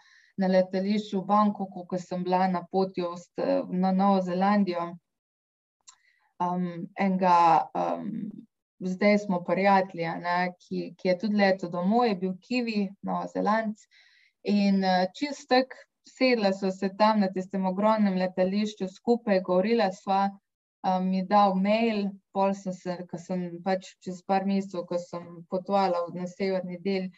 na 0.40 0.48
letališču 0.48 1.20
v 1.20 1.26
Bangkoku, 1.28 1.84
ko 1.86 1.98
sem 1.98 2.24
bila 2.24 2.46
na 2.48 2.62
poti 2.72 3.04
na 3.70 3.92
Novo 3.92 4.20
Zelandijo, 4.24 4.86
um, 6.40 6.86
enega 6.96 7.68
um, 7.74 8.30
zdaj 8.80 9.18
smo 9.26 9.42
prijatelji, 9.44 10.08
ki, 10.62 10.94
ki 10.96 11.08
je 11.08 11.18
tudi 11.18 11.36
leto 11.36 11.68
domov, 11.68 12.06
je 12.08 12.16
bil 12.16 12.34
Kiwi, 12.40 12.88
Novo 13.02 13.26
Zelandc. 13.34 13.84
In 14.48 14.84
uh, 14.84 15.04
čistek, 15.16 15.74
sedla 16.08 16.52
so 16.52 16.70
se 16.70 16.88
tam 16.98 17.20
na 17.20 17.28
tistem 17.28 17.66
ogromnem 17.66 18.16
letališču 18.18 18.88
skupaj, 18.88 19.42
govorila 19.44 19.90
sva, 19.92 20.28
um, 20.84 21.08
mi 21.08 21.24
dal 21.26 21.54
mail, 21.54 22.08
pol 22.32 22.54
sem 22.54 22.72
se, 22.72 22.96
ko 23.10 23.18
sem 23.18 23.48
pač 23.64 23.94
čez 24.04 24.22
par 24.26 24.46
mesecev, 24.46 24.86
ko 24.88 24.98
sem 24.98 25.26
potovala 25.50 26.06
na 26.14 26.26
severni 26.30 26.78
del 26.84 27.10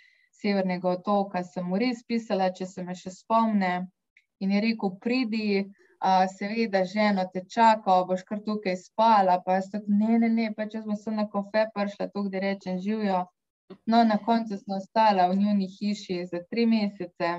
severnega 0.42 0.96
otoka, 0.96 1.42
sem 1.44 1.66
mu 1.68 1.78
res 1.78 2.02
pisala, 2.08 2.50
če 2.50 2.66
se 2.66 2.82
me 2.82 2.96
še 2.98 3.12
spomne. 3.14 3.72
In 4.42 4.50
je 4.50 4.60
rekel, 4.64 4.96
pridi, 5.02 5.46
seveda, 6.36 6.84
ženo 6.84 7.28
te 7.32 7.44
čaka, 7.46 8.02
boš 8.08 8.24
kar 8.26 8.40
tukaj 8.46 8.76
spala. 8.76 9.38
Pa 9.44 9.60
jaz 9.60 9.70
tako, 9.70 9.86
ne, 10.00 10.18
ne, 10.18 10.28
ne, 10.28 10.48
pa 10.56 10.66
če 10.66 10.82
smo 10.82 10.96
se 10.96 11.14
na 11.14 11.28
kofe 11.30 11.68
prišla, 11.74 12.08
tukaj 12.10 12.32
da 12.32 12.42
rečem, 12.42 12.80
živijo. 12.82 13.26
No, 13.86 14.02
na 14.04 14.18
koncu 14.18 14.58
sem 14.58 14.74
ostala 14.76 15.28
v 15.30 15.38
njuni 15.38 15.68
hiši 15.70 16.24
za 16.32 16.42
tri 16.50 16.66
mesece. 16.66 17.30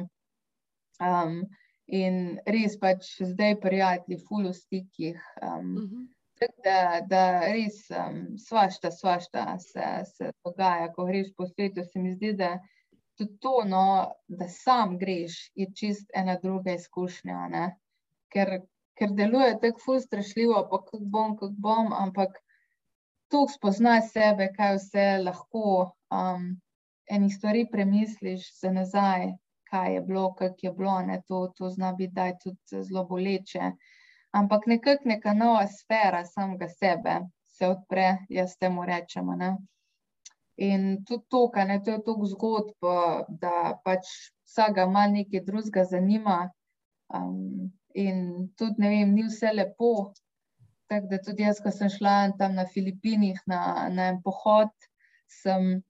Um, 1.02 1.44
in 1.88 2.40
res 2.46 2.78
pač 2.80 3.10
zdaj 3.22 3.60
prijatelji, 3.62 4.20
ful 4.28 4.48
v 4.50 4.54
stikih. 4.54 5.22
Um, 5.42 5.78
uh 5.78 5.84
-huh. 5.84 6.10
Da, 6.64 7.00
da 7.08 7.40
res 7.40 7.86
um, 7.92 8.38
svašta, 8.38 8.92
svašta 8.92 9.60
se, 9.60 9.86
se 10.06 10.32
dogaja, 10.44 10.92
ko 10.94 11.06
greš 11.06 11.28
po 11.38 11.48
svetu. 11.48 11.84
Se 11.84 12.00
mi 12.00 12.14
zdi, 12.14 12.34
da 12.34 12.60
tudi 13.18 13.38
to, 13.40 13.64
no, 13.66 14.12
da 14.28 14.48
sam 14.48 14.98
greš, 14.98 15.52
je 15.56 15.68
čist 15.76 16.12
ena 16.14 16.36
druga 16.44 16.74
izkušnja. 16.74 17.48
Ne? 17.48 17.78
ker, 18.34 18.58
ker 18.98 19.14
deluje 19.18 19.54
tako 19.62 19.86
fustrašljivo, 19.86 20.66
pa 20.72 20.82
kako 20.82 21.06
bom, 21.16 21.38
kako 21.38 21.54
bom, 21.68 21.94
ampak 21.94 22.38
tu 23.32 23.46
spoznaš 23.50 24.12
sebe, 24.14 24.50
kaj 24.58 24.78
vse 24.80 25.08
lahko. 25.24 25.94
Um, 26.14 26.54
enih 27.12 27.34
stvari 27.36 27.66
premisliš 27.72 28.46
za 28.62 28.72
nazaj, 28.72 29.34
kaj 29.74 29.94
je 29.94 30.02
bilo, 30.06 30.24
kako 30.38 30.68
je 30.68 30.72
bilo, 30.72 31.02
ne, 31.02 31.22
to, 31.28 31.48
to 31.58 31.70
zna 31.70 31.92
biti 31.98 32.14
da 32.14 32.30
tudi 32.44 32.84
zelo 32.84 33.06
boleče. 33.10 33.72
Ampak 34.32 34.68
nekako 34.68 35.10
neka 35.10 35.34
nova 35.34 35.68
sfera 35.68 36.26
samega 36.26 36.68
sebe 36.70 37.20
se 37.48 37.68
odpre, 37.68 38.18
jaz 38.30 38.58
temu 38.58 38.86
rečemo. 38.86 39.36
Ne. 39.36 39.56
In 40.58 41.06
tudi 41.06 41.26
to, 41.30 41.48
kar 41.54 41.70
je 41.70 41.80
tako 41.86 42.26
zgodb, 42.30 42.90
da 43.42 43.80
pač 43.86 44.10
vsega 44.46 44.86
malo 44.86 45.18
nekaj 45.18 45.42
drugega 45.46 45.86
zanima. 45.90 46.38
Um, 47.14 47.72
in 47.94 48.50
tudi 48.58 48.82
ne 48.82 48.90
vem, 48.90 49.16
ni 49.16 49.26
vse 49.26 49.54
lepo. 49.54 50.14
Tako 50.90 51.10
da 51.10 51.22
tudi 51.26 51.46
jaz, 51.48 51.62
ko 51.64 51.72
sem 51.72 51.90
šla 51.90 52.16
tam 52.38 52.58
na 52.60 52.66
Filipinih 52.74 53.42
na, 53.50 53.90
na 53.90 54.12
en 54.14 54.22
pohod, 54.22 54.74
sem 55.42 55.82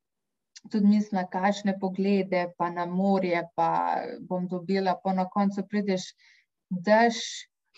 tudi 0.71 0.87
mislila, 0.87 1.25
kakšne 1.27 1.75
poglede, 1.79 2.45
pa 2.57 2.69
na 2.69 2.85
morje, 2.85 3.41
pa 3.55 4.03
bom 4.29 4.47
dobila, 4.47 4.95
pa 5.03 5.13
na 5.13 5.25
koncu 5.29 5.65
prideš 5.69 6.13
dež, 6.69 7.19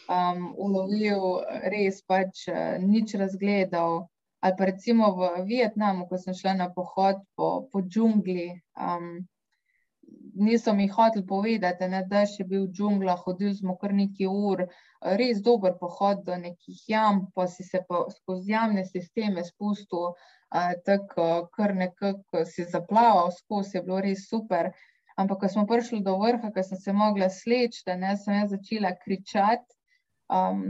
um, 0.09 0.51
ulovil 0.57 1.41
res 1.71 2.01
pač 2.05 2.47
uh, 2.51 2.77
nič 2.81 3.15
razgledal. 3.17 4.05
Ali 4.45 4.53
pa 4.57 4.65
recimo 4.69 5.09
v 5.17 5.45
Vietnamu, 5.49 6.05
ko 6.05 6.21
sem 6.21 6.35
šla 6.37 6.53
na 6.53 6.67
pohod 6.69 7.23
po, 7.33 7.65
po 7.71 7.81
džungli. 7.81 8.53
Um, 8.77 9.25
niso 10.35 10.73
mi 10.73 10.87
hoteli 10.87 11.25
povedati, 11.25 11.87
ne, 11.87 12.03
da 12.05 12.19
je 12.19 12.45
bil 12.45 12.67
v 12.67 12.71
džunglah, 12.71 13.23
hodili 13.25 13.55
smo 13.55 13.77
kar 13.77 13.93
nekaj 13.93 14.27
ur, 14.27 14.65
res 15.21 15.41
dober 15.41 15.77
pohod 15.79 16.23
do 16.25 16.37
nekih 16.37 16.83
jam, 16.89 17.25
pa 17.35 17.47
si 17.47 17.63
se 17.63 17.81
pa 17.87 18.05
skozi 18.11 18.51
jamne 18.51 18.85
sisteme 18.85 19.43
spustil, 19.43 20.13
tako 20.85 21.47
kar 21.55 21.75
nekako 21.75 22.45
si 22.45 22.63
zaplaval 22.63 23.31
skozi, 23.31 23.77
je 23.77 23.83
bilo 23.83 24.01
res 24.01 24.27
super. 24.29 24.71
Ampak, 25.17 25.39
ko 25.39 25.47
smo 25.47 25.63
prišli 25.67 26.01
do 26.03 26.17
vrha, 26.19 26.51
ko 26.51 26.63
sem 26.63 26.77
se 26.77 26.93
mogla 26.93 27.29
sleči, 27.29 27.83
da 27.87 27.95
ne 27.95 28.17
sem 28.17 28.35
jaz 28.35 28.51
začela 28.51 28.91
kričati, 28.99 29.77
um, 30.27 30.65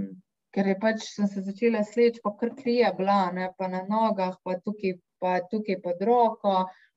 ker 0.54 0.70
je 0.70 0.76
pač 0.80 1.02
sem 1.08 1.28
se 1.28 1.42
začela 1.42 1.82
sleči, 1.84 2.22
pa 2.24 2.36
kar 2.38 2.54
krija 2.56 2.94
bila, 2.98 3.32
ne, 3.34 3.50
pa 3.58 3.68
na 3.68 3.82
nogah, 3.90 4.38
pa 4.44 4.60
tukaj, 4.62 5.00
pa 5.20 5.40
tukaj 5.50 5.82
pod 5.82 6.06
roko, 6.06 6.54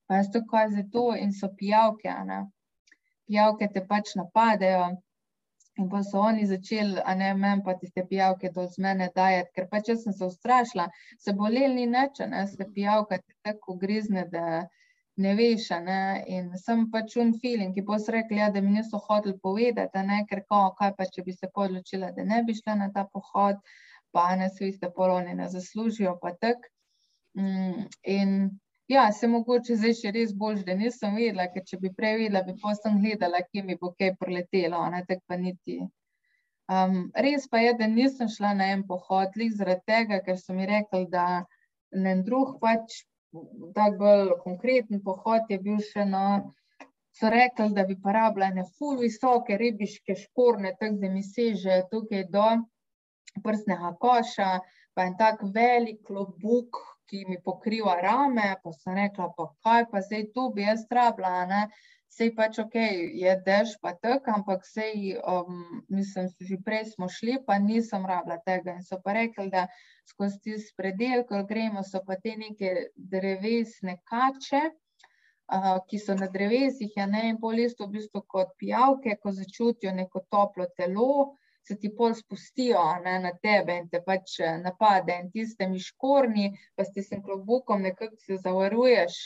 pa 0.06 0.20
jaz 0.20 0.28
to 0.34 0.44
kaj 0.50 0.68
za 0.76 0.84
to 0.92 1.08
in 1.16 1.32
so 1.32 1.48
pijavke, 1.56 2.12
ne 2.28 2.44
pijavke 3.28 3.68
te 3.74 3.84
pač 3.86 4.14
napadejo. 4.16 4.88
In 5.78 5.88
pa 5.90 6.00
so 6.02 6.18
oni 6.26 6.46
začeli, 6.46 6.98
a 7.04 7.14
ne 7.14 7.28
meni, 7.38 7.62
pa 7.66 7.74
tiste 7.78 8.02
pijavke 8.10 8.50
dol 8.54 8.66
z 8.72 8.82
mene 8.82 9.06
dajati, 9.14 9.52
ker 9.54 9.68
pač 9.70 9.92
jaz 9.92 10.02
sem 10.06 10.14
se 10.16 10.26
ustrašila, 10.26 10.88
se 11.22 11.34
boleli 11.38 11.74
ni 11.74 11.86
neče, 11.92 12.26
ne, 12.32 12.46
se 12.50 12.66
pijavka 12.74 13.20
te 13.22 13.36
tako 13.46 13.76
grizne, 13.82 14.24
da 14.32 14.64
ne 15.22 15.34
veš, 15.38 15.68
ne, 15.86 16.00
in 16.34 16.50
sem 16.58 16.84
pač 16.90 17.14
un 17.22 17.30
feeling, 17.42 17.74
ki 17.74 17.86
bo 17.86 17.98
se 18.02 18.14
rekli, 18.14 18.40
ja, 18.42 18.50
da 18.54 18.62
mi 18.62 18.74
niso 18.74 18.98
hoteli 19.06 19.38
povedati, 19.42 20.02
ne, 20.10 20.24
ker 20.30 20.42
ko, 20.50 20.62
kaj 20.78 20.94
pa, 20.98 21.06
če 21.14 21.26
bi 21.26 21.34
se 21.36 21.50
podločila, 21.54 22.10
da 22.16 22.26
ne 22.26 22.42
bi 22.46 22.58
šla 22.58 22.78
na 22.82 22.90
ta 22.94 23.06
pohod, 23.12 23.62
pa 24.14 24.28
ne, 24.40 24.50
svi 24.58 24.72
ste 24.74 24.90
poloni 24.94 25.34
ne 25.38 25.48
zaslužijo, 25.54 26.18
pa 26.22 26.34
tak. 26.42 26.70
Mm, 27.38 27.86
in 28.18 28.34
Ja, 28.88 29.12
se 29.12 29.28
mogoče 29.28 29.74
zdaj 29.76 29.94
še 29.98 30.10
res 30.16 30.30
bolj, 30.32 30.62
da 30.64 30.74
nisem 30.76 31.16
videla, 31.20 31.44
ker 31.52 31.64
če 31.70 31.76
bi 31.82 31.90
prej 31.96 32.14
videla, 32.22 32.40
bi 32.46 32.54
posem 32.62 32.94
gledala, 33.02 33.42
kje 33.44 33.64
mi 33.66 33.76
bo 33.76 33.90
kaj 33.98 34.14
preletelo, 34.16 34.80
ne 34.94 35.02
tako 35.08 35.24
pa 35.28 35.36
niti. 35.36 35.76
Um, 36.72 36.96
res 37.26 37.44
pa 37.52 37.60
je, 37.60 37.74
da 37.76 37.88
nisem 37.92 38.32
šla 38.32 38.54
na 38.56 38.70
en 38.72 38.86
pohod, 38.88 39.36
lih 39.36 39.52
zaradi 39.60 39.84
tega, 39.92 40.22
ker 40.24 40.40
so 40.40 40.56
mi 40.56 40.70
rekli, 40.72 41.04
da 41.12 41.26
na 41.92 42.16
en 42.16 42.24
drug 42.24 42.56
pač 42.64 43.02
tak 43.76 44.00
bolj 44.00 44.32
konkreten 44.40 45.04
pohod 45.04 45.52
je 45.52 45.60
bil 45.68 45.84
še 45.84 46.08
na, 46.08 46.24
so 47.12 47.28
rekli, 47.32 47.68
da 47.76 47.84
bi 47.84 48.00
parabila 48.08 48.48
ne 48.56 48.64
ful 48.78 48.96
visoke 49.04 49.60
ribiške 49.60 50.16
škorne, 50.24 50.72
tako 50.80 51.02
da 51.04 51.12
mi 51.12 51.24
seže 51.28 51.82
tukaj 51.92 52.24
do 52.32 52.50
prstnega 53.44 53.92
koša, 54.00 54.52
pa 54.96 55.10
en 55.10 55.20
tak 55.20 55.44
velik 55.54 56.06
klobuk, 56.08 56.80
ki 57.08 57.24
mi 57.28 57.38
pokriva 57.44 57.96
rame, 58.02 58.48
pa 58.62 58.72
sem 58.76 58.96
rekla, 58.98 59.30
pa 59.36 59.48
kaj 59.64 59.86
pa 59.92 60.02
zdaj 60.04 60.26
tu 60.34 60.48
bi 60.54 60.66
jaz 60.66 60.84
rabila, 60.90 61.46
ne. 61.50 61.68
Sej 62.08 62.32
pač 62.36 62.56
ok, 62.58 62.74
je 63.20 63.32
dež 63.44 63.74
pa 63.84 63.92
tak, 63.92 64.28
ampak 64.32 64.64
sej, 64.64 65.18
um, 65.20 65.84
mislim, 65.92 66.30
že 66.40 66.56
prej 66.64 66.88
smo 66.94 67.08
šli, 67.08 67.36
pa 67.46 67.58
nisem 67.60 68.06
rabila 68.08 68.38
tega. 68.46 68.78
In 68.80 68.82
so 68.82 68.96
pa 69.04 69.12
rekli, 69.12 69.50
da 69.52 69.66
skozi 70.08 70.40
tisti 70.44 70.72
predel, 70.76 71.26
ko 71.28 71.44
gremo, 71.44 71.84
so 71.84 72.00
pa 72.06 72.16
te 72.16 72.32
neke 72.40 72.88
drevesne 72.96 73.98
kače, 74.08 74.62
uh, 75.52 75.76
ki 75.84 76.00
so 76.00 76.16
na 76.16 76.30
drevesih, 76.32 76.96
ja 76.96 77.06
ne, 77.06 77.28
in 77.28 77.36
pol 77.40 77.60
isto 77.60 77.86
v 77.86 77.98
bistvu 77.98 78.24
kot 78.24 78.56
pijavke, 78.56 79.18
ko 79.20 79.34
začutijo 79.36 79.92
neko 79.92 80.24
toplo 80.32 80.66
telo, 80.80 81.36
se 81.68 81.76
ti 81.76 81.90
pol 81.96 82.14
spustijo 82.16 82.82
ne, 83.04 83.18
na 83.24 83.32
tebe 83.42 83.76
in 83.82 83.88
te 83.92 84.00
pač 84.04 84.38
eh, 84.40 84.56
napade. 84.62 85.16
In 85.22 85.30
tiste 85.34 85.68
mi 85.68 85.80
škorni, 85.82 86.50
pa 86.76 86.86
s 86.86 86.94
tistim 86.94 87.22
klobukom 87.24 87.84
nekako 87.84 88.16
se 88.24 88.40
zavaruješ. 88.44 89.18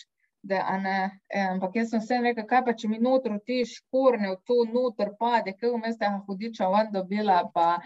Da, 0.43 0.65
ne, 0.83 0.97
e, 1.31 1.39
ampak 1.39 1.77
jaz 1.79 1.93
sem 1.93 2.01
vse 2.03 2.17
rekel, 2.25 2.47
kaj 2.51 2.65
pa 2.67 2.73
če 2.75 2.89
mi 2.91 2.97
notro 2.99 3.37
ti 3.47 3.61
škorne 3.63 4.33
v 4.33 4.39
to 4.49 4.57
noter 4.67 5.13
pade, 5.21 5.53
kaj 5.55 5.71
vmes 5.77 6.01
tega 6.01 6.19
hudiča 6.27 6.67
van 6.73 6.91
dobila, 6.91 7.37
pa 7.55 7.77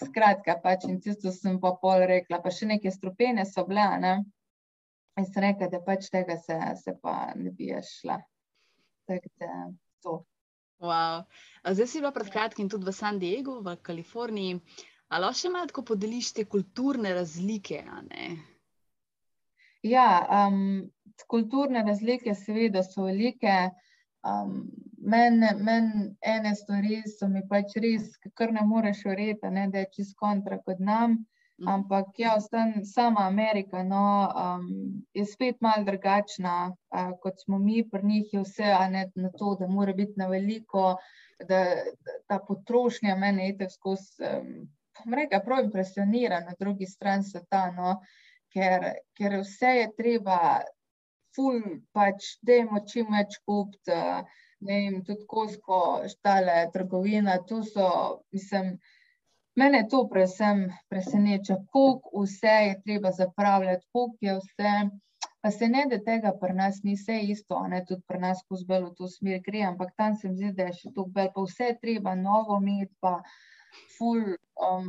skratka 0.00 0.56
pač 0.64 0.88
in 0.90 0.98
tisto 1.04 1.30
sem 1.30 1.60
pa 1.62 1.76
pol 1.78 2.02
rekla, 2.10 2.40
pa 2.42 2.50
še 2.50 2.66
neke 2.72 2.90
strupene 2.90 3.46
so 3.46 3.62
bile, 3.68 3.86
ne. 4.02 4.16
In 5.20 5.30
sem 5.30 5.46
rekla, 5.46 5.70
da 5.70 5.78
pač 5.86 6.10
tega 6.10 6.40
se, 6.42 6.58
se 6.82 6.96
pa 6.98 7.16
ne 7.38 7.54
bi 7.54 7.70
šla. 7.86 8.18
Tako 9.06 9.34
da 9.38 9.54
to. 10.02 10.18
Wow. 10.82 11.22
Zdaj 11.62 11.86
si 11.86 12.00
bila 12.00 12.10
pred 12.10 12.26
kratkim 12.26 12.68
tudi 12.68 12.90
v 12.90 12.92
San 12.92 13.18
Diegu, 13.22 13.60
v 13.62 13.76
Kaliforniji. 13.78 14.58
Ali 15.14 15.28
še 15.36 15.50
malo 15.52 15.84
podeliš 15.86 16.32
te 16.34 16.44
kulturne 16.44 17.12
razlike? 17.14 17.84
Ja, 19.86 20.06
um, 20.26 20.90
kulturne 21.30 21.84
razlike, 21.86 22.34
seveda, 22.34 22.82
so 22.82 23.06
velike. 23.06 23.70
Um, 24.26 24.72
Meni 25.02 25.48
men 25.58 25.86
ene 26.22 26.52
stvari 26.54 27.00
so 27.10 27.26
mi 27.26 27.40
pač 27.50 27.72
res, 27.82 28.12
kar 28.38 28.52
ne 28.54 28.62
moreš 28.62 29.00
verjeti, 29.08 29.50
da 29.50 29.80
je 29.82 29.88
čist 29.96 30.14
kontra 30.14 30.60
kot 30.62 30.78
nam. 30.78 31.16
Mhm. 31.62 31.68
Ampak 31.68 32.18
ja, 32.18 32.34
ostan, 32.36 32.84
sama 32.84 33.26
Amerika 33.26 33.82
no, 33.82 34.28
um, 34.34 34.66
je 35.14 35.24
spet 35.26 35.60
malo 35.60 35.84
drugačna, 35.84 36.74
uh, 36.74 37.12
kot 37.22 37.38
smo 37.44 37.58
mi, 37.58 37.84
pri 37.90 38.02
njih 38.02 38.34
je 38.34 38.40
vse 38.42 38.72
ne, 38.90 39.04
na 39.14 39.30
to, 39.38 39.54
da 39.60 39.68
mora 39.68 39.92
biti 39.92 40.12
na 40.16 40.26
veliko, 40.26 40.96
da, 41.38 41.60
da 42.02 42.16
ta 42.26 42.40
potrošnja 42.48 43.14
mene 43.16 43.46
je 43.46 43.58
tako 43.58 43.70
skozi, 43.70 44.24
um, 44.26 45.14
reka, 45.14 45.40
prav 45.44 45.64
impresionira 45.64 46.40
na 46.40 46.54
drugi 46.58 46.86
strani 46.86 47.24
sveta, 47.24 47.68
no, 47.76 48.00
ker, 48.52 48.88
ker 49.14 49.38
vse 49.44 49.76
je 49.78 49.88
treba, 49.96 50.38
ful, 51.36 51.62
pač, 51.94 52.34
dajmo 52.42 52.82
čim 52.90 53.14
več 53.14 53.38
kupiti, 53.46 53.94
uh, 53.94 54.42
ne 54.66 54.80
vem, 54.80 54.98
tudi 55.06 55.28
kosko, 55.30 55.78
štale, 56.10 56.64
trgovina, 56.74 57.38
tu 57.46 57.62
so, 57.62 57.86
mislim, 58.34 58.74
Mene 59.54 59.82
to 59.90 60.06
predvsem 60.08 60.62
preseneča, 60.88 61.56
koliko 61.72 62.22
vse 62.22 62.54
je 62.66 62.76
treba 62.84 63.10
zapravljati, 63.12 63.86
koliko 63.92 64.16
je 64.20 64.36
vse. 64.36 64.74
Pa 65.42 65.50
se 65.50 65.68
ne 65.68 65.82
da 65.90 65.98
tega 65.98 66.30
pri 66.40 66.54
nas 66.54 66.78
ni 66.82 66.94
vse 66.94 67.18
isto, 67.34 67.58
ne 67.68 67.82
tudi 67.84 68.02
pri 68.08 68.20
nas, 68.22 68.40
ko 68.48 68.56
zbelo 68.56 68.92
v 68.92 68.94
to 69.00 69.08
smer 69.10 69.40
gre, 69.44 69.64
ampak 69.66 69.90
tam 69.98 70.14
se 70.16 70.28
mi 70.28 70.36
zdi, 70.38 70.52
da 70.56 70.68
je 70.70 70.78
še 70.78 70.92
to 70.94 71.04
bel, 71.16 71.28
pa 71.34 71.44
vse 71.44 71.68
treba 71.82 72.14
novo 72.14 72.58
imeti, 72.62 72.94
pa 73.00 73.18
ful. 73.98 74.24
Um, 74.68 74.88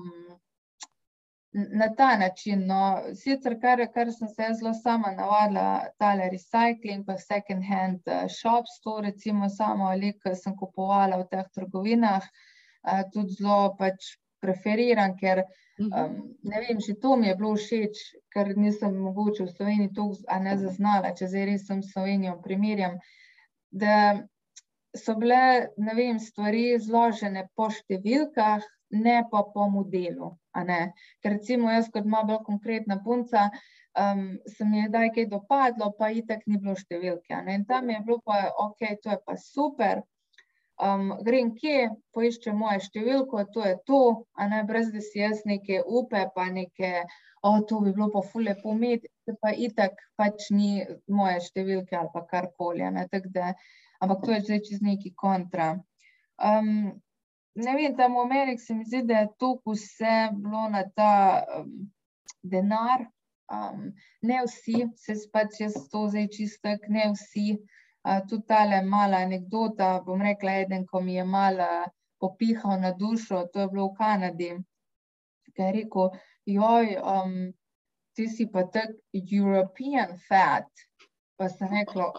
Na 1.53 1.85
ta 1.93 2.15
način, 2.17 2.63
no, 2.65 2.77
sicer 3.13 3.53
kar, 3.61 3.81
kar 3.93 4.09
sem 4.09 4.27
se 4.27 4.47
zelo 4.57 4.71
sama 4.73 5.11
navadila, 5.13 5.65
tale 6.01 6.25
recycling, 6.33 7.03
pa 7.05 7.13
second 7.21 7.61
hand 7.67 8.09
uh, 8.09 8.23
shops, 8.25 8.79
to 8.81 8.95
recimo 9.05 9.49
samo 9.53 9.91
ali, 9.91 10.15
ker 10.23 10.33
sem 10.33 10.55
kupovala 10.57 11.19
v 11.21 11.27
teh 11.29 11.51
trgovinah, 11.53 12.25
uh, 12.25 13.03
tudi 13.13 13.37
zelo 13.37 13.75
pač 13.77 14.15
preferiram, 14.43 15.15
ker 15.19 15.45
um, 15.79 16.19
ne 16.43 16.61
vem, 16.65 16.81
če 16.83 16.97
to 17.01 17.15
mi 17.19 17.31
je 17.31 17.37
bilo 17.39 17.55
všeč, 17.57 18.03
ker 18.35 18.53
nisem 18.59 18.99
mogoče 19.07 19.47
v 19.47 19.55
Sloveniji 19.55 20.43
ne 20.43 20.57
zaznala, 20.59 21.15
če 21.17 21.31
zdaj 21.31 21.49
res 21.49 21.65
sem 21.69 21.81
Slovenijo 21.85 22.37
primerjam, 22.43 22.99
da 23.71 23.97
so 24.93 25.15
bile, 25.17 25.73
vem, 25.77 26.19
stvari 26.21 26.77
zložene 26.79 27.47
po 27.57 27.69
številkah, 27.73 28.65
ne 28.93 29.21
pa 29.31 29.41
po 29.53 29.65
modelu, 29.73 30.35
ker 30.53 31.33
recimo 31.33 31.71
jaz 31.73 31.89
kot 31.93 32.05
malo 32.05 32.29
bolj 32.29 32.43
konkretna 32.45 32.99
punca, 33.01 33.47
um, 33.97 34.37
se 34.45 34.65
mi 34.69 34.83
je 34.83 34.91
daj 34.93 35.09
kaj 35.15 35.29
dopadlo, 35.31 35.89
pa 35.97 36.11
itak 36.13 36.45
ni 36.45 36.59
bilo 36.61 36.75
številke, 36.77 37.41
in 37.55 37.65
tam 37.65 37.89
je 37.89 38.01
bilo 38.05 38.19
pa, 38.25 38.51
ok, 38.67 38.85
to 39.01 39.15
je 39.15 39.19
pa 39.25 39.37
super, 39.41 40.03
um, 40.81 41.13
grem 41.23 41.53
kje, 41.57 41.89
poiščem 42.15 42.57
moje 42.57 42.81
številko, 42.87 43.45
to 43.53 43.65
je 43.65 43.75
to, 43.87 44.01
a 44.37 44.47
ne 44.49 44.63
brez 44.67 44.91
da 44.93 45.01
si 45.03 45.21
jaz 45.21 45.43
neke 45.49 45.81
upe, 45.85 46.25
pa 46.35 46.49
neke, 46.53 46.91
o, 47.43 47.55
to 47.69 47.81
bi 47.83 47.93
bilo 47.93 48.09
pa 48.13 48.23
fule 48.25 48.55
pometi, 48.63 49.09
pa 49.41 49.53
itak 49.53 49.99
pač 50.19 50.49
ni 50.51 50.83
moje 51.07 51.39
številke 51.49 51.97
ali 51.99 52.11
pa 52.13 52.25
karkoli, 52.29 52.85
ne, 52.97 53.07
tako 53.11 53.33
da, 53.35 53.53
ampak 54.03 54.25
to 54.25 54.35
je 54.35 54.43
zdaj 54.47 54.61
čez 54.69 54.83
neki 54.83 55.13
kontra. 55.15 55.73
Um, 56.43 56.93
ne 57.55 57.75
vem, 57.77 57.97
tam 57.97 58.17
v 58.17 58.25
Ameriki 58.25 58.63
se 58.63 58.77
mi 58.77 58.87
zdi, 58.87 59.03
da 59.07 59.23
je 59.23 59.33
to 59.39 59.55
vse 59.69 60.15
bilo 60.39 60.67
na 60.73 60.83
ta 60.97 61.43
um, 61.59 61.91
denar, 62.43 63.05
um, 63.53 63.91
ne 64.25 64.41
vsi, 64.47 64.89
se 64.97 65.19
pač 65.31 65.61
jaz 65.61 65.77
to 65.91 66.07
zdaj 66.09 66.27
čistek, 66.33 66.89
ne 66.89 67.11
vsi, 67.13 67.61
tudi 68.29 68.43
ta 68.47 68.63
mala 68.83 69.17
anekdota, 69.17 70.01
bom 70.05 70.21
rekla, 70.21 70.59
eden, 70.65 70.85
ko 70.85 71.01
mi 71.01 71.15
je 71.15 71.23
malo 71.23 71.67
popihal 72.19 72.79
na 72.79 72.91
dušo, 72.91 73.47
to 73.53 73.59
je 73.59 73.67
bilo 73.67 73.87
v 73.87 73.95
Kanadi, 73.97 74.51
ki 75.55 75.61
je 75.61 75.71
rekel, 75.71 76.09
joj, 76.45 76.95
um, 77.03 77.53
ti 78.15 78.27
si 78.27 78.47
pa 78.51 78.63
tak 78.63 78.89
European 79.13 80.17
fat. 80.27 80.69
Pa 81.37 81.49
sem 81.49 81.67
rekla, 81.71 82.11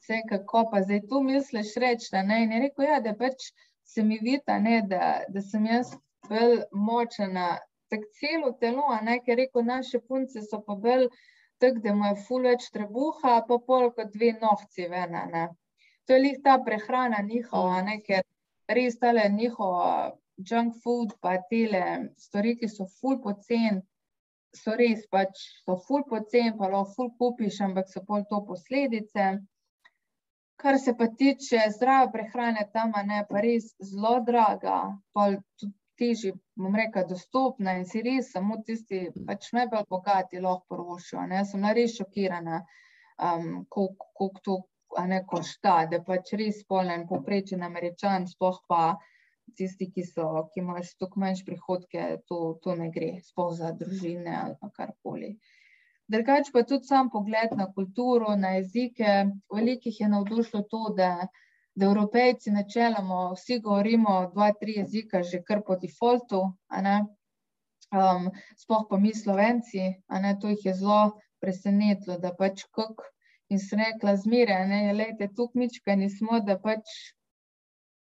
vse 0.00 0.22
kako 0.28 0.68
pa 0.70 0.82
zdaj 0.82 1.02
tu 1.08 1.20
misliš 1.22 1.74
reči, 1.76 2.08
da 2.12 2.22
ne. 2.22 2.42
In 2.44 2.52
je 2.52 2.62
rekel, 2.68 2.84
ja, 2.84 3.00
da 3.00 3.14
pač 3.14 3.50
se 3.84 4.02
mi 4.02 4.18
vidi, 4.22 4.40
da, 4.88 5.20
da 5.28 5.40
sem 5.40 5.66
jaz 5.66 5.92
bolj 6.28 6.62
močna 6.72 7.58
tak 7.92 8.06
celo 8.16 8.52
telo, 8.60 8.88
ne, 9.02 9.18
ker 9.20 9.36
rekel, 9.36 9.64
naše 9.68 10.00
punce 10.08 10.40
so 10.40 10.62
pa 10.64 10.74
bolj 10.74 11.08
tak, 11.62 11.78
da 11.84 11.94
mu 11.94 12.08
je 12.10 12.16
ful 12.26 12.48
več 12.50 12.64
trebuha, 12.74 13.34
pa 13.48 13.58
pol 13.68 13.90
kot 13.96 14.10
dve 14.16 14.32
nohci 14.42 14.88
vena, 14.90 15.22
ne. 15.34 15.44
To 16.06 16.16
je 16.16 16.22
lih 16.24 16.38
ta 16.44 16.56
prehrana 16.66 17.20
njihova, 17.22 17.78
ne, 17.86 18.00
ker 18.06 18.24
res 18.78 18.98
tale 19.02 19.28
njihova 19.30 19.92
junk 20.50 20.74
food 20.82 21.14
pa 21.22 21.36
tele 21.50 21.84
stvari, 22.24 22.56
ki 22.58 22.70
so 22.72 22.88
ful 22.98 23.20
pocen, 23.26 23.82
so 24.62 24.74
res 24.80 25.04
pač, 25.14 25.44
so 25.64 25.78
ful 25.86 26.02
pocen, 26.10 26.56
pa 26.58 26.70
lahko 26.72 26.96
ful 26.96 27.12
kupiš, 27.20 27.60
ampak 27.68 27.90
so 27.92 28.02
pol 28.08 28.26
to 28.30 28.42
posledice. 28.48 29.28
Kar 30.62 30.78
se 30.78 30.94
pa 30.98 31.08
tiče 31.20 31.62
zdrave 31.76 32.10
prehrane 32.16 32.66
tam, 32.74 32.92
ne, 33.06 33.22
pa 33.30 33.44
res 33.46 33.70
zelo 33.92 34.18
draga, 34.26 34.80
pa 35.14 35.30
tudi 35.58 35.74
težje, 35.98 36.32
bom 36.56 36.74
rekla, 36.76 37.04
dostopna 37.08 37.76
in 37.78 37.86
si 37.88 38.02
res 38.04 38.32
samo 38.34 38.58
tisti 38.66 39.04
pač 39.26 39.50
najbolj 39.56 39.86
bogati 39.90 40.40
lahko 40.40 40.74
prvošijo, 40.74 41.26
ne, 41.30 41.44
sem 41.48 41.64
res 41.78 41.96
šokirana, 42.00 42.60
um, 43.28 43.64
koliko 43.68 44.28
to, 44.44 44.58
a 44.98 45.06
ne, 45.08 45.22
košta, 45.28 45.76
da 45.90 46.02
pač 46.04 46.34
res 46.40 46.62
pol 46.68 46.90
en 46.92 47.06
povprečen 47.08 47.64
Američan, 47.64 48.28
sploh 48.28 48.60
pa 48.68 48.82
tisti, 49.56 49.88
ki 49.94 50.04
so, 50.08 50.28
ki 50.52 50.62
imajo 50.62 50.84
še 50.88 50.98
toliko 51.00 51.22
manjše 51.24 51.46
prihodke, 51.48 52.04
to, 52.28 52.40
to 52.64 52.76
ne 52.78 52.88
gre, 52.94 53.14
sploh 53.24 53.52
za 53.56 53.72
družine 53.76 54.36
ali 54.38 54.72
karkoli. 54.76 55.34
Drugač 56.12 56.50
pa 56.52 56.64
tudi 56.68 56.88
sam 56.88 57.08
pogled 57.12 57.54
na 57.56 57.68
kulturo, 57.72 58.34
na 58.36 58.56
jezike, 58.58 59.12
velikih 59.52 60.00
je 60.00 60.08
navdušilo 60.12 60.62
to, 60.68 60.82
da 60.96 61.28
da 61.74 61.86
Evropejci 61.86 62.50
načeloma 62.50 63.32
vsi 63.32 63.58
govorimo 63.64 64.30
dva, 64.34 64.52
tri 64.60 64.76
jezika 64.76 65.22
že 65.22 65.42
kar 65.42 65.62
po 65.66 65.76
defaultu. 65.76 66.42
Um, 67.92 68.30
sploh 68.56 68.86
pa 68.88 68.96
mi 68.96 69.14
Slovenci, 69.14 69.88
a 70.08 70.18
ne, 70.20 70.36
to 70.40 70.48
jih 70.48 70.64
je 70.64 70.74
zelo 70.74 71.20
presenetilo, 71.40 72.16
da 72.18 72.32
pač 72.32 72.64
kako 72.72 73.04
in 73.52 73.58
sem 73.60 73.82
rekla 73.84 74.14
a 74.56 74.64
ne, 74.66 74.92
lejte, 74.92 75.28
tukaj 75.36 75.60
mičkani 75.60 76.08
smo, 76.10 76.40
da 76.40 76.56
pač 76.58 76.88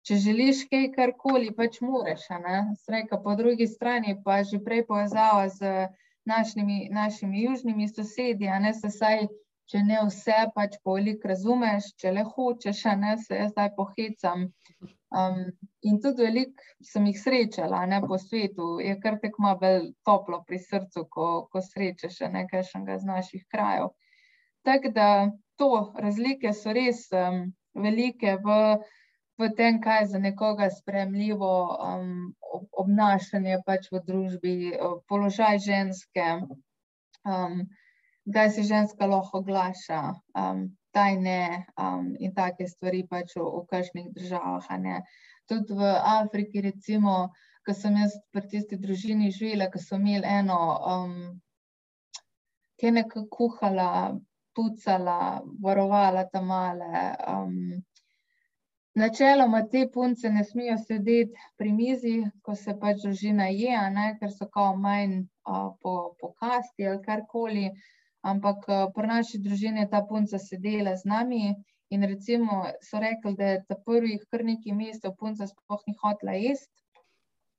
če 0.07 0.18
želiš 0.24 0.65
kaj 0.72 0.89
karkoli, 0.95 1.53
pač 1.55 1.80
moraš, 1.82 2.28
a 2.32 2.39
ne. 2.39 2.57
Sem 2.84 2.95
rekla, 2.95 3.22
po 3.24 3.36
drugi 3.36 3.68
strani 3.68 4.18
pa 4.24 4.43
že 4.43 4.59
prej 4.59 4.86
povezava 4.88 5.47
z 5.49 5.88
našimi, 6.26 6.89
našimi 6.91 7.43
južnimi 7.43 7.88
sosedi, 7.88 8.47
a 8.47 8.59
ne, 8.59 8.74
se 8.74 8.91
saj 8.91 9.28
če 9.72 9.84
ne 9.84 9.99
vse, 10.07 10.38
pač 10.55 10.78
pa 10.84 10.95
veliko 10.95 11.32
razumeš, 11.32 11.91
če 12.01 12.13
le 12.15 12.24
hočeš, 12.28 12.84
a 12.91 12.95
ne 12.99 13.15
se 13.24 13.39
jaz 13.41 13.51
zdaj 13.53 13.74
pohecam. 13.76 14.47
Um, 15.18 15.39
in 15.88 15.99
tudi 16.03 16.26
veliko 16.26 16.63
sem 16.84 17.07
jih 17.07 17.20
srečala 17.20 17.86
ne, 17.88 18.01
po 18.03 18.20
svetu, 18.20 18.78
je 18.84 18.95
kar 19.03 19.18
tekmo 19.24 19.53
bolj 19.61 19.89
toplo 20.07 20.41
pri 20.47 20.59
srcu, 20.63 21.05
ko, 21.11 21.28
ko 21.51 21.63
srečeš 21.63 22.20
nekaj 22.34 22.63
z 22.68 23.07
naših 23.07 23.47
krajev. 23.51 23.91
Tako 24.68 24.91
da 24.95 25.09
to 25.59 25.72
razlike 25.95 26.53
so 26.53 26.76
res 26.76 27.07
um, 27.15 27.47
velike 27.76 28.36
v, 28.43 28.59
v 29.39 29.49
tem, 29.55 29.82
kaj 29.84 30.05
za 30.13 30.20
nekoga 30.20 30.70
spremljivo 30.76 31.53
um, 31.76 32.13
obnašanje 32.84 33.59
pač 33.65 33.91
v 33.91 34.03
družbi, 34.07 34.55
položaj 35.07 35.59
ženske. 35.68 36.30
Um, 37.28 37.68
kdaj 38.28 38.50
se 38.52 38.64
ženska 38.64 39.08
lahko 39.08 39.40
oglaša, 39.40 40.02
um, 40.36 40.68
kdaj 40.92 41.18
ne, 41.24 41.66
um, 41.80 42.14
in 42.20 42.34
take 42.36 42.68
stvari 42.68 43.06
pač 43.10 43.36
v, 43.40 43.44
v 43.44 43.66
kakšnih 43.72 44.08
državah. 44.16 44.68
Tudi 45.48 45.74
v 45.80 45.92
Afriki, 46.20 46.62
recimo, 46.62 47.30
ko 47.66 47.74
sem 47.74 47.96
jaz 48.02 48.16
pri 48.36 48.48
tisti 48.52 48.80
družini 48.80 49.32
živela, 49.32 49.70
ko 49.72 49.80
so 49.80 49.96
imeli 49.96 50.28
eno, 50.28 50.60
um, 50.94 51.14
ki 52.80 52.90
je 52.90 52.96
nekako 53.00 53.28
kuhala, 53.32 53.92
pucala, 54.56 55.44
varovala 55.64 56.28
tam 56.32 56.52
male. 56.52 57.06
Um, 57.28 57.84
Načeloma 58.98 59.62
te 59.70 59.84
punce 59.94 60.30
ne 60.34 60.42
smijo 60.44 60.76
sedeti 60.82 61.38
pri 61.58 61.72
mizi, 61.72 62.16
ko 62.42 62.56
se 62.58 62.74
pač 62.82 63.04
družina 63.04 63.46
je, 63.54 63.76
ne, 63.94 64.08
ker 64.20 64.32
so 64.34 64.48
kao 64.50 64.72
manj 64.76 65.20
uh, 65.22 65.68
po, 65.82 65.94
po 66.20 66.32
kasti 66.42 66.88
ali 66.90 67.04
karkoli. 67.04 67.68
Ampak 68.24 68.65
eh, 68.70 68.86
pri 68.95 69.07
naši 69.07 69.39
družini 69.39 69.84
je 69.86 69.89
ta 69.93 70.01
punca 70.09 70.39
sedela 70.39 70.95
z 70.95 71.05
nami 71.05 71.55
in 71.89 72.03
recimo 72.03 72.65
so 72.82 72.99
rekli, 72.99 73.36
da 73.36 73.45
je 73.53 73.63
ta 73.68 73.76
prvih 73.86 74.26
kar 74.32 74.43
nekaj 74.43 74.74
mesecev 74.74 75.15
punca 75.20 75.47
sploh 75.47 75.84
ni 75.88 75.95
hotla 76.01 76.34
jesti, 76.36 76.74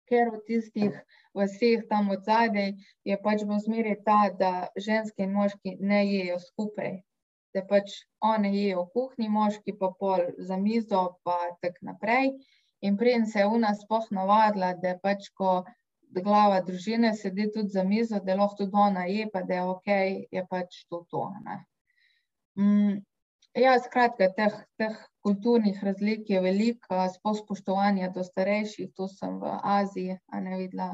ker 0.09 0.31
v 0.33 0.41
tistih 0.49 0.95
vseh 1.37 1.85
tam 1.89 2.11
od 2.11 2.25
zadej 2.25 2.75
je 3.05 3.17
pač 3.25 3.45
v 3.49 3.59
zmeri 3.65 3.97
ta, 4.05 4.21
da 4.43 4.69
ženske 4.77 5.23
in 5.25 5.35
moški 5.37 5.77
ne 5.81 6.01
jejo 6.07 6.39
skupaj. 6.45 7.01
Da 7.55 7.65
pač 7.65 7.95
one 8.21 8.53
jejo 8.53 8.85
v 8.85 8.93
kuhni, 8.95 9.29
moški 9.33 9.77
pa 9.81 9.93
pol 10.01 10.25
za 10.39 10.57
mizo 10.57 11.03
pa 11.25 11.39
tak 11.63 11.81
naprej. 11.83 12.33
In 12.81 12.97
preden 12.97 13.27
se 13.27 13.41
je 13.41 13.49
v 13.49 13.59
nas 13.65 13.81
sploh 13.85 14.07
navadila, 14.15 14.75
da 14.83 14.97
pač 15.03 15.31
ko 15.35 15.65
glava 16.15 16.61
družine 16.65 17.13
sedi 17.17 17.49
tudi 17.53 17.75
za 17.75 17.85
mizo, 17.85 18.21
da 18.25 18.37
lahko 18.39 18.65
tudi 18.65 18.77
ona 18.77 19.05
je, 19.05 19.29
pa 19.33 19.43
da 19.43 19.55
je 19.55 19.63
ok, 19.63 19.91
je 20.33 20.47
pač 20.51 20.85
to 20.89 21.05
to. 21.11 21.25
Mm, 22.59 22.99
ja, 23.59 23.77
skratka, 23.85 24.31
teh, 24.37 24.57
teh 24.81 24.97
kulturnih 25.23 25.83
razlik 25.85 26.31
je 26.31 26.41
veliko, 26.41 27.05
spoštovanja 27.43 28.11
do 28.15 28.25
starejših, 28.25 28.93
to 28.97 29.09
sem 29.09 29.39
v 29.41 29.55
Aziji, 29.63 30.19
ne 30.33 30.61
videla, 30.63 30.91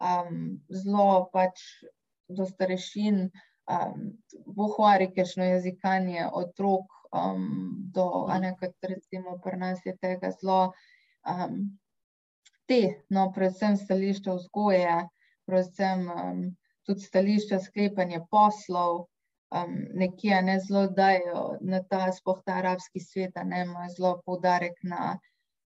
um, 0.00 0.58
zelo 0.70 1.28
pač 1.32 1.62
do 2.28 2.46
starešin, 2.46 3.28
um, 3.70 4.10
bohvari, 4.46 5.12
kešno 5.14 5.46
jezikanje 5.46 6.28
otrok, 6.32 6.90
um, 7.14 7.48
do, 7.94 8.26
a 8.28 8.38
ne 8.42 8.54
kot 8.58 8.74
recimo 8.82 9.38
pri 9.42 9.60
nas 9.62 9.84
je 9.86 9.96
tega 10.02 10.32
zelo, 10.40 10.72
um, 11.22 11.78
te, 12.66 12.80
no, 13.10 13.30
predvsem 13.34 13.76
stališča 13.76 14.34
vzgoje, 14.38 14.96
predvsem 15.46 16.08
um, 16.10 16.40
tudi 16.86 17.04
stališča 17.06 17.60
sklepanja 17.62 18.24
poslov, 18.30 19.06
um, 19.54 19.76
nekje 19.94 20.42
ne 20.42 20.58
zelo 20.60 20.86
dajo 20.86 21.46
na 21.60 21.82
ta, 21.82 22.10
spoh 22.12 22.42
ta 22.46 22.58
arabski 22.62 23.00
svet, 23.00 23.38
ne 23.44 23.62
ima 23.66 23.88
zelo 23.96 24.16
poudarek 24.26 24.78
na, 24.82 25.16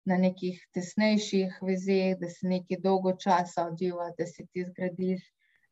na 0.06 0.18
nekih 0.18 0.60
tesnejših 0.74 1.62
vezeh, 1.62 2.18
da 2.20 2.30
se 2.30 2.48
nekaj 2.48 2.82
dolgo 2.84 3.14
časa 3.14 3.68
odživa, 3.72 4.12
da 4.18 4.26
se 4.26 4.46
ti 4.52 4.66
zgradiš 4.66 5.24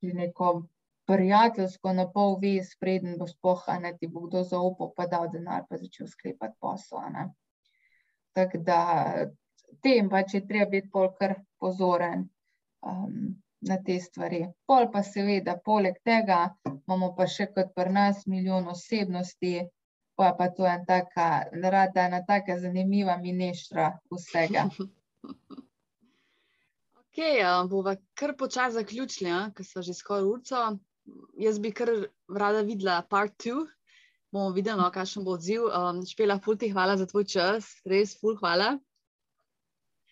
neko 0.01 0.67
prijateljsko 1.05 1.93
na 1.93 2.05
pol 2.11 2.37
vez, 2.41 2.73
preden 2.79 3.17
bo 3.17 3.27
spoh, 3.29 3.63
a 3.69 3.79
ne 3.79 3.93
ti 3.97 4.07
bo 4.07 4.25
kdo 4.25 4.43
zaupal, 4.43 4.91
pa 4.97 5.05
dal 5.09 5.29
denar, 5.33 5.65
pa 5.69 5.77
začel 5.77 6.07
sklepati 6.09 6.57
poslo. 6.61 7.01
Tako 8.33 8.57
da 8.57 8.79
tem 9.83 10.09
pač 10.09 10.33
je 10.37 10.45
treba 10.47 10.69
biti 10.71 10.89
bolj 10.93 11.11
kar 11.19 11.35
pozoren 11.59 12.27
um, 12.81 13.35
na 13.65 13.77
te 13.83 13.99
stvari. 13.99 14.45
Pol 14.67 14.89
pa 14.93 15.03
seveda, 15.03 15.57
poleg 15.65 15.97
tega 16.05 16.39
imamo 16.65 17.13
pa 17.17 17.27
še 17.27 17.49
kot 17.53 17.73
pri 17.77 17.93
nas 17.93 18.25
milijon 18.29 18.67
osebnosti, 18.71 19.55
pa 20.15 20.31
je 20.31 20.35
pa 20.39 20.49
to 20.57 20.67
en 20.69 20.85
taka, 20.85 21.29
rada 21.75 22.07
ena 22.07 22.21
taka 22.27 22.59
zanimiva 22.59 23.17
mineštra 23.21 23.93
vsega. 24.11 24.69
Ok, 27.15 27.21
bova 27.71 27.93
kar 28.19 28.33
počas 28.35 28.73
zaključili, 28.75 29.31
ker 29.55 29.63
so 29.63 29.79
že 29.81 29.93
skoraj 29.95 30.25
urco. 30.27 30.63
Jaz 31.39 31.61
bi 31.63 31.69
kar 31.71 31.87
rada 32.27 32.59
videla 32.67 32.97
part 33.07 33.37
two, 33.39 33.61
bomo 34.35 34.49
videli, 34.51 34.75
no, 34.81 34.89
kakšen 34.91 35.23
bo 35.23 35.37
odziv. 35.37 35.63
Um, 35.69 36.01
Špela, 36.03 36.35
ful 36.43 36.57
ti 36.59 36.73
hvala 36.73 36.97
za 36.99 37.07
tvoj 37.07 37.23
čas, 37.31 37.69
res 37.87 38.17
ful 38.19 38.35
hvala. 38.41 38.73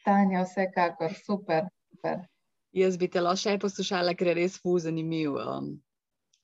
Tanja, 0.03 0.43
vsekakor, 0.43 1.13
super. 1.25 1.67
super. 1.91 2.23
Jaz 2.73 2.97
bi 2.97 3.07
te 3.07 3.21
lahko 3.21 3.39
še 3.43 3.59
poslušala, 3.61 4.15
ker 4.17 4.31
je 4.31 4.37
res 4.41 4.57
fu 4.61 4.77
zanimiv. 4.81 5.37
Um, 5.37 5.75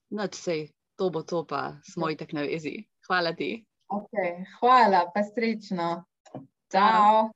Noč 0.09 0.37
sej, 0.41 0.69
to 0.97 1.09
bo 1.13 1.21
to, 1.21 1.43
pa 1.45 1.77
smo 1.85 2.09
itak 2.09 2.33
na 2.33 2.45
vezi. 2.45 2.79
Hvala 3.09 3.33
ti. 3.37 3.65
Okay, 3.89 4.45
hvala, 4.59 5.05
pa 5.13 5.25
srečno. 5.25 5.89
Ciao. 6.69 7.29